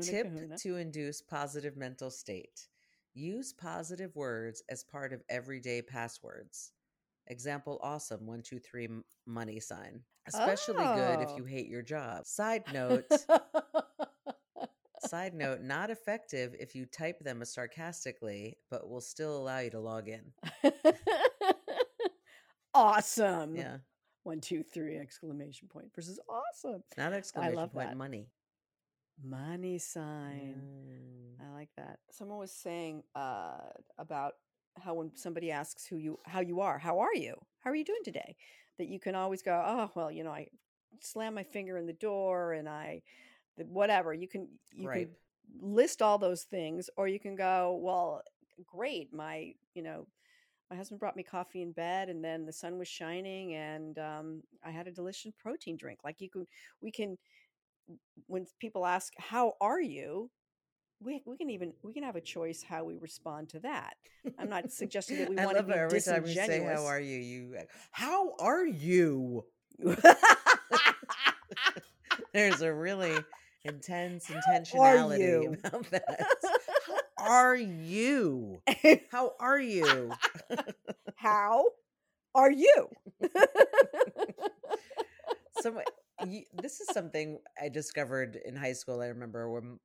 Tip 0.00 0.26
kahuna. 0.32 0.58
to 0.58 0.76
induce 0.76 1.20
positive 1.22 1.76
mental 1.76 2.10
state. 2.10 2.68
Use 3.14 3.52
positive 3.52 4.14
words 4.16 4.62
as 4.68 4.82
part 4.84 5.12
of 5.12 5.22
everyday 5.28 5.82
passwords. 5.82 6.72
Example 7.28 7.78
awesome, 7.82 8.26
one, 8.26 8.42
two, 8.42 8.58
three, 8.58 8.88
money 9.26 9.60
sign. 9.60 10.00
Especially 10.26 10.74
good 10.84 11.20
if 11.20 11.28
Oh. 11.30 11.36
you 11.36 11.44
hate 11.44 11.68
your 11.68 11.82
job. 11.82 12.26
Side 12.26 12.64
note, 12.72 13.04
side 15.06 15.34
note, 15.34 15.60
not 15.60 15.90
effective 15.90 16.54
if 16.58 16.74
you 16.74 16.86
type 16.86 17.18
them 17.20 17.44
sarcastically, 17.44 18.56
but 18.70 18.88
will 18.88 19.00
still 19.02 19.36
allow 19.36 19.58
you 19.60 19.70
to 19.70 19.80
log 19.80 20.08
in. 20.08 20.32
awesome. 22.74 23.54
Yeah. 23.56 23.78
One, 24.24 24.40
two, 24.40 24.62
three, 24.62 24.96
exclamation 24.96 25.68
point 25.68 25.94
versus 25.94 26.18
awesome. 26.28 26.82
Not 26.96 27.12
exclamation 27.12 27.56
love 27.56 27.72
point, 27.72 27.90
that. 27.90 27.96
money. 27.96 28.26
Money 29.22 29.78
sign. 29.78 30.62
Mm. 30.62 31.46
I 31.46 31.54
like 31.54 31.68
that. 31.76 31.98
Someone 32.10 32.38
was 32.38 32.50
saying 32.50 33.04
uh, 33.14 33.58
about 33.98 34.32
how 34.82 34.94
when 34.94 35.14
somebody 35.14 35.50
asks 35.50 35.86
who 35.86 35.96
you 35.98 36.18
how 36.24 36.40
you 36.40 36.60
are, 36.60 36.78
how 36.78 36.98
are 37.00 37.14
you? 37.14 37.34
How 37.60 37.70
are 37.70 37.76
you 37.76 37.84
doing 37.84 38.02
today? 38.02 38.34
That 38.78 38.88
you 38.88 38.98
can 38.98 39.14
always 39.14 39.42
go, 39.42 39.62
oh 39.64 39.90
well, 39.94 40.10
you 40.10 40.24
know, 40.24 40.32
I 40.32 40.48
slam 41.00 41.34
my 41.34 41.44
finger 41.44 41.76
in 41.76 41.86
the 41.86 41.92
door 41.92 42.54
and 42.54 42.68
I, 42.68 43.02
whatever. 43.56 44.14
You 44.14 44.26
can 44.26 44.48
you 44.72 44.88
Right. 44.88 45.06
can 45.06 45.16
list 45.60 46.00
all 46.02 46.18
those 46.18 46.44
things, 46.44 46.88
or 46.96 47.06
you 47.08 47.20
can 47.20 47.36
go, 47.36 47.78
well, 47.80 48.22
great, 48.66 49.12
my 49.12 49.52
you 49.74 49.82
know. 49.82 50.06
My 50.74 50.78
husband 50.78 50.98
brought 50.98 51.14
me 51.14 51.22
coffee 51.22 51.62
in 51.62 51.70
bed, 51.70 52.08
and 52.08 52.24
then 52.24 52.44
the 52.46 52.52
sun 52.52 52.78
was 52.78 52.88
shining, 52.88 53.54
and 53.54 53.96
um, 53.96 54.42
I 54.64 54.72
had 54.72 54.88
a 54.88 54.90
delicious 54.90 55.30
protein 55.38 55.76
drink. 55.76 56.00
Like 56.02 56.20
you 56.20 56.28
can, 56.28 56.48
we 56.80 56.90
can, 56.90 57.16
when 58.26 58.44
people 58.58 58.84
ask, 58.84 59.12
"How 59.16 59.52
are 59.60 59.80
you?" 59.80 60.30
we 61.00 61.22
we 61.26 61.36
can 61.36 61.48
even 61.50 61.72
we 61.84 61.92
can 61.92 62.02
have 62.02 62.16
a 62.16 62.20
choice 62.20 62.64
how 62.68 62.82
we 62.82 62.96
respond 62.96 63.50
to 63.50 63.60
that. 63.60 63.94
I'm 64.36 64.48
not 64.48 64.72
suggesting 64.72 65.18
that 65.18 65.28
we 65.30 65.36
want 65.44 65.58
to 65.58 65.62
be 65.62 65.74
every 65.74 66.00
time 66.00 66.22
you 66.22 66.34
disingenuous. 66.34 66.80
say, 66.80 66.84
"How 66.84 66.86
are 66.86 66.98
you?" 67.00 67.18
You, 67.18 67.56
how 67.92 68.34
are 68.40 68.66
you? 68.66 69.44
There's 72.32 72.62
a 72.62 72.74
really 72.74 73.16
intense 73.64 74.26
intentionality 74.26 75.64
about 75.64 75.90
that. 75.90 76.26
Are 77.24 77.56
you? 77.56 78.62
How 79.10 79.32
are 79.40 79.58
you? 79.60 80.12
how 81.14 81.66
are 82.34 82.50
you? 82.52 82.88
So 85.52 85.80
this 86.52 86.80
is 86.80 86.88
something 86.92 87.38
I 87.60 87.68
discovered 87.68 88.36
in 88.44 88.56
high 88.56 88.72
school. 88.72 89.00
I 89.00 89.06
remember 89.06 89.50
when 89.50 89.78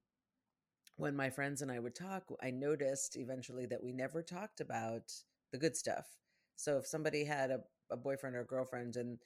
when 0.98 1.16
my 1.16 1.30
friends 1.30 1.62
and 1.62 1.72
I 1.72 1.80
would 1.80 1.96
talk, 1.96 2.24
I 2.42 2.52
noticed 2.52 3.16
eventually 3.16 3.66
that 3.68 3.84
we 3.84 3.94
never 3.94 4.22
talked 4.22 4.60
about 4.60 5.12
the 5.52 5.58
good 5.58 5.76
stuff. 5.76 6.06
So 6.56 6.78
if 6.78 6.88
somebody 6.88 7.24
had 7.24 7.52
a, 7.52 7.62
a 7.92 7.98
boyfriend 7.98 8.36
or 8.36 8.44
girlfriend 8.44 8.96
and 8.98 9.20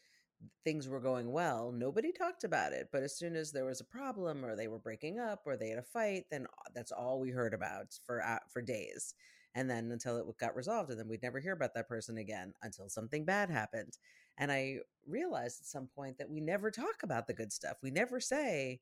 things 0.64 0.88
were 0.88 1.00
going 1.00 1.32
well, 1.32 1.72
nobody 1.72 2.12
talked 2.12 2.44
about 2.44 2.74
it. 2.74 2.90
But 2.92 3.04
as 3.04 3.18
soon 3.18 3.36
as 3.36 3.52
there 3.52 3.66
was 3.66 3.82
a 3.82 3.86
problem 3.86 4.46
or 4.46 4.56
they 4.56 4.68
were 4.68 4.80
breaking 4.80 5.20
up 5.20 5.42
or 5.46 5.58
they 5.58 5.70
had 5.70 5.80
a 5.80 5.84
fight, 5.84 6.26
then 6.32 6.48
that's 6.76 6.92
all 6.92 7.20
we 7.20 7.32
heard 7.32 7.54
about 7.54 7.88
for 8.06 8.24
uh, 8.24 8.40
for 8.52 8.62
days. 8.62 9.14
and 9.56 9.70
then 9.70 9.92
until 9.92 10.18
it 10.18 10.26
got 10.40 10.56
resolved 10.56 10.90
and 10.90 11.00
then 11.00 11.08
we'd 11.08 11.22
never 11.22 11.40
hear 11.40 11.54
about 11.54 11.74
that 11.76 11.88
person 11.88 12.18
again 12.18 12.54
until 12.64 12.90
something 12.90 13.24
bad 13.26 13.50
happened 13.50 13.98
and 14.38 14.52
i 14.52 14.78
realized 15.06 15.62
at 15.62 15.68
some 15.68 15.88
point 15.96 16.18
that 16.18 16.30
we 16.30 16.40
never 16.42 16.72
talk 16.72 17.04
about 17.04 17.28
the 17.28 17.34
good 17.34 17.52
stuff 17.54 17.78
we 17.84 17.92
never 17.92 18.20
say 18.20 18.80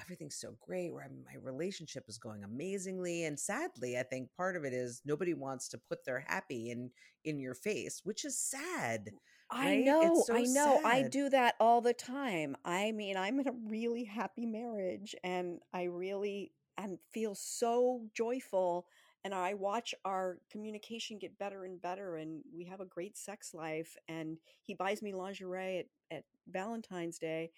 everything's 0.00 0.36
so 0.36 0.54
great 0.60 0.92
where 0.92 1.10
my 1.24 1.38
relationship 1.42 2.04
is 2.08 2.18
going 2.18 2.44
amazingly 2.44 3.24
and 3.24 3.38
sadly 3.38 3.98
i 3.98 4.02
think 4.02 4.28
part 4.36 4.56
of 4.56 4.64
it 4.64 4.72
is 4.72 5.02
nobody 5.04 5.34
wants 5.34 5.68
to 5.68 5.78
put 5.88 6.04
their 6.04 6.24
happy 6.26 6.70
in 6.70 6.90
in 7.24 7.38
your 7.38 7.54
face 7.54 8.00
which 8.04 8.24
is 8.24 8.38
sad 8.38 9.10
I 9.54 9.66
right? 9.66 9.84
know, 9.84 10.24
so 10.26 10.34
I 10.34 10.44
know. 10.44 10.80
I 10.82 11.02
do 11.02 11.28
that 11.28 11.56
all 11.60 11.82
the 11.82 11.92
time. 11.92 12.56
I 12.64 12.90
mean, 12.92 13.18
I'm 13.18 13.38
in 13.38 13.48
a 13.48 13.52
really 13.68 14.04
happy 14.04 14.46
marriage 14.46 15.14
and 15.22 15.58
I 15.74 15.84
really 15.84 16.52
and 16.78 16.98
feel 17.12 17.34
so 17.34 18.06
joyful 18.14 18.86
and 19.24 19.34
I 19.34 19.54
watch 19.54 19.94
our 20.04 20.38
communication 20.50 21.18
get 21.18 21.38
better 21.38 21.64
and 21.64 21.80
better 21.80 22.16
and 22.16 22.42
we 22.54 22.64
have 22.64 22.80
a 22.80 22.86
great 22.86 23.16
sex 23.16 23.54
life 23.54 23.96
and 24.08 24.38
he 24.62 24.74
buys 24.74 25.02
me 25.02 25.12
lingerie 25.12 25.78
at, 26.10 26.16
at 26.16 26.24
Valentine's 26.50 27.18
Day 27.18 27.50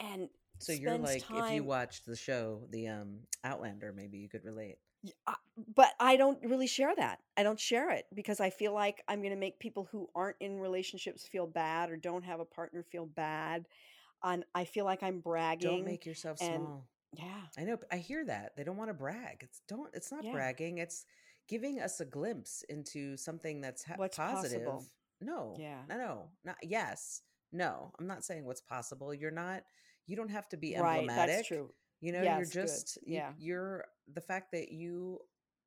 and 0.00 0.28
so 0.58 0.72
you're 0.72 0.96
like 0.98 1.22
if 1.30 1.52
you 1.52 1.64
watched 1.64 2.06
the 2.06 2.16
show 2.16 2.62
the 2.70 2.88
um 2.88 3.18
outlander 3.44 3.92
maybe 3.96 4.18
you 4.18 4.28
could 4.28 4.44
relate 4.44 4.76
but 5.74 5.90
I 6.00 6.16
don't 6.16 6.38
really 6.42 6.66
share 6.66 6.94
that. 6.96 7.18
I 7.36 7.42
don't 7.42 7.60
share 7.60 7.90
it 7.90 8.06
because 8.14 8.40
I 8.40 8.48
feel 8.48 8.72
like 8.72 9.02
I'm 9.06 9.20
going 9.20 9.34
to 9.34 9.38
make 9.38 9.58
people 9.58 9.86
who 9.92 10.08
aren't 10.14 10.36
in 10.40 10.58
relationships 10.58 11.26
feel 11.26 11.46
bad 11.46 11.90
or 11.90 11.96
don't 11.98 12.24
have 12.24 12.40
a 12.40 12.44
partner 12.46 12.82
feel 12.82 13.04
bad. 13.04 13.66
And 14.22 14.44
I 14.54 14.64
feel 14.64 14.86
like 14.86 15.02
I'm 15.02 15.20
bragging. 15.20 15.70
don't 15.70 15.84
make 15.84 16.06
yourself 16.06 16.38
and- 16.40 16.62
small 16.64 16.88
yeah. 17.16 17.42
I 17.56 17.62
know. 17.62 17.78
I 17.92 17.98
hear 17.98 18.24
that 18.24 18.56
they 18.56 18.64
don't 18.64 18.76
want 18.76 18.90
to 18.90 18.94
brag. 18.94 19.38
It's 19.42 19.60
don't. 19.68 19.88
It's 19.94 20.10
not 20.10 20.24
Yeah. 20.24 20.32
bragging. 20.32 20.78
It's 20.78 21.04
giving 21.48 21.80
us 21.80 22.00
a 22.00 22.04
glimpse 22.04 22.64
into 22.68 23.16
something 23.16 23.60
that's 23.60 23.84
ha- 23.84 23.94
What's 23.96 24.16
positive. 24.16 24.64
possible. 24.64 24.84
No. 25.20 25.54
Yeah. 25.56 25.82
No. 25.88 25.96
No. 25.96 26.30
Not 26.44 26.56
yes. 26.62 27.22
No. 27.52 27.92
I'm 28.00 28.08
not 28.08 28.24
saying 28.24 28.46
what's 28.46 28.62
possible. 28.62 29.14
You're 29.14 29.30
not. 29.30 29.62
You 30.06 30.16
don't 30.16 30.30
have 30.30 30.48
to 30.50 30.56
be 30.56 30.74
emblematic. 30.74 31.08
Right. 31.16 31.26
That's 31.26 31.48
true. 31.48 31.70
You 32.00 32.12
know. 32.12 32.22
Yes, 32.22 32.54
you're 32.54 32.64
just. 32.64 32.96
you- 33.06 33.14
Yeah. 33.16 33.32
You're 33.38 33.84
the 34.12 34.20
fact 34.20 34.52
that 34.52 34.70
you 34.72 35.20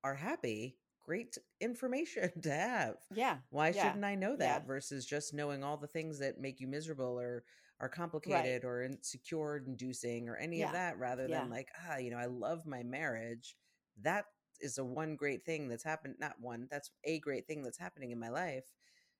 are 0.03 0.13
happy. 0.15 0.77
Great 1.05 1.37
information 1.61 2.29
to 2.41 2.51
have. 2.51 2.95
Yeah. 3.13 3.37
Why 3.49 3.69
Yeah. 3.69 3.83
shouldn't 3.87 4.03
I 4.05 4.15
know 4.15 4.35
that 4.35 4.61
Yeah. 4.61 4.67
versus 4.67 5.05
just 5.05 5.33
knowing 5.33 5.63
all 5.63 5.77
the 5.77 5.87
things 5.87 6.19
that 6.19 6.39
make 6.39 6.59
you 6.59 6.67
miserable 6.67 7.19
or 7.19 7.43
are 7.79 7.89
complicated 7.89 8.65
or 8.65 8.81
insecure 8.83 9.57
inducing 9.57 10.27
or 10.29 10.35
any 10.35 10.59
Yeah. 10.59 10.67
of 10.67 10.71
that 10.73 10.97
rather 10.97 11.27
than 11.27 11.49
like, 11.49 11.69
ah, 11.87 11.97
you 11.97 12.09
know, 12.11 12.17
I 12.17 12.25
love 12.25 12.65
my 12.65 12.83
marriage. 12.83 13.55
That 14.01 14.25
is 14.59 14.77
a 14.79 14.83
one 14.85 15.15
great 15.15 15.45
thing 15.45 15.67
that's 15.69 15.83
happened. 15.83 16.15
Not 16.19 16.39
one, 16.41 16.67
that's 16.71 16.89
a 17.03 17.19
great 17.19 17.45
thing 17.47 17.61
that's 17.63 17.77
happening 17.77 18.11
in 18.11 18.19
my 18.19 18.29
life. 18.29 18.65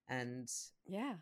And 0.08 0.50
Yeah. 0.86 1.18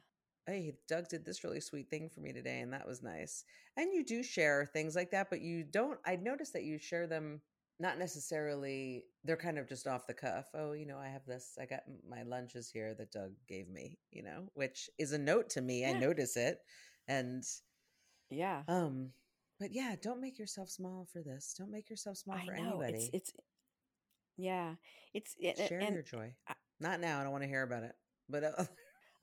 Hey, 0.47 0.73
Doug 0.87 1.07
did 1.09 1.25
this 1.25 1.43
really 1.43 1.59
sweet 1.59 1.89
thing 1.89 2.09
for 2.09 2.19
me 2.21 2.31
today, 2.33 2.59
and 2.59 2.71
that 2.73 2.87
was 2.87 3.01
nice. 3.03 3.43
And 3.77 3.93
you 3.93 4.03
do 4.05 4.23
share 4.23 4.65
things 4.71 4.95
like 4.95 5.11
that, 5.11 5.29
but 5.29 5.41
you 5.41 5.63
don't. 5.63 5.99
I 6.05 6.15
noticed 6.15 6.53
that 6.53 6.63
you 6.63 6.77
share 6.77 7.07
them 7.07 7.41
not 7.79 7.97
necessarily. 7.99 9.03
They're 9.23 9.35
kind 9.37 9.57
of 9.57 9.67
just 9.67 9.87
off 9.87 10.07
the 10.07 10.13
cuff. 10.13 10.45
Oh, 10.53 10.73
you 10.73 10.85
know, 10.85 10.97
I 10.97 11.07
have 11.09 11.25
this. 11.25 11.57
I 11.59 11.65
got 11.65 11.81
my 12.09 12.23
lunches 12.23 12.69
here 12.69 12.93
that 12.95 13.11
Doug 13.11 13.31
gave 13.47 13.67
me. 13.69 13.97
You 14.11 14.23
know, 14.23 14.49
which 14.53 14.89
is 14.97 15.11
a 15.13 15.17
note 15.17 15.49
to 15.51 15.61
me. 15.61 15.85
I 15.85 15.93
notice 15.93 16.37
it, 16.37 16.59
and 17.07 17.43
Yeah. 18.29 18.63
um, 18.67 19.11
but 19.59 19.71
yeah, 19.71 19.95
don't 20.01 20.21
make 20.21 20.37
yourself 20.39 20.69
small 20.69 21.07
for 21.11 21.21
this. 21.21 21.55
Don't 21.57 21.71
make 21.71 21.89
yourself 21.89 22.17
small 22.17 22.37
I 22.37 22.45
for 22.45 22.55
know. 22.55 22.81
anybody. 22.81 23.09
It's, 23.13 23.31
it's, 23.31 23.33
yeah. 24.37 24.75
It's, 25.13 25.35
it, 25.39 25.57
share 25.67 25.81
your 25.81 26.01
joy. 26.01 26.33
I- 26.47 26.53
Not 26.79 26.99
now. 26.99 27.19
I 27.19 27.23
don't 27.23 27.31
want 27.31 27.43
to 27.43 27.49
hear 27.49 27.63
about 27.63 27.83
it. 27.83 27.93
But 28.29 28.43
uh, 28.57 28.65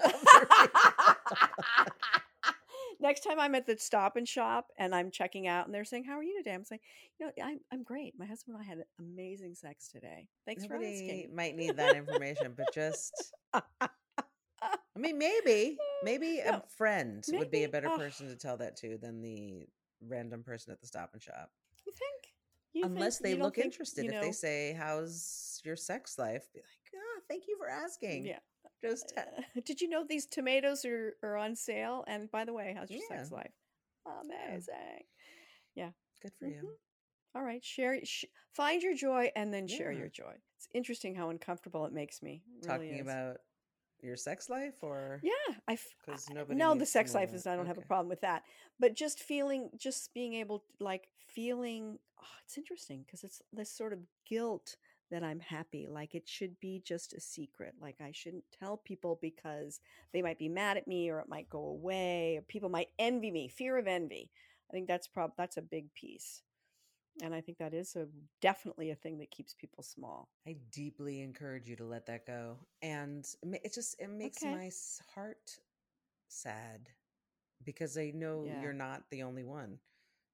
Next 3.01 3.21
time 3.21 3.41
I'm 3.41 3.55
at 3.55 3.67
the 3.67 3.77
stop 3.79 4.17
and 4.17 4.29
shop 4.29 4.67
and 4.79 4.95
I'm 4.95 5.11
checking 5.11 5.49
out 5.49 5.67
and 5.67 5.75
they're 5.75 5.85
saying, 5.85 6.05
How 6.05 6.19
are 6.19 6.23
you 6.23 6.37
today? 6.39 6.55
I'm 6.55 6.65
saying, 6.65 6.81
You 7.19 7.27
know, 7.27 7.33
I'm, 7.45 7.59
I'm 7.73 7.83
great. 7.83 8.15
My 8.19 8.27
husband 8.27 8.57
and 8.57 8.65
I 8.65 8.69
had 8.69 8.85
amazing 9.01 9.55
sex 9.55 9.89
today. 9.89 10.29
Thanks 10.47 10.65
for 10.65 10.75
Nobody 10.75 10.95
asking. 10.95 11.35
might 11.35 11.57
need 11.57 11.77
that 11.77 11.97
information, 11.97 12.55
but 12.57 12.73
just 12.73 13.33
I 13.53 14.99
mean, 14.99 15.19
maybe, 15.19 15.79
maybe 16.05 16.39
a 16.47 16.53
No, 16.53 16.63
friend 16.77 17.25
would 17.33 17.51
be 17.51 17.65
a 17.65 17.69
better 17.69 17.89
person 17.91 18.29
to 18.29 18.37
tell 18.37 18.57
that 18.59 18.77
to 18.79 18.99
than 18.99 19.21
the 19.21 19.67
random 20.07 20.43
person 20.43 20.73
at 20.73 20.81
the 20.81 20.87
stop 20.87 21.11
and 21.13 21.23
shop. 21.23 21.51
You 21.87 21.93
think? 21.93 22.35
You 22.73 22.85
Unless 22.85 23.19
think? 23.19 23.37
they 23.37 23.43
look 23.43 23.57
think, 23.57 23.67
interested. 23.67 24.05
you 24.05 24.13
If 24.13 24.21
they 24.21 24.33
say, 24.33 24.73
"How's 24.79 25.61
your 25.65 25.77
sex 25.77 26.19
life?" 26.19 26.47
Be 26.53 26.61
like, 26.61 26.93
"Ah, 26.95 27.21
thank 27.29 27.45
you 27.49 27.57
for 27.59 27.69
asking." 27.69 28.27
Yeah. 28.27 28.39
Just 28.83 29.13
Uh, 29.17 29.23
did 29.65 29.81
you 29.81 29.89
know 29.89 30.05
these 30.05 30.27
tomatoes 30.27 30.85
are, 30.85 31.17
are 31.23 31.37
on 31.37 31.55
sale? 31.57 32.05
And 32.07 32.31
by 32.31 32.45
the 32.45 32.53
way, 32.53 32.75
how's 32.77 32.91
your 32.91 33.01
sex 33.09 33.31
life? 33.31 33.53
Amazing. 34.07 35.05
Yeah. 35.75 35.91
Good 36.21 36.33
for 36.39 36.47
you. 36.47 36.63
Mhm. 36.63 36.77
All 37.35 37.43
right, 37.43 37.65
share. 37.65 38.05
Sh- 38.05 38.27
find 38.53 38.83
your 38.83 38.95
joy 38.95 39.31
and 39.35 39.53
then 39.55 39.67
share 39.67 39.91
your 39.93 40.09
joy. 40.09 40.35
It's 40.57 40.69
interesting 40.75 41.15
how 41.15 41.31
uncomfortable 41.31 41.87
it 41.87 41.93
makes 41.93 42.21
me. 42.23 42.43
It 42.59 42.63
Talking 42.67 42.95
is. 42.97 43.01
about 43.01 43.39
your 44.03 44.17
sex 44.17 44.51
life, 44.51 44.83
or 44.83 45.21
Yeah, 45.23 45.33
I. 45.67 45.75
f- 45.75 45.95
'Cause 46.05 46.27
I- 46.31 46.35
nobody 46.35 46.59
No, 46.59 46.75
the 46.75 46.85
sex 46.85 47.15
life 47.15 47.33
is. 47.33 47.47
I 47.47 47.57
don't 47.57 47.67
have 47.67 47.79
a 47.79 47.83
problem 47.83 48.09
with 48.09 48.21
that. 48.21 48.45
But 48.79 48.95
just 48.95 49.21
feeling, 49.21 49.71
just 49.77 50.13
being 50.13 50.35
able, 50.35 50.61
to, 50.61 50.85
like 50.85 51.09
feeling. 51.29 51.99
Oh, 52.19 52.37
it's 52.45 52.59
interesting 52.59 53.03
because 53.05 53.25
it's 53.25 53.41
this 53.53 53.71
sort 53.71 53.93
of 53.93 54.07
guilt 54.27 54.77
that 55.13 55.25
I'm 55.25 55.41
happy. 55.41 55.87
Like 55.89 56.15
it 56.15 56.29
should 56.29 56.61
be 56.61 56.83
just 56.85 57.15
a 57.15 57.21
secret. 57.21 57.75
Like 57.81 57.97
I 58.03 58.13
shouldn't 58.13 58.45
tell 58.59 58.79
people 58.79 59.19
because 59.23 59.81
they 60.13 60.23
might 60.23 60.39
be 60.39 60.49
mad 60.49 60.77
at 60.79 60.89
me, 60.89 61.11
or 61.11 61.21
it 61.21 61.29
might 61.29 61.51
go 61.51 61.61
away, 61.67 62.37
or 62.39 62.43
people 62.43 62.71
might 62.71 62.89
envy 62.99 63.31
me. 63.31 63.49
Fear 63.49 63.79
of 63.79 63.89
envy. 63.89 64.31
I 64.71 64.75
think 64.75 64.89
that's 64.89 65.09
prob 65.09 65.33
that's 65.39 65.59
a 65.59 65.63
big 65.63 65.95
piece, 65.95 66.43
and 67.23 67.35
I 67.35 67.41
think 67.41 67.59
that 67.59 67.75
is 67.75 67.97
a 67.97 68.09
definitely 68.41 68.91
a 68.91 68.97
thing 68.97 69.19
that 69.19 69.31
keeps 69.31 69.55
people 69.55 69.83
small. 69.85 70.29
I 70.47 70.57
deeply 70.71 71.21
encourage 71.21 71.69
you 71.69 71.77
to 71.77 71.85
let 71.85 72.07
that 72.07 72.27
go. 72.27 72.59
And 72.83 73.27
it 73.43 73.75
just 73.75 73.97
it 74.01 74.09
makes 74.11 74.39
Okay. 74.39 74.53
my 74.53 74.71
heart 75.15 75.59
sad 76.29 76.91
because 77.65 77.97
I 77.99 78.13
know 78.15 78.47
Yeah. 78.47 78.61
you're 78.61 78.73
not 78.73 79.05
the 79.11 79.23
only 79.25 79.45
one. 79.45 79.79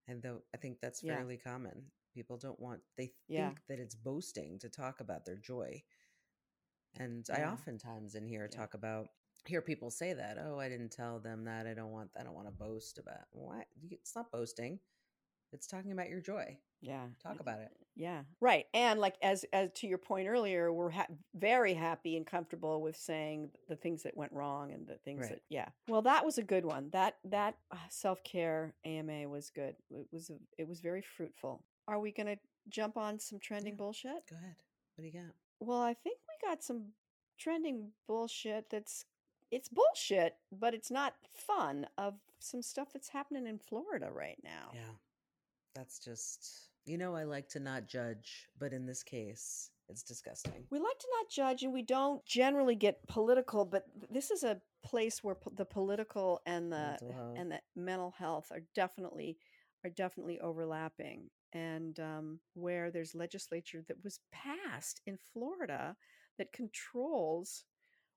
And 0.08 0.22
though 0.22 0.42
I 0.54 0.58
think 0.58 0.80
that's 0.80 1.00
Yeah. 1.02 1.14
fairly 1.14 1.36
common. 1.38 1.90
People 2.18 2.36
don't 2.36 2.58
want 2.58 2.80
they 2.96 3.12
Yeah. 3.28 3.46
think 3.50 3.60
that 3.68 3.78
it's 3.78 3.94
boasting 3.94 4.58
to 4.58 4.68
talk 4.68 4.98
about 4.98 5.24
their 5.24 5.36
joy. 5.36 5.84
And 6.98 7.24
I 7.30 7.44
oftentimes 7.44 8.16
in 8.16 8.26
here 8.26 8.48
Yeah. 8.50 8.58
talk 8.58 8.74
about 8.74 9.10
hear 9.46 9.62
people 9.62 9.88
say 9.92 10.12
that, 10.14 10.36
"Oh, 10.36 10.58
I 10.58 10.68
didn't 10.68 10.90
tell 10.90 11.20
them 11.20 11.44
that. 11.44 11.64
I 11.68 11.74
don't 11.74 11.92
want 11.92 12.10
I 12.16 12.24
don't 12.24 12.34
want 12.34 12.48
to 12.48 12.52
boast 12.52 12.98
about." 12.98 13.28
What? 13.30 13.68
It's 13.88 14.16
not 14.16 14.32
boasting. 14.32 14.80
It's 15.52 15.68
talking 15.68 15.92
about 15.92 16.08
your 16.10 16.20
joy. 16.20 16.58
Yeah. 16.80 17.08
Talk 17.20 17.38
about 17.40 17.60
it. 17.60 17.70
Yeah. 17.94 18.24
Right. 18.40 18.66
And 18.74 18.98
like 19.00 19.16
as 19.22 19.44
as 19.52 19.70
to 19.76 19.86
your 19.86 19.98
point 19.98 20.28
earlier, 20.28 20.72
we're 20.72 20.90
ha- 20.90 21.06
very 21.34 21.74
happy 21.74 22.16
and 22.16 22.26
comfortable 22.26 22.82
with 22.82 22.96
saying 22.96 23.52
the 23.68 23.76
things 23.76 24.02
that 24.02 24.16
went 24.16 24.32
wrong 24.32 24.72
and 24.72 24.86
the 24.86 24.98
things 24.98 25.20
Right. 25.22 25.30
that 25.30 25.42
yeah. 25.48 25.70
Well, 25.86 26.02
that 26.02 26.24
was 26.24 26.36
a 26.38 26.42
good 26.42 26.64
one. 26.66 26.90
That 26.90 27.18
that 27.24 27.58
uh, 27.70 27.88
self-care 27.90 28.74
AMA 28.84 29.28
was 29.28 29.50
good. 29.50 29.76
It 29.90 30.08
was 30.12 30.30
a, 30.30 30.38
it 30.58 30.66
was 30.68 30.80
very 30.80 31.02
fruitful. 31.02 31.64
Are 31.88 31.98
we 31.98 32.12
going 32.12 32.26
to 32.26 32.36
jump 32.68 32.96
on 32.96 33.18
some 33.18 33.40
trending 33.40 33.72
Yeah. 33.72 33.78
bullshit? 33.78 34.26
Go 34.28 34.36
ahead. 34.36 34.56
What 34.94 35.02
do 35.02 35.06
you 35.08 35.12
got? 35.12 35.34
Well, 35.60 35.80
I 35.80 35.94
think 35.94 36.18
we 36.28 36.48
got 36.48 36.62
some 36.62 36.92
trending 37.38 37.92
bullshit 38.06 38.70
that's 38.70 39.04
it's 39.50 39.70
bullshit, 39.70 40.36
but 40.52 40.74
it's 40.74 40.90
not 40.90 41.14
fun 41.32 41.86
of 41.96 42.20
some 42.38 42.60
stuff 42.60 42.92
that's 42.92 43.08
happening 43.08 43.46
in 43.46 43.58
Florida 43.58 44.10
right 44.12 44.38
now. 44.44 44.70
Yeah. 44.74 44.92
That's 45.74 45.98
just, 45.98 46.68
you 46.84 46.98
know, 46.98 47.14
I 47.14 47.24
like 47.24 47.48
to 47.50 47.60
not 47.60 47.86
judge, 47.86 48.46
but 48.58 48.74
in 48.74 48.84
this 48.84 49.02
case, 49.02 49.70
it's 49.88 50.02
disgusting. 50.02 50.66
We 50.68 50.78
like 50.78 50.98
to 50.98 51.08
not 51.18 51.30
judge 51.30 51.62
and 51.62 51.72
we 51.72 51.80
don't 51.80 52.22
generally 52.26 52.74
get 52.74 53.06
political, 53.08 53.64
but 53.64 53.86
this 54.10 54.30
is 54.30 54.44
a 54.44 54.60
place 54.84 55.24
where 55.24 55.34
po- 55.36 55.52
the 55.56 55.64
political 55.64 56.42
and 56.44 56.70
the 56.70 56.98
and 57.34 57.50
the 57.50 57.60
mental 57.74 58.10
health 58.10 58.48
are 58.52 58.62
definitely 58.74 59.38
are 59.82 59.90
definitely 59.90 60.38
overlapping 60.40 61.30
and 61.52 61.98
um, 62.00 62.38
where 62.54 62.90
there's 62.90 63.14
legislature 63.14 63.82
that 63.88 64.02
was 64.04 64.20
passed 64.32 65.00
in 65.06 65.16
Florida 65.32 65.96
that 66.38 66.52
controls 66.52 67.64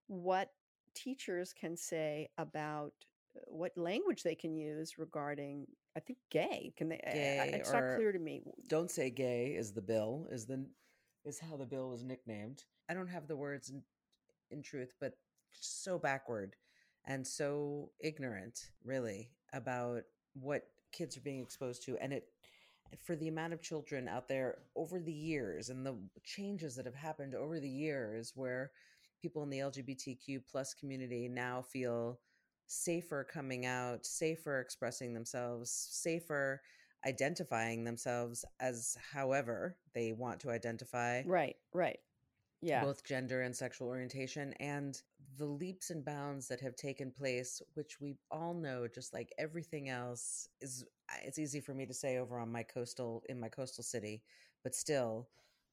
what 0.08 0.50
teachers 0.94 1.52
can 1.52 1.76
say 1.76 2.28
about 2.38 2.92
uh, 3.36 3.40
what 3.46 3.72
language 3.76 4.22
they 4.22 4.34
can 4.34 4.54
use 4.56 4.98
regarding 4.98 5.66
I 5.96 6.00
think 6.00 6.18
gay 6.30 6.72
can 6.76 6.88
they 6.90 7.00
I- 7.06 7.08
I- 7.44 7.56
it's 7.58 7.72
not 7.72 7.96
clear 7.96 8.12
to 8.12 8.18
me 8.18 8.42
Don't 8.68 8.90
say 8.90 9.10
gay 9.10 9.54
is 9.54 9.72
the 9.72 9.82
bill, 9.82 10.26
is 10.30 10.46
the 10.46 10.66
is 11.24 11.38
how 11.38 11.56
the 11.56 11.66
bill 11.66 11.88
was 11.90 12.02
nicknamed. 12.02 12.64
I 12.90 12.94
don't 12.94 13.06
have 13.08 13.28
the 13.28 13.36
words 13.36 13.70
in, 13.70 13.82
in 14.50 14.60
truth, 14.62 14.92
but 15.00 15.12
so 15.52 15.98
backward 15.98 16.56
and 17.06 17.24
so 17.26 17.90
ignorant, 18.00 18.70
really, 18.84 19.30
about 19.52 20.02
what 20.34 20.64
kids 20.92 21.16
are 21.16 21.20
being 21.20 21.40
exposed 21.40 21.84
to. 21.84 21.96
And 21.98 22.12
it 22.12 22.24
for 23.00 23.16
the 23.16 23.28
amount 23.28 23.52
of 23.52 23.62
children 23.62 24.08
out 24.08 24.28
there 24.28 24.58
over 24.76 25.00
the 25.00 25.12
years 25.12 25.68
and 25.70 25.84
the 25.86 25.96
changes 26.24 26.76
that 26.76 26.86
have 26.86 26.94
happened 26.94 27.34
over 27.34 27.58
the 27.60 27.68
years 27.68 28.32
where 28.34 28.70
people 29.20 29.42
in 29.42 29.50
the 29.50 29.58
lgbtq 29.58 30.40
plus 30.50 30.74
community 30.74 31.28
now 31.28 31.62
feel 31.62 32.18
safer 32.66 33.24
coming 33.24 33.66
out 33.66 34.04
safer 34.04 34.60
expressing 34.60 35.14
themselves 35.14 35.70
safer 35.90 36.60
identifying 37.06 37.84
themselves 37.84 38.44
as 38.60 38.96
however 39.12 39.76
they 39.94 40.12
want 40.12 40.40
to 40.40 40.50
identify 40.50 41.22
Right, 41.26 41.56
right. 41.72 41.98
Yeah. 42.60 42.84
both 42.84 43.04
gender 43.04 43.42
and 43.42 43.54
sexual 43.56 43.88
orientation 43.88 44.52
and 44.60 45.00
the 45.36 45.46
leaps 45.46 45.90
and 45.90 46.04
bounds 46.04 46.46
that 46.48 46.60
have 46.60 46.76
taken 46.76 47.10
place 47.10 47.60
which 47.74 48.00
we 48.00 48.14
all 48.30 48.54
know 48.54 48.86
just 48.86 49.12
like 49.12 49.32
everything 49.38 49.88
else 49.88 50.48
is 50.60 50.84
it's 51.24 51.38
easy 51.38 51.60
for 51.60 51.74
me 51.74 51.86
to 51.86 51.94
say 51.94 52.18
over 52.18 52.38
on 52.38 52.50
my 52.50 52.62
coastal 52.62 53.22
in 53.28 53.38
my 53.40 53.48
coastal 53.48 53.84
city 53.84 54.22
but 54.62 54.74
still 54.74 55.28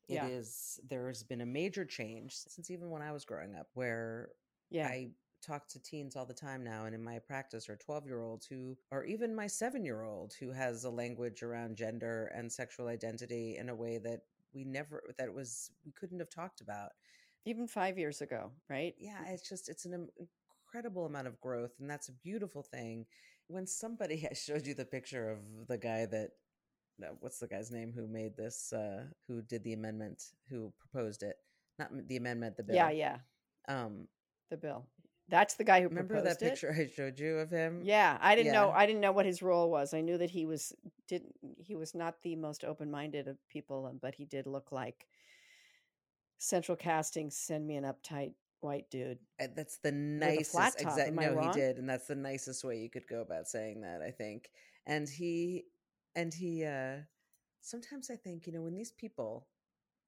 it 0.08 0.16
Yeah. 0.16 0.28
is 0.28 0.80
there's 0.90 1.24
been 1.24 1.42
a 1.42 1.46
major 1.46 1.86
change 1.86 2.36
since 2.36 2.70
even 2.72 2.90
when 2.90 3.02
i 3.02 3.12
was 3.12 3.26
growing 3.26 3.56
up 3.56 3.68
where 3.74 4.30
yeah. 4.72 4.88
I 4.88 5.10
talk 5.42 5.68
to 5.70 5.80
teens 5.82 6.16
all 6.16 6.26
the 6.26 6.34
time 6.34 6.64
now, 6.64 6.86
and 6.86 6.94
in 6.94 7.04
my 7.04 7.18
practice 7.20 7.70
are 7.70 7.78
12 7.78 8.06
year 8.06 8.22
olds 8.22 8.46
who, 8.46 8.78
or 8.92 9.04
even 9.06 9.36
my 9.36 9.48
seven 9.48 9.84
year 9.86 10.04
old 10.04 10.34
who 10.40 10.52
has 10.52 10.84
a 10.84 10.90
language 10.90 11.42
around 11.44 11.78
gender 11.78 12.32
and 12.36 12.52
sexual 12.52 12.88
identity 12.88 13.58
in 13.58 13.70
a 13.70 13.76
way 13.76 13.98
that 13.98 14.22
we 14.54 14.64
never, 14.66 15.02
that 15.18 15.34
was, 15.34 15.72
we 15.86 15.92
couldn't 15.94 16.20
have 16.20 16.30
talked 16.30 16.62
about. 16.62 16.92
Even 17.46 17.68
five 17.68 17.98
years 17.98 18.22
ago, 18.22 18.52
right? 18.70 18.94
Yeah, 19.00 19.24
it's 19.28 19.48
just, 19.48 19.70
it's 19.70 19.86
an 19.86 20.08
incredible 20.66 21.06
amount 21.06 21.28
of 21.28 21.40
growth, 21.40 21.72
and 21.80 21.90
that's 21.90 22.10
a 22.10 22.14
beautiful 22.14 22.62
thing. 22.62 23.06
When 23.50 23.68
somebody, 23.68 24.26
I 24.32 24.34
showed 24.34 24.66
you 24.66 24.74
the 24.74 24.86
picture 24.86 25.30
of 25.30 25.68
the 25.68 25.78
guy 25.78 26.06
that, 26.06 26.30
what's 27.20 27.39
the 27.39 27.47
guy's 27.47 27.72
name 27.72 27.91
who 27.93 28.08
made 28.08 28.38
this, 28.38 28.72
uh, 28.72 29.04
who 29.28 29.41
did 29.41 29.64
the 29.64 29.74
amendment, 29.74 30.24
who 30.50 30.72
proposed 30.80 31.24
it? 31.24 31.36
Not 31.78 31.89
the 32.08 32.18
amendment, 32.18 32.58
the 32.58 32.64
bill. 32.64 32.76
Yeah, 32.76 32.89
yeah. 32.91 33.18
Um, 33.68 34.08
The 34.50 34.58
bill. 34.58 34.86
That's 35.30 35.54
the 35.54 35.64
guy 35.64 35.82
who 35.82 35.89
remember 35.89 36.16
proposed 36.16 36.39
that 36.39 36.45
it? 36.45 36.50
picture 36.50 36.76
I 36.76 36.88
showed 36.88 37.20
you 37.20 37.38
of 37.38 37.52
him? 37.52 37.82
Yeah, 37.84 38.18
I 38.20 38.36
didn't 38.36 38.52
know. 38.52 38.72
I 38.72 38.88
didn't 38.88 39.02
know 39.02 39.12
what 39.12 39.28
his 39.28 39.43
role 39.43 39.70
was. 39.70 39.93
I 39.93 40.02
knew 40.02 40.18
that 40.18 40.32
he 40.32 40.47
was 40.47 40.74
didn't. 41.08 41.36
He 41.60 41.76
was 41.76 41.93
not 41.93 42.16
the 42.24 42.36
most 42.36 42.64
open-minded 42.64 43.28
of 43.28 43.38
people, 43.47 43.86
um, 43.86 44.00
but 44.02 44.16
he 44.16 44.26
did 44.26 44.47
look 44.47 44.72
like 44.72 45.06
central 46.39 46.76
casting. 46.76 47.30
Send 47.30 47.68
me 47.68 47.76
an 47.76 47.84
uptight 47.84 48.34
white 48.62 48.89
dude. 48.89 49.20
Uh, 49.41 49.47
That's 49.55 49.78
the 49.80 49.91
nicest. 49.91 50.51
flat 50.51 50.74
top, 50.78 50.91
exact- 50.93 51.10
am 51.10 51.20
I 51.20 51.26
no, 51.28 51.34
wrong? 51.36 51.53
he 51.53 51.60
did, 51.60 51.78
and 51.78 51.89
that's 51.89 52.07
the 52.07 52.16
nicest 52.16 52.64
way 52.64 52.78
you 52.80 52.89
could 52.89 53.07
go 53.07 53.22
about 53.22 53.47
saying 53.47 53.82
that. 53.82 54.01
I 54.01 54.12
think, 54.12 54.49
and 54.86 55.07
he, 55.10 55.66
and 56.16 56.34
he. 56.34 56.66
uh 56.66 56.97
Sometimes 57.62 58.10
I 58.10 58.16
think 58.16 58.47
you 58.47 58.53
know 58.53 58.62
when 58.62 58.74
these 58.76 58.93
people 58.93 59.47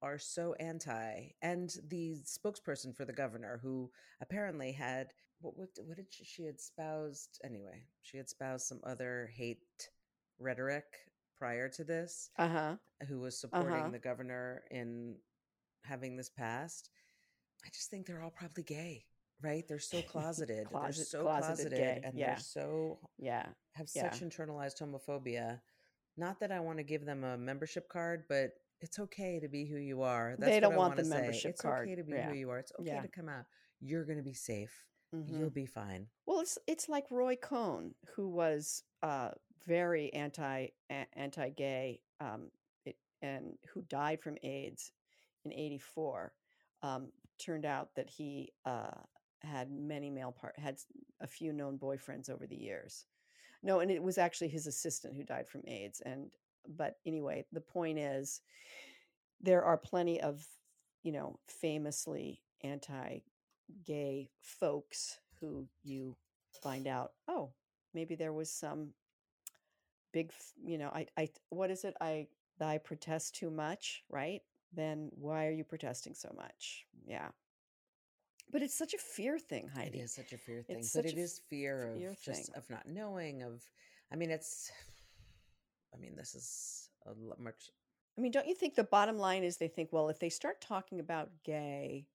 are 0.02 0.18
so 0.18 0.54
anti, 0.60 1.30
and 1.42 1.70
the 1.90 2.16
spokesperson 2.26 2.96
for 2.96 3.04
the 3.06 3.14
governor, 3.14 3.60
who 3.62 3.92
apparently 4.22 4.72
had 4.72 5.08
what 5.42 5.58
what, 5.58 5.70
what 5.86 5.98
did 5.98 6.08
she, 6.10 6.24
she 6.24 6.44
had 6.46 6.56
espoused 6.56 7.40
anyway? 7.44 7.84
She 8.04 8.18
had 8.18 8.26
espoused 8.28 8.68
some 8.68 8.80
other 8.86 9.30
hate 9.36 9.60
rhetoric 10.40 10.86
prior 11.38 11.68
to 11.70 11.84
this, 11.84 12.30
Uh 12.38 12.48
huh. 12.48 12.76
who 13.08 13.20
was 13.20 13.40
supporting 13.40 13.74
Uh-huh. 13.74 13.90
the 13.92 14.00
governor 14.00 14.64
in 14.72 15.18
having 15.84 16.16
this 16.16 16.30
passed. 16.30 16.90
I 17.66 17.70
just 17.70 17.90
think 17.90 18.06
they're 18.08 18.22
all 18.24 18.32
probably 18.32 18.64
gay, 18.64 19.06
right? 19.42 19.68
They're 19.68 19.80
so 19.80 20.02
closeted. 20.08 20.68
Closet- 20.68 20.96
they're 20.98 21.06
so 21.06 21.22
closeted 21.24 21.72
closeted, 21.72 22.04
and 22.06 22.18
yeah. 22.18 22.28
they're 22.28 22.38
so 22.40 23.00
Yeah. 23.18 23.48
have 23.74 23.90
Yeah. 23.96 24.12
such 24.12 24.22
internalized 24.22 24.80
homophobia. 24.82 25.62
Not 26.18 26.40
that 26.42 26.52
I 26.52 26.60
want 26.60 26.78
to 26.80 26.84
give 26.84 27.06
them 27.06 27.24
a 27.24 27.38
membership 27.38 27.88
card, 27.90 28.26
but 28.28 28.52
it's 28.82 29.00
okay 29.00 29.40
to 29.40 29.48
be 29.48 29.66
who 29.66 29.78
you 29.78 30.02
are. 30.02 30.36
That's 30.38 30.52
They 30.52 30.60
don't 30.60 30.74
I 30.74 30.78
want 30.78 30.96
the 30.98 31.04
say. 31.06 31.10
membership 31.10 31.52
it's 31.52 31.62
card. 31.62 31.88
okay 31.88 31.96
to 31.96 32.04
be 32.04 32.14
Yeah. 32.14 32.30
who 32.30 32.36
you 32.36 32.50
are. 32.50 32.60
It's 32.60 32.72
okay 32.80 33.00
to 33.02 33.08
come 33.08 33.30
out. 33.30 33.46
You're 33.80 34.06
going 34.06 34.18
to 34.18 34.24
be 34.24 34.34
safe. 34.34 34.86
Mhm. 35.14 35.40
You'll 35.40 35.50
be 35.50 35.66
fine. 35.66 36.10
Well, 36.26 36.40
it's 36.40 36.58
it's 36.68 36.88
like 36.90 37.10
Roy 37.12 37.36
Cohn, 37.36 37.94
who 38.16 38.30
was 38.30 38.84
uh, 39.04 39.32
very 39.66 40.12
anti 40.14 40.68
anti 40.90 41.50
gay, 41.50 42.02
um, 42.20 42.50
and 43.22 43.58
who 43.70 43.82
died 43.84 44.22
from 44.22 44.38
AIDS 44.42 44.92
in 45.44 45.52
'84. 45.54 46.34
Um, 46.82 47.12
turned 47.44 47.66
out 47.66 47.90
that 47.96 48.10
he 48.10 48.52
uh, 48.66 48.92
had 49.42 49.72
many 49.72 50.10
male 50.10 50.32
part 50.32 50.58
had 50.58 50.78
a 51.20 51.28
few 51.28 51.54
known 51.54 51.78
boyfriends 51.78 52.30
over 52.30 52.48
the 52.48 52.56
years. 52.56 53.06
No, 53.64 53.80
and 53.80 53.92
it 53.92 54.02
was 54.02 54.18
actually 54.18 54.50
his 54.50 54.68
assistant 54.68 55.16
who 55.16 55.24
died 55.24 55.48
from 55.48 55.62
AIDS. 55.68 56.02
And 56.06 56.32
but 56.78 56.98
anyway, 57.06 57.46
the 57.52 57.62
point 57.62 58.00
is, 58.00 58.42
there 59.42 59.64
are 59.64 59.78
plenty 59.78 60.22
of 60.22 60.46
you 61.04 61.12
know 61.12 61.40
famously 61.48 62.42
anti 62.64 63.20
gay 63.86 64.30
folks 64.42 65.20
who 65.40 65.68
you 65.84 66.16
find 66.62 66.88
out 66.88 67.14
oh 67.28 67.50
maybe 67.94 68.16
there 68.16 68.34
was 68.34 68.52
some 68.52 68.90
big 70.12 70.32
you 70.64 70.78
know 70.78 70.90
i 70.90 71.06
i 71.18 71.28
what 71.50 71.72
is 71.72 71.84
it 71.84 71.96
i 72.02 72.28
i 72.60 72.78
protest 72.78 73.34
too 73.34 73.50
much 73.50 74.04
right 74.10 74.42
then 74.74 75.10
why 75.16 75.48
are 75.48 75.52
you 75.52 75.64
protesting 75.64 76.14
so 76.14 76.34
much 76.36 76.86
yeah 77.06 77.30
but 78.52 78.62
it's 78.62 78.78
such 78.78 78.94
a 78.94 78.98
fear 78.98 79.40
thing 79.40 79.70
heidi 79.74 80.00
It 80.00 80.04
is 80.04 80.14
such 80.14 80.34
a 80.34 80.38
fear 80.38 80.62
thing, 80.62 80.80
It's 80.80 80.94
but 80.94 81.06
it 81.06 81.18
is 81.18 81.34
is 81.34 81.42
fear 81.50 81.94
of 81.94 81.98
fear 82.00 82.16
just 82.22 82.50
of 82.56 82.70
not 82.70 82.86
knowing. 82.88 83.44
Of, 83.44 83.64
I 84.12 84.16
mean, 84.18 84.30
it's. 84.30 84.72
I 85.94 85.98
mean, 85.98 86.16
this 86.16 86.36
is 86.36 86.90
a 87.06 87.42
much. 87.42 87.70
i 88.18 88.22
mean 88.22 88.32
don't 88.32 88.48
you 88.48 88.56
think 88.56 88.76
the 88.76 88.84
bottom 88.84 89.18
line 89.18 89.44
is 89.44 89.58
they 89.58 89.68
think 89.70 89.90
well 89.92 90.10
if 90.10 90.20
they 90.20 90.30
start 90.30 90.60
talking 90.62 91.00
about 91.00 91.30
gay 91.46 92.06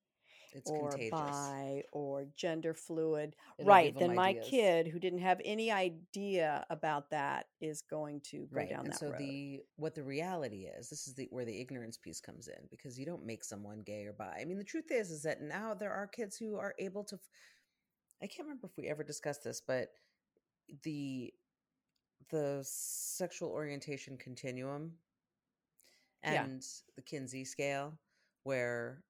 It's 0.53 0.71
or 0.71 0.91
contagious. 0.91 1.11
bi 1.11 1.83
or 1.93 2.27
gender 2.37 2.75
fluid 2.75 3.37
It'll 3.59 3.69
right 3.69 3.97
then 3.99 4.15
my 4.15 4.29
ideas. 4.31 4.49
kid 4.49 4.87
who 4.89 4.99
didn't 4.99 5.19
have 5.21 5.41
any 5.45 5.71
idea 5.71 6.65
about 6.71 7.11
that 7.11 7.47
is 7.61 7.83
going 7.83 8.21
to 8.31 8.49
go 8.55 8.61
right 8.61 8.71
down 8.71 8.81
and 8.81 8.93
that 8.93 8.99
so 8.99 9.11
road 9.11 9.19
the 9.19 9.61
what 9.77 9.95
the 9.95 10.03
reality 10.03 10.67
is 10.67 10.89
this 10.89 11.07
is 11.07 11.15
the 11.15 11.29
where 11.31 11.45
the 11.45 11.61
ignorance 11.61 11.97
piece 11.99 12.21
comes 12.21 12.49
in 12.49 12.67
because 12.71 12.99
you 12.99 13.05
don't 13.07 13.25
make 13.27 13.45
someone 13.45 13.81
gay 13.83 14.05
or 14.07 14.13
bi 14.13 14.39
i 14.41 14.45
mean 14.45 14.59
the 14.59 14.65
truth 14.65 14.91
is 14.91 15.11
is 15.11 15.23
that 15.23 15.43
now 15.43 15.75
there 15.75 15.93
are 15.93 16.07
kids 16.07 16.37
who 16.37 16.57
are 16.57 16.75
able 16.79 17.05
to 17.05 17.19
I 18.23 18.27
can't 18.27 18.47
remember 18.49 18.67
if 18.67 18.77
we 18.79 18.89
ever 18.89 19.03
discussed 19.05 19.45
this 19.45 19.61
but 19.61 19.89
the 20.83 21.33
the 22.31 22.61
sexual 22.65 23.51
orientation 23.51 24.17
continuum 24.17 24.93
Yeah. 26.25 26.45
and 26.45 26.63
the 26.97 27.03
kinsey 27.03 27.45
scale 27.45 27.99
where 28.43 29.03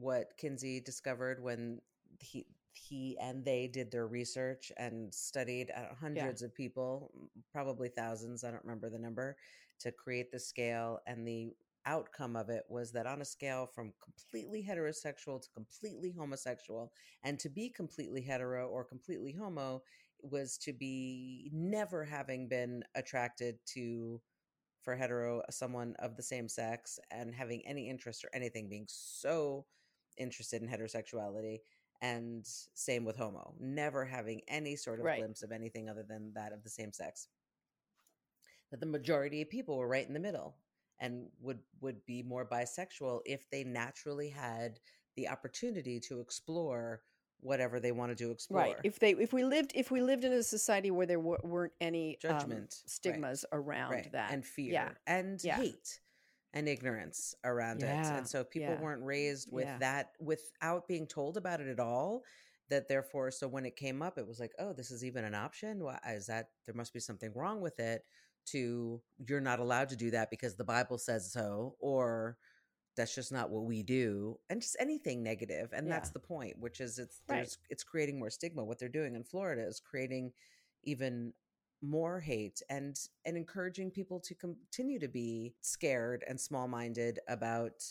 what 0.00 0.36
kinsey 0.36 0.80
discovered 0.80 1.42
when 1.42 1.80
he 2.20 2.46
he 2.72 3.16
and 3.20 3.44
they 3.44 3.66
did 3.66 3.90
their 3.90 4.06
research 4.06 4.70
and 4.76 5.12
studied 5.12 5.70
uh, 5.74 5.94
hundreds 5.98 6.42
of 6.42 6.54
people 6.54 7.10
probably 7.50 7.88
thousands 7.88 8.44
i 8.44 8.50
don't 8.50 8.64
remember 8.64 8.90
the 8.90 8.98
number 8.98 9.36
to 9.80 9.90
create 9.90 10.30
the 10.30 10.38
scale 10.38 11.00
and 11.06 11.26
the 11.26 11.54
outcome 11.86 12.36
of 12.36 12.50
it 12.50 12.64
was 12.68 12.92
that 12.92 13.06
on 13.06 13.22
a 13.22 13.24
scale 13.24 13.66
from 13.74 13.92
completely 14.02 14.62
heterosexual 14.68 15.40
to 15.40 15.48
completely 15.54 16.12
homosexual 16.16 16.92
and 17.22 17.38
to 17.38 17.48
be 17.48 17.70
completely 17.70 18.20
hetero 18.20 18.68
or 18.68 18.84
completely 18.84 19.32
homo 19.32 19.80
was 20.20 20.58
to 20.58 20.72
be 20.72 21.48
never 21.52 22.04
having 22.04 22.48
been 22.48 22.82
attracted 22.96 23.56
to 23.64 24.20
for 24.82 24.94
hetero 24.94 25.42
someone 25.50 25.94
of 26.00 26.16
the 26.16 26.22
same 26.22 26.48
sex 26.48 26.98
and 27.10 27.34
having 27.34 27.62
any 27.66 27.88
interest 27.88 28.24
or 28.24 28.30
anything 28.34 28.68
being 28.68 28.86
so 28.88 29.64
interested 30.18 30.62
in 30.62 30.68
heterosexuality 30.68 31.60
and 32.02 32.44
same 32.74 33.04
with 33.04 33.16
homo 33.16 33.54
never 33.58 34.04
having 34.04 34.40
any 34.48 34.76
sort 34.76 34.98
of 34.98 35.06
Right. 35.06 35.18
glimpse 35.18 35.42
of 35.42 35.52
anything 35.52 35.88
other 35.88 36.02
than 36.06 36.32
that 36.34 36.52
of 36.52 36.62
the 36.62 36.70
same 36.70 36.92
sex 36.92 37.28
that 38.70 38.80
the 38.80 38.86
majority 38.86 39.42
of 39.42 39.48
people 39.50 39.76
were 39.78 39.88
right 39.88 40.06
in 40.06 40.12
the 40.14 40.20
middle 40.20 40.56
and 40.98 41.26
would 41.40 41.60
would 41.80 42.04
be 42.06 42.22
more 42.22 42.44
bisexual 42.46 43.20
if 43.24 43.48
they 43.50 43.64
naturally 43.64 44.28
had 44.28 44.78
the 45.16 45.28
opportunity 45.28 46.00
to 46.00 46.20
explore 46.20 47.02
whatever 47.40 47.78
they 47.80 47.92
wanted 47.92 48.16
to 48.18 48.30
explore 48.30 48.62
right 48.62 48.76
if 48.82 48.98
they 48.98 49.10
if 49.12 49.32
we 49.32 49.44
lived 49.44 49.72
if 49.74 49.90
we 49.90 50.00
lived 50.00 50.24
in 50.24 50.32
a 50.32 50.42
society 50.42 50.90
where 50.90 51.06
there 51.06 51.18
w- 51.18 51.38
weren't 51.44 51.72
any 51.80 52.18
um, 52.24 52.38
Judgment, 52.38 52.60
right. 52.60 52.90
stigmas 52.90 53.44
around 53.52 53.90
right 53.90 54.12
that 54.12 54.32
and 54.32 54.44
fear 54.44 54.72
yeah 54.72 54.88
and 55.06 55.42
Yeah. 55.44 55.56
hate 55.56 56.00
and 56.54 56.68
ignorance 56.68 57.34
around 57.44 57.82
it 57.82 57.88
and 57.88 58.26
so 58.26 58.42
people 58.44 58.70
yeah, 58.70 58.80
weren't 58.80 59.02
raised 59.02 59.52
with 59.52 59.64
yeah. 59.66 59.78
that 59.78 60.12
without 60.20 60.88
being 60.88 61.06
told 61.06 61.36
about 61.36 61.60
it 61.60 61.68
at 61.68 61.80
all 61.80 62.22
that 62.70 62.88
therefore 62.88 63.30
so 63.30 63.46
when 63.46 63.66
it 63.66 63.76
came 63.76 64.02
up 64.02 64.18
it 64.18 64.26
was 64.26 64.40
like 64.40 64.52
oh 64.58 64.72
this 64.72 64.90
is 64.90 65.04
even 65.04 65.24
an 65.24 65.34
option 65.34 65.82
why 65.82 65.98
is 66.08 66.26
that 66.26 66.48
there 66.64 66.74
must 66.74 66.92
be 66.92 67.00
something 67.00 67.30
wrong 67.34 67.60
with 67.60 67.78
it 67.78 68.04
to 68.46 69.00
you're 69.28 69.40
not 69.40 69.60
allowed 69.60 69.88
to 69.88 69.96
do 69.96 70.10
that 70.10 70.30
because 70.30 70.56
the 70.56 70.64
bible 70.64 70.98
says 70.98 71.32
so 71.32 71.74
or 71.78 72.36
that's 72.96 73.14
just 73.14 73.32
not 73.32 73.50
what 73.50 73.64
we 73.64 73.82
do 73.82 74.38
and 74.48 74.62
just 74.62 74.76
anything 74.80 75.22
negative. 75.22 75.48
negative 75.56 75.78
and 75.78 75.90
that's 75.90 76.10
the 76.10 76.18
point 76.18 76.58
which 76.58 76.80
is 76.80 76.98
it's 76.98 77.20
Right. 77.28 77.56
it's 77.68 77.84
creating 77.84 78.18
more 78.18 78.30
stigma 78.30 78.64
what 78.64 78.78
they're 78.78 78.88
doing 78.88 79.14
in 79.14 79.24
florida 79.24 79.66
is 79.66 79.80
creating 79.80 80.32
even 80.84 81.32
more 81.86 82.20
hate 82.20 82.60
and 82.68 82.98
and 83.24 83.36
encouraging 83.36 83.90
people 83.90 84.20
to 84.20 84.34
continue 84.34 84.98
to 84.98 85.08
be 85.08 85.54
scared 85.60 86.24
and 86.28 86.40
small-minded 86.40 87.20
about 87.28 87.82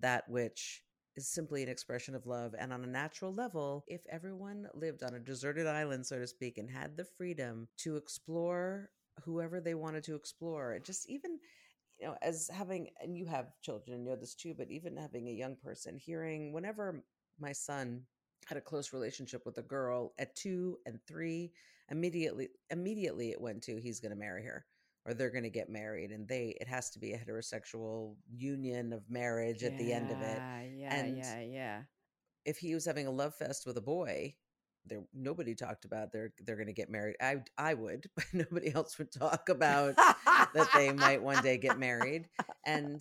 that 0.00 0.28
which 0.28 0.82
is 1.16 1.28
simply 1.28 1.62
an 1.62 1.68
expression 1.68 2.14
of 2.14 2.26
love 2.26 2.54
and 2.58 2.72
on 2.72 2.82
a 2.82 2.88
natural 2.88 3.32
level 3.32 3.84
if 3.86 4.00
everyone 4.10 4.66
lived 4.74 5.02
on 5.02 5.14
a 5.14 5.20
deserted 5.20 5.66
island 5.66 6.04
so 6.04 6.18
to 6.18 6.26
speak 6.26 6.58
and 6.58 6.70
had 6.70 6.96
the 6.96 7.04
freedom 7.16 7.68
to 7.76 7.96
explore 7.96 8.90
whoever 9.24 9.60
they 9.60 9.74
wanted 9.74 10.02
to 10.02 10.16
explore 10.16 10.78
just 10.84 11.08
even 11.08 11.38
you 12.00 12.06
know 12.06 12.16
as 12.22 12.50
having 12.52 12.88
and 13.00 13.16
you 13.16 13.26
have 13.26 13.52
children 13.62 13.96
and 13.96 14.04
know 14.04 14.16
this 14.16 14.34
too 14.34 14.54
but 14.56 14.70
even 14.70 14.96
having 14.96 15.28
a 15.28 15.32
young 15.32 15.56
person 15.56 15.96
hearing 15.96 16.52
whenever 16.52 17.04
my 17.38 17.52
son 17.52 18.02
had 18.46 18.58
a 18.58 18.60
close 18.60 18.92
relationship 18.92 19.46
with 19.46 19.58
a 19.58 19.62
girl 19.62 20.12
at 20.18 20.34
two 20.34 20.78
and 20.86 20.98
three 21.06 21.52
immediately 21.90 22.48
immediately 22.70 23.30
it 23.30 23.40
went 23.40 23.62
to 23.62 23.76
he's 23.80 24.00
going 24.00 24.10
to 24.10 24.16
marry 24.18 24.44
her 24.44 24.64
or 25.06 25.12
they're 25.14 25.30
going 25.30 25.44
to 25.44 25.50
get 25.50 25.68
married 25.68 26.10
and 26.10 26.26
they 26.28 26.56
it 26.60 26.66
has 26.68 26.90
to 26.90 26.98
be 26.98 27.12
a 27.12 27.18
heterosexual 27.18 28.14
union 28.32 28.92
of 28.92 29.08
marriage 29.10 29.62
at 29.62 29.76
the 29.78 29.92
end 29.92 30.10
of 30.10 30.20
it 30.20 30.38
Yeah, 30.78 30.94
And- 30.96 31.16
yeah, 31.16 31.40
yeah. 31.40 31.82
if 32.44 32.58
he 32.58 32.74
was 32.74 32.84
having 32.84 33.06
a 33.06 33.10
love 33.10 33.34
fest 33.34 33.66
with 33.66 33.76
a 33.76 33.82
boy 33.82 34.34
there 34.86 35.02
nobody 35.14 35.54
talked 35.54 35.84
about 35.84 36.12
they're 36.12 36.32
they're 36.44 36.56
going 36.56 36.66
to 36.66 36.72
get 36.72 36.90
married 36.90 37.16
i 37.20 37.36
i 37.58 37.74
would 37.74 38.06
but 38.16 38.24
nobody 38.32 38.72
else 38.74 38.98
would 38.98 39.10
talk 39.12 39.48
about 39.48 39.94
that 40.54 40.68
they 40.74 40.92
might 40.92 41.22
one 41.22 41.42
day 41.42 41.56
get 41.58 41.78
married 41.78 42.28
and 42.66 43.00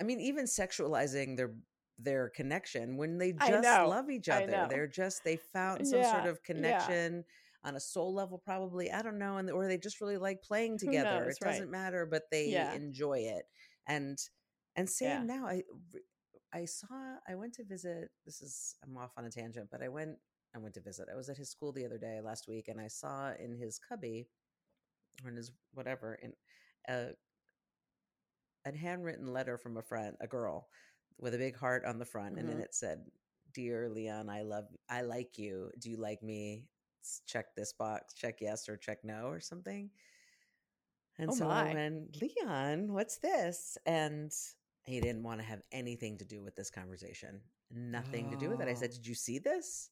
i 0.00 0.04
mean 0.04 0.20
even 0.20 0.44
sexualizing 0.44 1.36
their 1.36 1.52
their 1.98 2.28
connection 2.30 2.96
when 2.96 3.18
they 3.18 3.32
just 3.32 3.64
love 3.88 4.10
each 4.10 4.28
other 4.28 4.46
they're 4.68 4.86
just 4.86 5.24
they 5.24 5.36
found 5.36 5.86
some 5.86 6.02
sort 6.04 6.24
Yeah, 6.24 6.30
of 6.30 6.42
yeah. 6.48 6.94
On 7.64 7.76
a 7.76 7.80
soul 7.80 8.14
level 8.14 8.38
probably 8.38 8.90
i 8.90 9.02
don't 9.02 9.18
know 9.18 9.36
and 9.38 9.50
or 9.50 9.66
they 9.66 9.78
just 9.78 10.00
really 10.00 10.16
like 10.18 10.42
playing 10.42 10.78
together 10.78 11.24
knows, 11.24 11.30
it 11.30 11.40
doesn't 11.40 11.70
right. 11.70 11.70
matter 11.70 12.06
but 12.06 12.22
they 12.30 12.50
Yeah. 12.50 12.72
enjoy 12.72 13.18
it 13.18 13.44
and 13.88 14.18
and 14.76 14.88
same 14.88 15.20
Yeah. 15.20 15.26
now 15.26 15.46
i 15.46 15.62
i 16.52 16.64
saw 16.64 17.16
i 17.28 17.34
went 17.34 17.52
to 17.54 17.64
visit 17.64 18.10
this 18.24 18.40
is 18.40 18.74
i'm 18.84 18.96
off 18.96 19.12
on 19.16 19.24
a 19.24 19.30
tangent 19.30 19.68
but 19.70 19.82
i 19.82 19.88
went 19.88 20.16
i 20.54 20.58
went 20.58 20.74
to 20.74 20.80
visit 20.80 21.08
i 21.12 21.16
was 21.16 21.28
at 21.28 21.36
his 21.36 21.50
school 21.50 21.72
the 21.72 21.84
other 21.86 21.98
day 21.98 22.20
last 22.22 22.46
week 22.48 22.68
and 22.68 22.80
i 22.80 22.88
saw 22.88 23.32
in 23.38 23.56
his 23.56 23.78
cubby 23.78 24.28
or 25.24 25.30
in 25.30 25.36
his 25.36 25.52
whatever 25.74 26.14
in 26.22 26.32
a 26.88 27.10
a 28.66 28.76
handwritten 28.76 29.32
letter 29.32 29.56
from 29.58 29.76
a 29.76 29.82
friend 29.82 30.16
a 30.20 30.26
girl 30.26 30.68
with 31.18 31.34
a 31.34 31.38
big 31.38 31.56
heart 31.56 31.84
on 31.84 31.98
the 31.98 32.04
front 32.04 32.38
and 32.38 32.48
then 32.48 32.58
Mhm. 32.58 32.60
it 32.60 32.74
said 32.74 33.04
dear 33.54 33.88
leon 33.88 34.28
i 34.28 34.42
love 34.42 34.64
i 34.88 35.00
like 35.02 35.38
you 35.38 35.70
do 35.78 35.90
you 35.90 35.96
like 35.96 36.22
me 36.22 36.64
check 37.26 37.54
this 37.56 37.72
box 37.72 38.14
check 38.14 38.40
yes 38.40 38.68
or 38.68 38.76
check 38.76 38.98
no 39.04 39.26
or 39.26 39.40
something 39.40 39.90
and 41.18 41.32
Oh 41.32 41.34
so 41.34 41.46
my. 41.46 41.70
i 41.70 41.72
went 41.72 42.20
leon 42.20 42.92
what's 42.92 43.18
this 43.18 43.76
and 43.86 44.32
he 44.84 45.00
didn't 45.00 45.22
want 45.22 45.40
to 45.40 45.46
have 45.46 45.62
anything 45.72 46.18
to 46.18 46.24
do 46.24 46.42
with 46.42 46.54
this 46.56 46.70
conversation 46.70 47.40
nothing 47.70 48.30
to 48.30 48.36
do 48.36 48.48
with 48.48 48.60
it 48.60 48.68
i 48.68 48.74
said 48.74 48.90
Oh. 48.90 48.92
did 48.92 49.06
you 49.06 49.14
see 49.14 49.38
this 49.38 49.90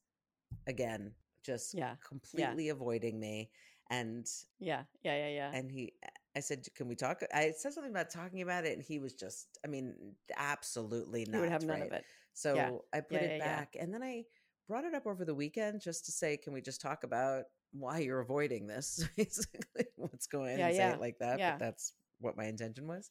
again 0.66 1.12
just 1.44 1.74
Yeah, 1.74 1.94
completely 2.06 2.68
avoiding 2.68 3.18
me 3.20 3.50
and 3.90 4.26
Yeah, 4.58 4.84
yeah, 5.02 5.16
yeah, 5.16 5.28
yeah. 5.28 5.50
and 5.52 5.70
he 5.70 5.92
i 6.36 6.40
said 6.40 6.66
can 6.74 6.88
we 6.88 6.94
talk 6.94 7.22
i 7.34 7.52
said 7.56 7.72
something 7.72 7.90
about 7.92 8.10
talking 8.10 8.42
about 8.42 8.64
it 8.64 8.74
and 8.76 8.82
he 8.82 8.98
was 8.98 9.14
just 9.14 9.58
i 9.64 9.68
mean 9.68 9.94
absolutely 10.36 11.24
not 11.26 11.36
you 11.36 11.40
would 11.40 11.50
have 11.50 11.62
none 11.62 11.80
right? 11.80 11.86
of 11.90 11.92
it. 11.92 12.04
so 12.34 12.84
i 12.92 13.00
put 13.00 13.22
Yeah, 13.22 13.22
it 13.22 13.38
yeah, 13.38 13.44
yeah. 13.44 13.44
back 13.44 13.76
and 13.78 13.92
then 13.92 14.02
i 14.02 14.24
brought 14.68 14.84
it 14.84 14.94
up 14.94 15.06
over 15.06 15.24
the 15.24 15.34
weekend 15.34 15.80
just 15.80 16.04
to 16.06 16.12
say 16.12 16.36
can 16.36 16.52
we 16.52 16.60
just 16.60 16.80
talk 16.80 17.02
about 17.04 17.44
why 17.72 17.98
you're 17.98 18.20
avoiding 18.20 18.66
this? 18.66 19.04
basically 19.16 19.86
what's 19.96 20.26
going 20.26 20.58
Yeah, 20.58 20.66
and 20.68 20.76
say 20.76 20.88
it 20.90 21.00
like 21.00 21.18
that 21.18 21.38
yeah. 21.38 21.52
but 21.52 21.58
that's 21.58 21.94
what 22.20 22.36
my 22.36 22.44
intention 22.44 22.86
was. 22.86 23.10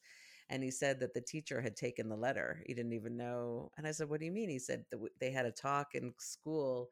And 0.50 0.64
he 0.64 0.72
said 0.72 1.02
that 1.02 1.14
the 1.14 1.22
teacher 1.22 1.62
had 1.62 1.76
taken 1.76 2.08
the 2.10 2.16
letter. 2.16 2.64
He 2.66 2.74
didn't 2.74 2.94
even 2.94 3.18
know 3.18 3.72
and 3.78 3.86
i 3.88 3.92
said 3.92 4.10
what 4.10 4.20
do 4.20 4.26
you 4.26 4.32
mean? 4.32 4.50
He 4.50 4.60
said 4.60 4.86
that 4.92 5.00
they 5.20 5.32
had 5.32 5.46
a 5.46 5.52
talk 5.52 5.96
in 5.96 6.14
school 6.20 6.90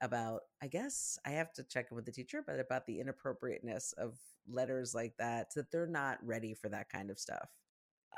about 0.00 0.42
i 0.62 0.68
guess 0.68 1.18
i 1.26 1.30
have 1.30 1.52
to 1.52 1.64
check 1.64 1.86
in 1.90 1.96
with 1.96 2.04
the 2.06 2.12
teacher 2.12 2.40
but 2.46 2.60
about 2.60 2.86
the 2.86 3.00
inappropriateness 3.00 3.92
of 3.94 4.16
letters 4.48 4.94
like 4.94 5.12
that 5.18 5.48
that 5.56 5.70
they're 5.72 5.86
not 5.88 6.18
ready 6.24 6.54
for 6.54 6.68
that 6.68 6.88
kind 6.88 7.10
of 7.10 7.18
stuff. 7.18 7.48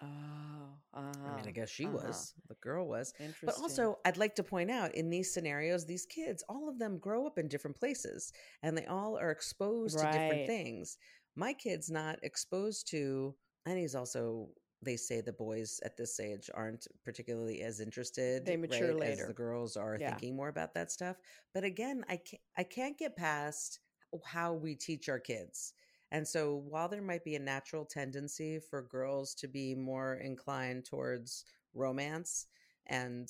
Oh, 0.03 0.60
i 0.95 1.01
mean 1.31 1.45
i 1.47 1.51
uh-huh, 1.51 1.51
guess 1.55 1.69
she 1.71 1.85
uh-huh. 1.85 1.95
was 1.95 2.35
the 2.49 2.55
girl 2.63 2.87
was 2.89 3.13
Interesting. 3.19 3.47
but 3.47 3.57
also 3.61 3.99
i'd 4.05 4.17
like 4.17 4.35
to 4.35 4.43
point 4.43 4.71
out 4.71 4.95
in 4.95 5.11
these 5.11 5.33
scenarios 5.33 5.87
these 5.87 6.07
kids 6.07 6.43
all 6.49 6.69
of 6.69 6.79
them 6.79 6.99
grow 6.99 7.27
up 7.27 7.39
in 7.39 7.49
different 7.49 7.77
places 7.79 8.33
and 8.63 8.77
they 8.77 8.87
all 8.87 9.19
are 9.19 9.31
exposed 9.31 9.99
to 9.99 10.05
different 10.07 10.47
things 10.47 10.97
my 11.37 11.53
kid's 11.53 11.91
not 11.91 12.19
exposed 12.23 12.89
to 12.91 13.35
and 13.67 13.79
he's 13.79 13.95
also 13.95 14.49
they 14.83 14.97
say 14.97 15.21
the 15.21 15.33
boys 15.33 15.79
at 15.85 15.97
this 15.97 16.19
age 16.19 16.49
aren't 16.55 16.87
particularly 17.05 17.61
as 17.63 17.81
interested 17.81 18.47
They 18.47 18.57
mature 18.57 18.95
right, 18.95 19.03
as 19.09 19.19
later. 19.19 19.27
the 19.29 19.35
girls 19.35 19.77
are 19.77 19.99
Yeah. 20.01 20.11
thinking 20.11 20.37
more 20.37 20.49
about 20.49 20.75
that 20.75 20.91
stuff 20.91 21.17
but 21.55 21.65
again 21.65 22.05
i 22.09 22.17
can't 22.17 22.43
i 22.57 22.63
can't 22.63 22.99
get 22.99 23.17
past 23.17 23.79
how 24.25 24.55
we 24.55 24.75
teach 24.75 25.09
our 25.09 25.21
kids 25.21 25.73
and 26.13 26.27
so 26.27 26.57
while 26.69 26.89
there 26.89 27.03
might 27.03 27.25
be 27.25 27.35
a 27.37 27.41
natural 27.41 27.85
tendency 27.85 28.59
for 28.59 28.83
girls 28.83 29.35
to 29.35 29.49
be 29.49 29.75
more 29.75 30.15
inclined 30.17 30.85
towards 30.85 31.45
romance 31.75 32.47
and 32.87 33.29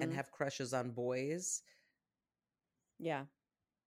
and 0.00 0.12
Mhm. 0.12 0.12
have 0.12 0.30
crushes 0.30 0.72
on 0.74 0.90
boys 0.90 1.62
yeah, 2.98 3.24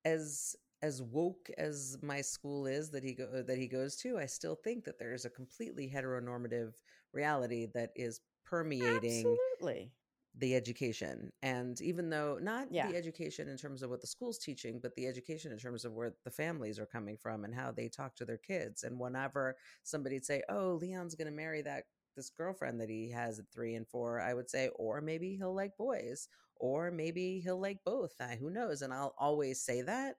as 0.06 0.56
as 0.82 1.02
woke 1.02 1.50
as 1.58 1.98
my 2.02 2.22
school 2.22 2.66
is 2.68 2.92
that 2.92 3.04
he 3.04 3.14
go 3.14 3.42
that 3.44 3.58
he 3.58 3.68
goes 3.68 3.96
to 3.98 4.18
i 4.18 4.26
still 4.26 4.56
think 4.56 4.84
that 4.86 5.00
there's 5.00 5.26
a 5.26 5.30
completely 5.30 5.90
heteronormative 5.94 6.74
reality 7.14 7.68
that 7.74 7.92
is 7.96 8.22
permeating 8.46 9.40
absolutely. 9.60 9.92
The 10.40 10.56
education 10.56 11.32
and 11.44 11.82
even 11.82 12.10
though 12.10 12.38
not 12.42 12.68
Yeah. 12.72 12.88
the 12.88 12.96
education 12.98 13.48
in 13.50 13.58
terms 13.58 13.84
of 13.84 13.90
what 13.90 14.02
the 14.02 14.08
school's 14.08 14.40
teaching 14.40 14.80
but 14.82 14.96
the 14.96 15.08
education 15.08 15.52
in 15.52 15.58
terms 15.58 15.86
of 15.86 15.94
where 15.94 16.14
the 16.24 16.32
families 16.32 16.80
are 16.80 16.86
coming 16.86 17.18
from 17.18 17.46
and 17.46 17.54
how 17.56 17.72
they 17.72 17.90
talk 17.90 18.16
to 18.16 18.26
their 18.26 18.38
kids 18.38 18.84
and 18.84 19.00
whenever 19.00 19.56
somebody'd 19.84 20.26
say 20.26 20.42
oh 20.50 20.80
leon's 20.82 21.16
going 21.16 21.28
to 21.28 21.32
marry 21.34 21.62
that 21.62 21.84
this 22.16 22.30
girlfriend 22.30 22.80
that 22.82 22.90
he 22.90 23.10
has 23.12 23.40
at 23.40 23.46
three 23.54 23.76
and 23.76 23.88
four 23.88 24.22
i 24.22 24.34
would 24.34 24.50
say 24.50 24.70
or 24.76 25.02
maybe 25.02 25.36
he'll 25.36 25.56
like 25.56 25.76
boys 25.78 26.28
or 26.58 26.92
maybe 26.92 27.40
he'll 27.40 27.60
like 27.60 27.80
both 27.86 28.14
I, 28.22 28.36
who 28.40 28.50
knows 28.50 28.82
and 28.82 28.94
i'll 28.94 29.16
always 29.18 29.62
say 29.62 29.82
that 29.82 30.16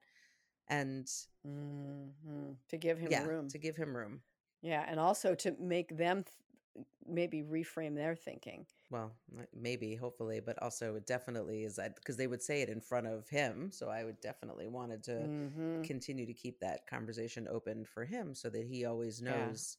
and 0.69 1.07
Mhm. 1.47 2.55
To 2.69 2.77
give 2.77 2.99
him 2.99 3.11
yeah 3.11 3.25
room. 3.25 3.47
to 3.49 3.57
give 3.57 3.75
him 3.75 3.95
room 3.95 4.21
Yeah, 4.61 4.85
and 4.87 4.99
also 4.99 5.35
to 5.35 5.55
make 5.59 5.95
them 5.97 6.23
th- 6.23 6.85
maybe 7.07 7.43
reframe 7.43 7.95
their 7.95 8.15
thinking. 8.15 8.65
Well 8.91 9.13
maybe 9.53 9.95
hopefully 9.95 10.41
but 10.41 10.61
also 10.61 10.95
it 10.95 11.07
definitely 11.07 11.63
is 11.63 11.79
because 11.97 12.17
they 12.17 12.27
would 12.27 12.43
say 12.43 12.61
it 12.61 12.69
in 12.69 12.81
front 12.81 13.07
of 13.07 13.29
him 13.29 13.71
so 13.71 13.89
i 13.89 14.03
would 14.03 14.21
definitely 14.21 14.67
wanted 14.67 15.03
to 15.03 15.29
Mhm. 15.29 15.83
continue 15.83 16.27
to 16.27 16.33
keep 16.33 16.59
that 16.59 16.87
conversation 16.87 17.47
open 17.49 17.85
for 17.85 18.05
him 18.05 18.35
so 18.35 18.49
that 18.49 18.65
he 18.67 18.85
always 18.85 19.21
Yeah. 19.25 19.53
knows 19.53 19.77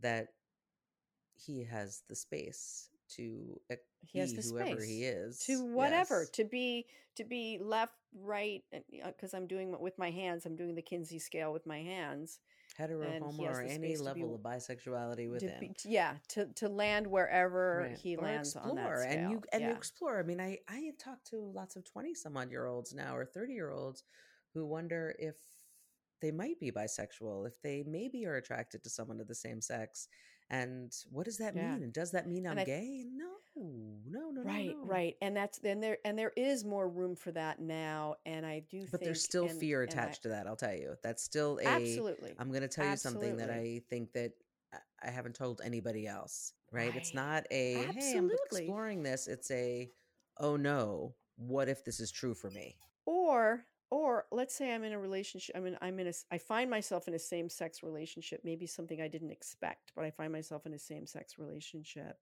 that 0.00 0.28
he 1.36 1.64
has 1.64 2.02
the 2.08 2.16
space 2.16 2.90
to 3.08 3.60
uh, 3.72 3.76
He 4.02 4.18
has 4.18 4.34
the 4.34 4.42
whoever 4.42 4.82
space 4.82 4.86
he 4.86 5.04
is 5.04 5.38
to 5.46 5.64
whatever 5.64 6.26
Yes. 6.26 6.30
to 6.32 6.44
be 6.44 6.86
to 7.16 7.24
be 7.24 7.58
left 7.60 7.94
right 8.14 8.62
because 9.04 9.34
I'm 9.34 9.46
doing 9.46 9.78
with 9.80 9.98
my 9.98 10.10
hands. 10.10 10.46
I'm 10.46 10.56
doing 10.56 10.74
the 10.74 10.82
Kinsey 10.82 11.18
scale 11.18 11.52
with 11.52 11.66
my 11.66 11.78
hands. 11.80 12.38
Hetero 12.80 13.02
and 13.08 13.22
homo 13.24 13.44
or 13.44 13.60
any 13.62 13.96
level 13.96 14.34
of 14.34 14.40
bisexuality 14.40 15.30
within 15.30 15.60
be- 15.60 15.74
yeah, 15.84 16.14
to 16.28 16.46
to 16.54 16.68
land 16.68 17.06
wherever 17.06 17.86
Right. 17.88 17.98
he 17.98 18.16
Or 18.16 18.24
lands 18.24 18.56
on 18.56 18.74
that 18.76 18.82
explore, 18.82 19.02
scale. 19.02 19.12
and 19.18 19.30
you 19.30 19.42
and 19.52 19.62
you 19.64 19.70
explore 19.70 20.18
i 20.18 20.22
mean 20.22 20.40
i 20.40 20.58
i 20.68 20.78
have 20.88 20.98
talked 20.98 21.26
to 21.30 21.36
lots 21.54 21.76
of 21.76 21.84
20 21.84 22.14
some 22.14 22.36
odd 22.36 22.50
year 22.50 22.66
olds 22.66 22.94
now 22.94 23.14
or 23.16 23.24
30 23.24 23.52
year 23.52 23.70
olds 23.70 24.02
who 24.54 24.66
wonder 24.66 25.14
if 25.18 25.36
they 26.22 26.30
might 26.30 26.58
be 26.58 26.70
bisexual 26.70 27.46
if 27.46 27.60
they 27.62 27.82
maybe 27.86 28.26
are 28.26 28.36
attracted 28.36 28.82
to 28.82 28.90
someone 28.90 29.20
of 29.20 29.28
the 29.28 29.34
same 29.34 29.60
sex 29.60 30.08
and 30.50 30.92
what 31.10 31.24
does 31.24 31.38
that 31.38 31.54
Yeah. 31.56 31.72
mean? 31.74 31.84
And 31.84 31.92
does 31.92 32.10
that 32.12 32.28
mean 32.28 32.46
i'm 32.46 32.62
gay? 32.64 33.04
No. 33.12 33.26
No 33.56 34.30
no 34.30 34.42
right, 34.42 34.74
no, 34.78 34.84
right, 34.86 35.16
and 35.20 35.36
that's 35.36 35.58
then 35.58 35.80
there 35.80 35.98
and 36.04 36.18
there 36.18 36.32
is 36.36 36.64
more 36.64 36.88
room 36.88 37.14
for 37.14 37.30
that 37.32 37.60
now. 37.60 38.14
And 38.24 38.46
I 38.46 38.60
do, 38.70 38.82
but 38.82 39.00
think, 39.00 39.02
there's 39.04 39.22
still 39.24 39.46
and- 39.48 39.58
fear 39.60 39.82
and 39.82 39.90
I- 39.90 39.92
attached 39.92 40.22
to 40.22 40.28
that 40.30 40.46
i'll 40.46 40.56
tell 40.56 40.72
you. 40.74 40.96
That's 41.02 41.22
still 41.22 41.58
a 41.58 41.64
absolutely. 41.66 42.32
i'm 42.38 42.48
going 42.50 42.62
to 42.62 42.68
tell 42.68 42.88
you 42.88 42.96
something 42.96 43.36
that 43.36 43.50
i 43.50 43.82
think 43.90 44.12
that 44.12 44.32
I- 45.02 45.10
haven't 45.10 45.34
told 45.34 45.60
anybody 45.62 46.06
else 46.06 46.54
right, 46.72 46.94
it's 46.94 47.12
not 47.12 47.44
a 47.50 47.74
hey 47.74 47.82
i'm 47.82 47.96
Absolutely. 48.30 48.62
exploring 48.62 49.02
this. 49.02 49.26
It's 49.26 49.50
a 49.50 49.90
oh 50.38 50.56
no. 50.56 51.14
What 51.36 51.68
if 51.68 51.84
this 51.84 52.00
is 52.00 52.10
true 52.12 52.34
for 52.34 52.50
me? 52.50 52.76
Or 53.04 53.64
or 53.90 54.26
let's 54.30 54.54
say 54.54 54.72
i'm 54.72 54.84
in 54.84 54.92
a 54.92 54.98
relationship 54.98 55.56
i 55.56 55.60
mean 55.60 55.76
i'm 55.80 55.98
in 55.98 56.06
a 56.06 56.12
i 56.30 56.38
find 56.38 56.70
myself 56.70 57.08
in 57.08 57.14
a 57.14 57.18
same 57.18 57.48
sex 57.48 57.82
relationship 57.82 58.40
maybe 58.44 58.66
something 58.66 59.00
i 59.00 59.08
didn't 59.08 59.30
expect 59.30 59.92
but 59.94 60.04
i 60.04 60.10
find 60.10 60.32
myself 60.32 60.66
in 60.66 60.74
a 60.74 60.78
same 60.78 61.06
sex 61.06 61.38
relationship 61.38 62.16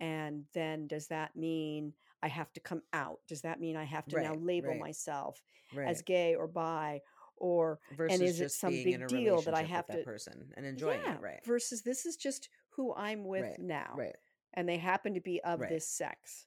and 0.00 0.44
then 0.54 0.86
does 0.86 1.06
that 1.08 1.34
mean 1.36 1.92
i 2.22 2.28
have 2.28 2.52
to 2.52 2.60
come 2.60 2.82
out 2.92 3.18
does 3.28 3.42
that 3.42 3.60
mean 3.60 3.76
i 3.76 3.84
have 3.84 4.06
to 4.06 4.20
now 4.20 4.34
label 4.34 4.70
right. 4.70 4.80
myself 4.80 5.40
right 5.74 5.88
as 5.88 6.02
gay 6.02 6.34
or 6.34 6.46
bi 6.46 7.00
or 7.40 7.78
Versus 7.96 8.20
is 8.20 8.40
it 8.40 8.44
just 8.44 8.60
some 8.60 8.72
being 8.72 8.84
big 8.84 8.94
in 8.94 9.02
a 9.02 9.06
deal 9.06 9.40
that 9.42 9.54
I 9.54 9.62
have 9.62 9.86
with 9.88 9.96
that 9.96 9.98
to- 9.98 10.04
person 10.04 10.52
and 10.56 10.66
enjoying 10.66 11.00
yeah, 11.04 11.14
it, 11.14 11.20
right? 11.20 11.40
versus 11.44 11.82
this 11.82 12.04
is 12.04 12.16
just 12.16 12.48
who 12.70 12.92
I'm 12.94 13.24
with 13.24 13.44
Right, 13.44 13.60
now, 13.60 13.94
Right, 13.96 14.16
and 14.54 14.68
they 14.68 14.76
happen 14.76 15.14
to 15.14 15.20
be 15.20 15.40
of 15.42 15.60
Right. 15.60 15.68
this 15.68 15.88
sex, 15.88 16.46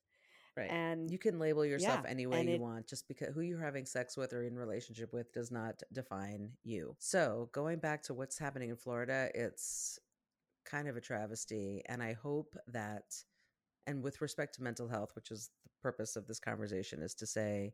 right. 0.57 0.69
and 0.69 1.09
you 1.09 1.17
can 1.17 1.39
label 1.39 1.65
yourself 1.65 2.01
yeah, 2.03 2.09
any 2.09 2.25
way 2.25 2.43
you 2.43 2.55
it- 2.55 2.61
want 2.61 2.87
just 2.87 3.07
because 3.07 3.33
who 3.33 3.41
you're 3.41 3.61
having 3.61 3.85
sex 3.85 4.17
with 4.17 4.33
or 4.33 4.43
in 4.43 4.55
relationship 4.55 5.13
with 5.13 5.31
does 5.33 5.51
not 5.51 5.81
define 5.93 6.49
you 6.63 6.95
so 6.99 7.49
going 7.53 7.79
back 7.79 8.01
to 8.03 8.13
what's 8.13 8.37
happening 8.37 8.69
in 8.69 8.75
florida 8.75 9.29
it's 9.33 9.99
kind 10.65 10.87
of 10.87 10.95
a 10.95 11.01
travesty 11.01 11.81
and 11.87 12.03
i 12.03 12.13
hope 12.13 12.55
that 12.67 13.03
and 13.87 14.03
with 14.03 14.21
respect 14.21 14.55
to 14.55 14.63
mental 14.63 14.87
health 14.87 15.11
which 15.15 15.31
is 15.31 15.49
the 15.63 15.69
purpose 15.81 16.15
of 16.15 16.27
this 16.27 16.39
conversation 16.39 17.01
is 17.01 17.15
to 17.15 17.25
say 17.25 17.73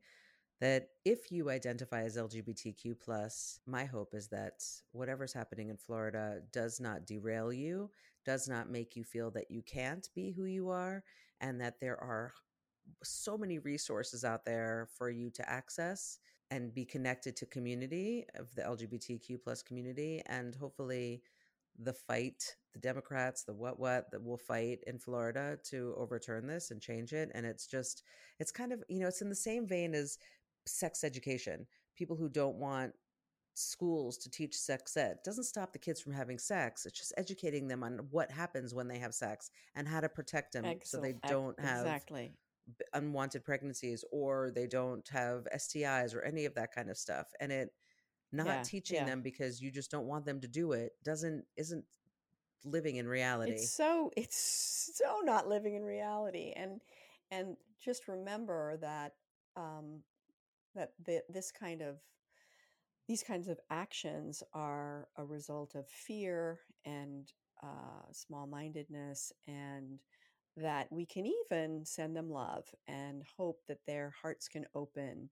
that 0.59 0.87
if 1.05 1.31
you 1.31 1.49
identify 1.49 2.03
as 2.03 2.17
lgbtq 2.17 2.99
plus 2.99 3.59
my 3.65 3.85
hope 3.85 4.13
is 4.13 4.27
that 4.29 4.63
whatever's 4.91 5.33
happening 5.33 5.69
in 5.69 5.77
florida 5.77 6.39
does 6.53 6.79
not 6.79 7.05
derail 7.05 7.51
you 7.51 7.89
does 8.25 8.47
not 8.47 8.69
make 8.69 8.95
you 8.95 9.03
feel 9.03 9.29
that 9.31 9.49
you 9.49 9.61
can't 9.61 10.09
be 10.15 10.31
who 10.31 10.45
you 10.45 10.69
are 10.69 11.03
and 11.41 11.61
that 11.61 11.75
there 11.79 12.01
are 12.01 12.33
so 13.03 13.37
many 13.37 13.59
resources 13.59 14.23
out 14.23 14.45
there 14.45 14.87
for 14.97 15.09
you 15.09 15.29
to 15.31 15.49
access 15.49 16.19
and 16.51 16.73
be 16.73 16.85
connected 16.85 17.35
to 17.35 17.45
community 17.45 18.25
of 18.35 18.53
the 18.55 18.61
lgbtq 18.61 19.41
plus 19.43 19.61
community 19.61 20.21
and 20.27 20.55
hopefully 20.55 21.21
the 21.79 21.93
fight 21.93 22.55
the 22.73 22.79
democrats 22.79 23.43
the 23.43 23.53
what 23.53 23.79
what 23.79 24.09
that 24.11 24.23
will 24.23 24.37
fight 24.37 24.79
in 24.87 24.97
florida 24.97 25.57
to 25.63 25.93
overturn 25.97 26.47
this 26.47 26.71
and 26.71 26.81
change 26.81 27.13
it 27.13 27.29
and 27.35 27.45
it's 27.45 27.67
just 27.67 28.03
it's 28.39 28.51
kind 28.51 28.71
of 28.71 28.83
you 28.89 28.99
know 28.99 29.07
it's 29.07 29.21
in 29.21 29.29
the 29.29 29.35
same 29.35 29.67
vein 29.67 29.93
as 29.93 30.17
sex 30.65 31.03
education 31.03 31.65
people 31.95 32.15
who 32.15 32.29
don't 32.29 32.55
want 32.55 32.93
schools 33.53 34.17
to 34.17 34.29
teach 34.29 34.55
sex 34.55 34.95
ed 34.97 35.17
doesn't 35.23 35.43
stop 35.43 35.73
the 35.73 35.79
kids 35.79 35.99
from 35.99 36.13
having 36.13 36.37
sex 36.37 36.85
it's 36.85 36.97
just 36.97 37.13
educating 37.17 37.67
them 37.67 37.83
on 37.83 37.99
what 38.11 38.29
happens 38.29 38.73
when 38.73 38.87
they 38.87 38.99
have 38.99 39.13
sex 39.15 39.49
and 39.75 39.87
how 39.87 39.99
to 39.99 40.07
protect 40.07 40.53
them 40.53 40.65
so 40.83 40.99
they 41.01 41.15
don't 41.27 41.59
have 41.59 41.79
exactly. 41.79 42.31
Unwanted 42.93 43.43
pregnancies 43.43 44.03
or 44.11 44.51
they 44.53 44.67
don't 44.67 45.07
have 45.09 45.47
STIs 45.53 46.13
or 46.13 46.21
any 46.23 46.45
of 46.45 46.55
that 46.55 46.73
kind 46.73 46.89
of 46.89 46.97
stuff 46.97 47.27
and 47.39 47.51
it 47.51 47.69
not 48.31 48.63
Yeah, 48.63 48.63
teaching 48.63 49.03
yeah. 49.03 49.05
them 49.05 49.21
because 49.21 49.61
you 49.61 49.71
just 49.71 49.91
don't 49.91 50.07
want 50.07 50.25
them 50.25 50.39
to 50.41 50.47
do 50.47 50.73
it 50.73 50.93
doesn't 51.03 51.45
isn't 51.57 51.85
living 52.65 52.97
in 52.97 53.07
reality 53.07 53.67
It's 53.67 53.71
so 53.75 54.11
it's 54.17 54.91
so 54.95 55.21
not 55.23 55.47
living 55.47 55.75
in 55.75 55.83
reality, 55.83 56.53
and 56.55 56.81
and 57.31 57.57
just 57.79 58.07
remember 58.07 58.77
that 58.77 59.13
um, 59.55 60.03
that 60.75 60.93
the, 61.05 61.23
this 61.29 61.51
kind 61.51 61.81
of 61.81 61.99
these 63.07 63.23
kinds 63.23 63.47
of 63.47 63.59
actions 63.69 64.43
are 64.53 65.07
a 65.17 65.25
result 65.25 65.75
of 65.75 65.87
fear 65.87 66.59
and 66.85 67.31
uh, 67.63 68.03
small-mindedness, 68.11 69.31
and 69.47 69.99
that 70.57 70.91
we 70.91 71.05
can 71.05 71.25
even 71.25 71.85
send 71.85 72.15
them 72.15 72.29
love 72.29 72.65
and 72.87 73.23
hope 73.37 73.61
that 73.67 73.85
their 73.85 74.13
hearts 74.21 74.47
can 74.47 74.65
open 74.75 75.29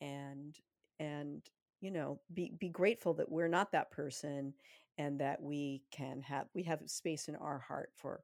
and 0.00 0.56
and 0.98 1.42
you 1.80 1.90
know 1.90 2.20
be 2.32 2.52
be 2.58 2.68
grateful 2.68 3.14
that 3.14 3.30
we're 3.30 3.48
not 3.48 3.72
that 3.72 3.90
person 3.90 4.54
and 4.98 5.20
that 5.20 5.42
we 5.42 5.82
can 5.90 6.20
have 6.20 6.46
we 6.54 6.62
have 6.62 6.80
space 6.86 7.28
in 7.28 7.36
our 7.36 7.58
heart 7.58 7.90
for 7.96 8.22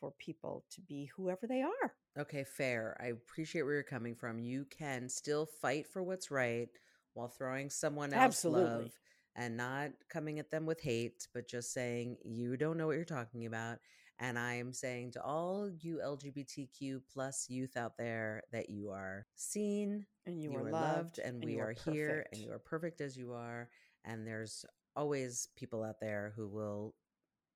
for 0.00 0.12
people 0.18 0.64
to 0.70 0.80
be 0.82 1.10
whoever 1.16 1.46
they 1.46 1.62
are 1.62 1.92
okay 2.18 2.44
fair 2.44 2.96
i 3.00 3.06
appreciate 3.06 3.62
where 3.62 3.74
you're 3.74 3.82
coming 3.82 4.14
from 4.14 4.38
you 4.38 4.66
can 4.70 5.08
still 5.08 5.46
fight 5.46 5.86
for 5.86 6.02
what's 6.02 6.30
right 6.30 6.68
while 7.14 7.28
throwing 7.28 7.70
someone 7.70 8.12
else 8.12 8.22
Absolutely. 8.22 8.84
love 8.84 8.90
and 9.36 9.56
not 9.56 9.90
coming 10.08 10.38
at 10.38 10.50
them 10.50 10.66
with 10.66 10.80
hate 10.80 11.26
but 11.34 11.48
just 11.48 11.72
saying 11.72 12.16
you 12.24 12.56
don't 12.56 12.76
know 12.76 12.86
what 12.86 12.96
you're 12.96 13.04
talking 13.04 13.46
about 13.46 13.78
and 14.20 14.38
i 14.38 14.54
am 14.54 14.72
saying 14.72 15.10
to 15.10 15.22
all 15.22 15.68
you 15.80 16.00
lgbtq 16.04 17.00
plus 17.12 17.46
youth 17.48 17.76
out 17.76 17.96
there 17.98 18.42
that 18.52 18.70
you 18.70 18.90
are 18.90 19.26
seen 19.34 20.06
and 20.26 20.40
you, 20.40 20.50
you, 20.52 20.56
are, 20.56 20.66
are 20.66 20.70
loved, 20.70 20.74
loved 20.96 21.18
and, 21.18 21.44
we 21.44 21.54
you 21.54 21.60
are, 21.60 21.74
here 21.84 22.26
and 22.32 22.40
you 22.40 22.50
are 22.52 22.58
perfect 22.58 23.00
as 23.00 23.16
you 23.16 23.32
are 23.32 23.68
and 24.04 24.26
there's 24.26 24.64
always 24.96 25.48
people 25.56 25.82
out 25.82 26.00
there 26.00 26.32
who 26.36 26.46
will 26.48 26.94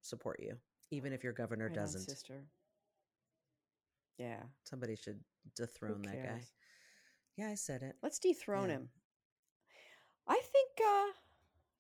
support 0.03 0.41
you 0.43 0.57
even 0.91 1.13
if 1.13 1.23
your 1.23 1.33
governor 1.35 1.67
Right 1.67 1.75
doesn't. 1.75 2.01
sister. 2.01 2.47
Yeah. 4.19 4.43
Somebody 4.65 4.97
should 4.97 5.21
dethrone 5.55 6.03
that 6.03 6.23
guy. 6.23 6.41
yeah 7.37 7.49
i 7.49 7.55
said 7.55 7.83
it. 7.83 7.95
Let's 8.03 8.19
dethrone 8.19 8.69
Yeah. 8.69 8.75
him. 8.77 8.89
I 10.27 10.35
think 10.35 10.71
uh 10.81 10.85
i 11.13 11.13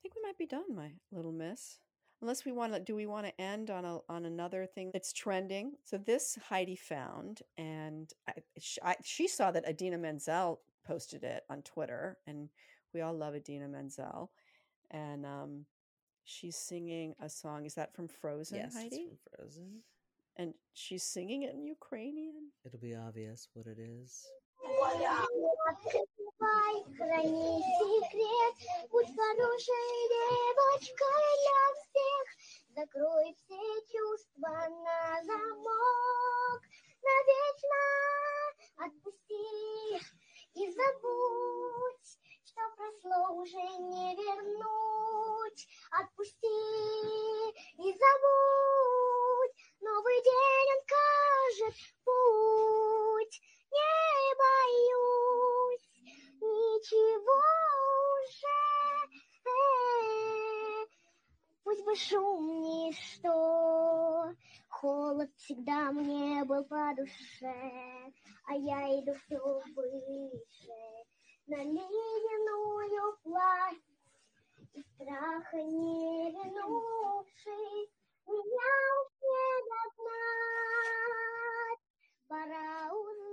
think 0.03 0.15
we 0.15 0.23
might 0.23 0.39
be 0.39 0.47
done 0.47 0.75
my 0.75 0.93
little 1.11 1.33
miss 1.33 1.79
unless 2.21 2.45
we 2.45 2.53
want 2.53 2.73
to 2.73 2.81
do 2.81 2.95
we 2.95 3.07
want 3.07 3.27
to 3.27 3.41
end 3.41 3.71
on 3.71 3.85
a 3.85 3.99
on 4.09 4.25
another 4.25 4.67
thing 4.67 4.91
that's 4.93 5.13
trending? 5.13 5.73
So 5.85 5.99
this 5.99 6.39
heidi 6.49 6.77
found 6.77 7.43
and 7.57 8.13
I, 8.29 8.33
she, 8.59 8.81
I, 8.83 8.97
she 9.03 9.29
saw 9.29 9.51
that 9.51 9.69
Idina 9.69 9.99
Menzel 9.99 10.61
posted 10.87 11.23
it 11.23 11.45
on 11.51 11.63
twitter 11.63 12.17
and 12.27 12.49
we 12.95 13.03
all 13.03 13.15
love 13.15 13.35
Idina 13.35 13.69
Menzel 13.69 14.31
and 14.91 15.27
um 15.27 15.67
she's 16.25 16.57
singing 16.57 17.15
a 17.21 17.29
song 17.29 17.67
is 17.67 17.75
that 17.75 17.95
from 17.95 18.09
frozen 18.09 18.59
yes 18.59 18.67
it's 18.69 18.77
heidi? 18.77 19.09
from 19.09 19.19
frozen. 19.37 19.83
And 20.41 20.55
she's 20.73 21.03
singing 21.03 21.43
it 21.43 21.55
in 21.55 21.67
ukrainian? 21.67 22.53
It'll 22.65 22.79
be 22.79 22.95
obvious 22.95 23.49
what 23.55 23.67
it 23.67 23.79
is 23.79 24.25
Открывай, 25.69 26.75
храни 26.97 27.63
секрет, 27.79 28.55
будь 28.91 29.17
хорошей 29.17 29.91
девочкой 30.13 31.29
для 31.43 31.63
всех. 31.75 32.25
Закрой 32.77 33.35
все 33.35 33.63
чувства 33.91 34.55
на 34.69 35.23
замок, 35.25 36.61
навечно 37.03 37.85
отпусти 38.77 39.49
и 40.55 40.71
забудь, 40.71 42.09
что 42.45 42.61
прошло 42.77 43.37
уже 43.37 43.65
не 43.89 44.17
вернуть. 44.17 45.67
Отпусти 45.93 46.47
и 47.79 47.93
забудь, 47.93 49.57
новый 49.81 50.23
день 50.23 50.69
он 50.77 50.83
кажет 50.87 51.77
путь. 52.05 53.41
Не 53.71 54.08
боюсь 54.99 55.89
ничего 56.41 57.41
уже. 58.15 58.61
Э, 59.45 60.87
Пусть 61.65 61.85
бы 61.85 61.95
шум 61.97 62.61
ничто, 62.63 64.33
холод 64.69 65.31
всегда 65.37 65.93
мне 65.93 66.45
был 66.45 66.65
по 66.65 66.95
душе, 66.97 68.13
а 68.47 68.55
я 68.55 69.01
иду 69.01 69.13
все 69.15 69.39
выше 69.77 70.99
на 71.47 71.57
ледяную 71.57 73.19
власть 73.25 73.83
и 74.75 74.83
страха 74.83 75.57
не 75.57 76.31
вернувшись, 76.31 77.91
меня 78.27 78.73
уже 79.03 79.47
догнать. 79.69 80.19
Пора 82.29 82.93
узнать, 82.93 83.28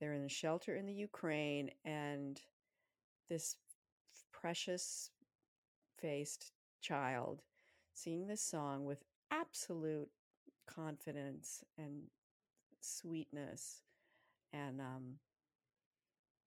they're 0.00 0.14
in 0.14 0.24
a 0.24 0.28
shelter 0.28 0.76
in 0.76 0.86
the 0.86 0.92
Ukraine, 0.92 1.70
and 1.84 2.40
this 3.28 3.56
precious 4.32 5.10
faced 5.98 6.52
child 6.80 7.42
singing 7.94 8.28
this 8.28 8.40
song 8.40 8.84
with 8.84 9.02
absolute 9.30 10.08
confidence 10.66 11.64
and 11.76 12.02
sweetness. 12.80 13.82
And 14.52 14.80
um, 14.80 15.14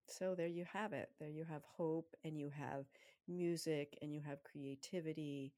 so 0.07 0.33
there 0.35 0.47
you 0.47 0.65
have 0.71 0.93
it. 0.93 1.09
There 1.19 1.29
you 1.29 1.43
have 1.45 1.63
hope, 1.65 2.15
and 2.23 2.37
you 2.37 2.49
have 2.49 2.85
music, 3.27 3.97
and 4.01 4.13
you 4.13 4.21
have 4.21 4.43
creativity 4.43 5.53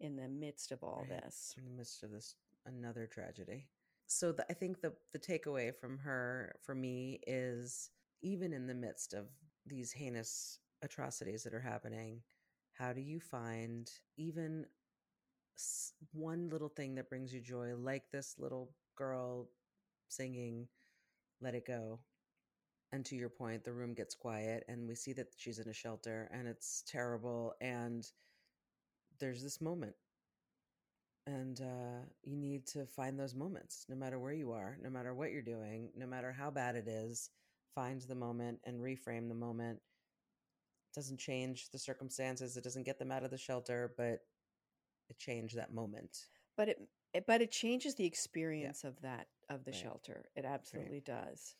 in 0.00 0.16
the 0.16 0.28
midst 0.28 0.72
of 0.72 0.82
all 0.82 1.06
Right. 1.10 1.22
this. 1.22 1.54
in 1.56 1.64
the 1.64 1.70
midst 1.70 2.02
of 2.02 2.10
this 2.10 2.34
another 2.66 3.06
tragedy 3.06 3.66
so 4.08 4.32
the, 4.32 4.44
i 4.50 4.54
think 4.54 4.80
the 4.80 4.92
the 5.12 5.20
takeaway 5.20 5.74
from 5.74 5.98
her 5.98 6.56
for 6.62 6.74
me 6.74 7.20
is 7.26 7.90
even 8.22 8.52
in 8.52 8.66
the 8.66 8.74
midst 8.74 9.14
of 9.14 9.26
these 9.66 9.92
heinous 9.92 10.60
atrocities 10.82 11.44
that 11.44 11.54
are 11.54 11.60
happening 11.60 12.22
how 12.74 12.92
do 12.92 13.00
you 13.00 13.20
find 13.20 13.90
even 14.16 14.66
one 16.12 16.48
little 16.50 16.68
thing 16.68 16.94
that 16.94 17.08
brings 17.10 17.32
you 17.32 17.40
joy 17.40 17.74
like 17.76 18.10
this 18.12 18.36
little 18.38 18.70
girl 18.96 19.48
singing 20.08 20.68
let 21.40 21.54
it 21.54 21.66
go. 21.66 22.00
And 22.92 23.04
to 23.06 23.16
your 23.16 23.28
point 23.28 23.64
the 23.64 23.72
room 23.72 23.94
gets 23.94 24.14
quiet 24.14 24.64
and 24.68 24.88
we 24.88 24.94
see 24.94 25.12
that 25.14 25.28
she's 25.36 25.58
in 25.58 25.68
a 25.68 25.74
shelter 25.74 26.30
and 26.32 26.48
it's 26.48 26.82
terrible 26.86 27.54
and 27.60 28.06
there's 29.20 29.42
this 29.42 29.60
moment 29.60 29.94
and 31.28 31.60
uh, 31.60 32.04
you 32.22 32.36
need 32.36 32.66
to 32.66 32.86
find 32.86 33.18
those 33.18 33.34
moments 33.34 33.84
no 33.88 33.96
matter 33.96 34.18
where 34.18 34.32
you 34.32 34.52
are 34.52 34.78
no 34.82 34.90
matter 34.90 35.14
what 35.14 35.30
you're 35.30 35.42
doing 35.42 35.90
no 35.96 36.06
matter 36.06 36.32
how 36.32 36.50
bad 36.50 36.74
it 36.76 36.88
is 36.88 37.30
find 37.74 38.00
the 38.02 38.14
moment 38.14 38.58
and 38.64 38.80
reframe 38.80 39.28
the 39.28 39.34
moment 39.34 39.80
it 40.90 40.94
doesn't 40.94 41.18
change 41.18 41.70
the 41.70 41.78
circumstances. 41.78 42.56
It 42.56 42.64
doesn't 42.64 42.84
get 42.84 42.98
them 42.98 43.12
out 43.12 43.24
of 43.24 43.30
the 43.30 43.38
shelter, 43.38 43.92
but 43.96 44.20
it 45.08 45.18
changed 45.18 45.56
that 45.56 45.72
moment. 45.72 46.26
But 46.56 46.68
it, 46.70 46.88
it 47.14 47.26
but 47.26 47.42
it 47.42 47.50
changes 47.50 47.94
the 47.94 48.06
experience 48.06 48.84
of 48.84 49.00
that 49.02 49.28
of 49.50 49.64
the 49.64 49.72
Right. 49.72 49.82
shelter. 49.82 50.24
It 50.36 50.44
absolutely 50.44 51.00
does. 51.00 51.54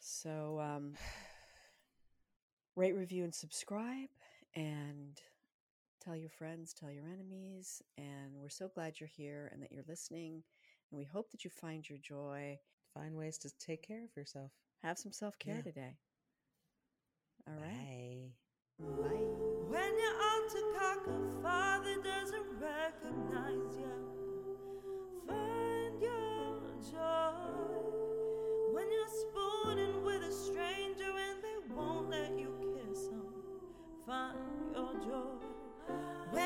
So 0.00 0.60
um 0.60 0.94
rate, 2.76 2.94
review, 2.94 3.24
and 3.24 3.34
subscribe 3.34 4.08
and 4.54 5.20
tell 6.02 6.16
your 6.16 6.30
friends, 6.30 6.72
tell 6.72 6.90
your 6.90 7.04
enemies. 7.06 7.82
And 7.98 8.34
we're 8.40 8.48
so 8.48 8.68
glad 8.68 9.00
you're 9.00 9.08
here 9.08 9.50
and 9.52 9.62
that 9.62 9.72
you're 9.72 9.84
listening. 9.88 10.42
And 10.90 10.98
we 10.98 11.04
hope 11.04 11.30
that 11.30 11.44
you 11.44 11.50
find 11.50 11.88
your 11.88 11.98
joy. 11.98 12.58
Find 12.94 13.16
ways 13.16 13.38
to 13.38 13.50
take 13.58 13.82
care 13.86 14.04
of 14.04 14.16
yourself. 14.16 14.50
Have 14.82 14.98
some 14.98 15.12
self 15.12 15.38
care 15.38 15.56
Yeah. 15.56 15.62
today. 15.62 15.96
All 17.48 17.54
right. 17.54 18.30
Bye. 18.78 18.86
Bye. 18.86 19.26
When 19.68 19.98
your 19.98 20.22
altar 20.22 20.78
cock 20.78 21.06
a 21.06 21.42
father 21.42 21.96
doesn't 22.02 22.46
recognize 22.60 23.76
you, 23.78 23.94
find 25.26 26.02
your 26.02 26.60
joy. 26.90 27.80
When 28.72 28.90
you're 28.90 29.08
spooning 29.08 30.04
with 30.04 30.22
a 30.22 30.32
stranger 30.32 31.04
and 31.04 31.42
they 31.42 31.74
won't 31.74 32.10
let 32.10 32.38
you 32.38 32.52
kiss 32.76 33.06
them, 33.06 33.32
find 34.06 34.36
your 34.74 34.94
joy. 35.00 35.51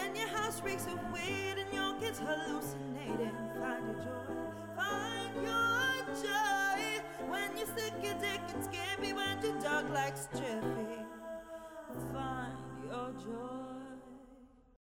When 0.06 0.14
your 0.14 0.28
house 0.28 0.62
reeks 0.62 0.86
of 0.86 1.00
weed 1.12 1.56
and 1.58 1.72
your 1.74 1.92
kids 1.98 2.20
hallucinating, 2.20 3.34
find 3.58 3.86
your 3.86 4.04
joy. 4.04 4.34
Find 4.76 5.34
your 5.34 6.14
joy. 6.22 7.28
When 7.28 7.56
you're 7.56 7.66
sick, 7.76 7.92
your 8.00 8.14
dick 8.14 8.40
and 8.54 8.64
skippy, 8.64 9.12
when 9.12 9.42
your 9.42 9.60
dog 9.60 9.90
likes 9.90 10.28
Jiffy 10.32 11.02
find 12.12 12.56
your 12.84 13.10
joy. 13.20 13.65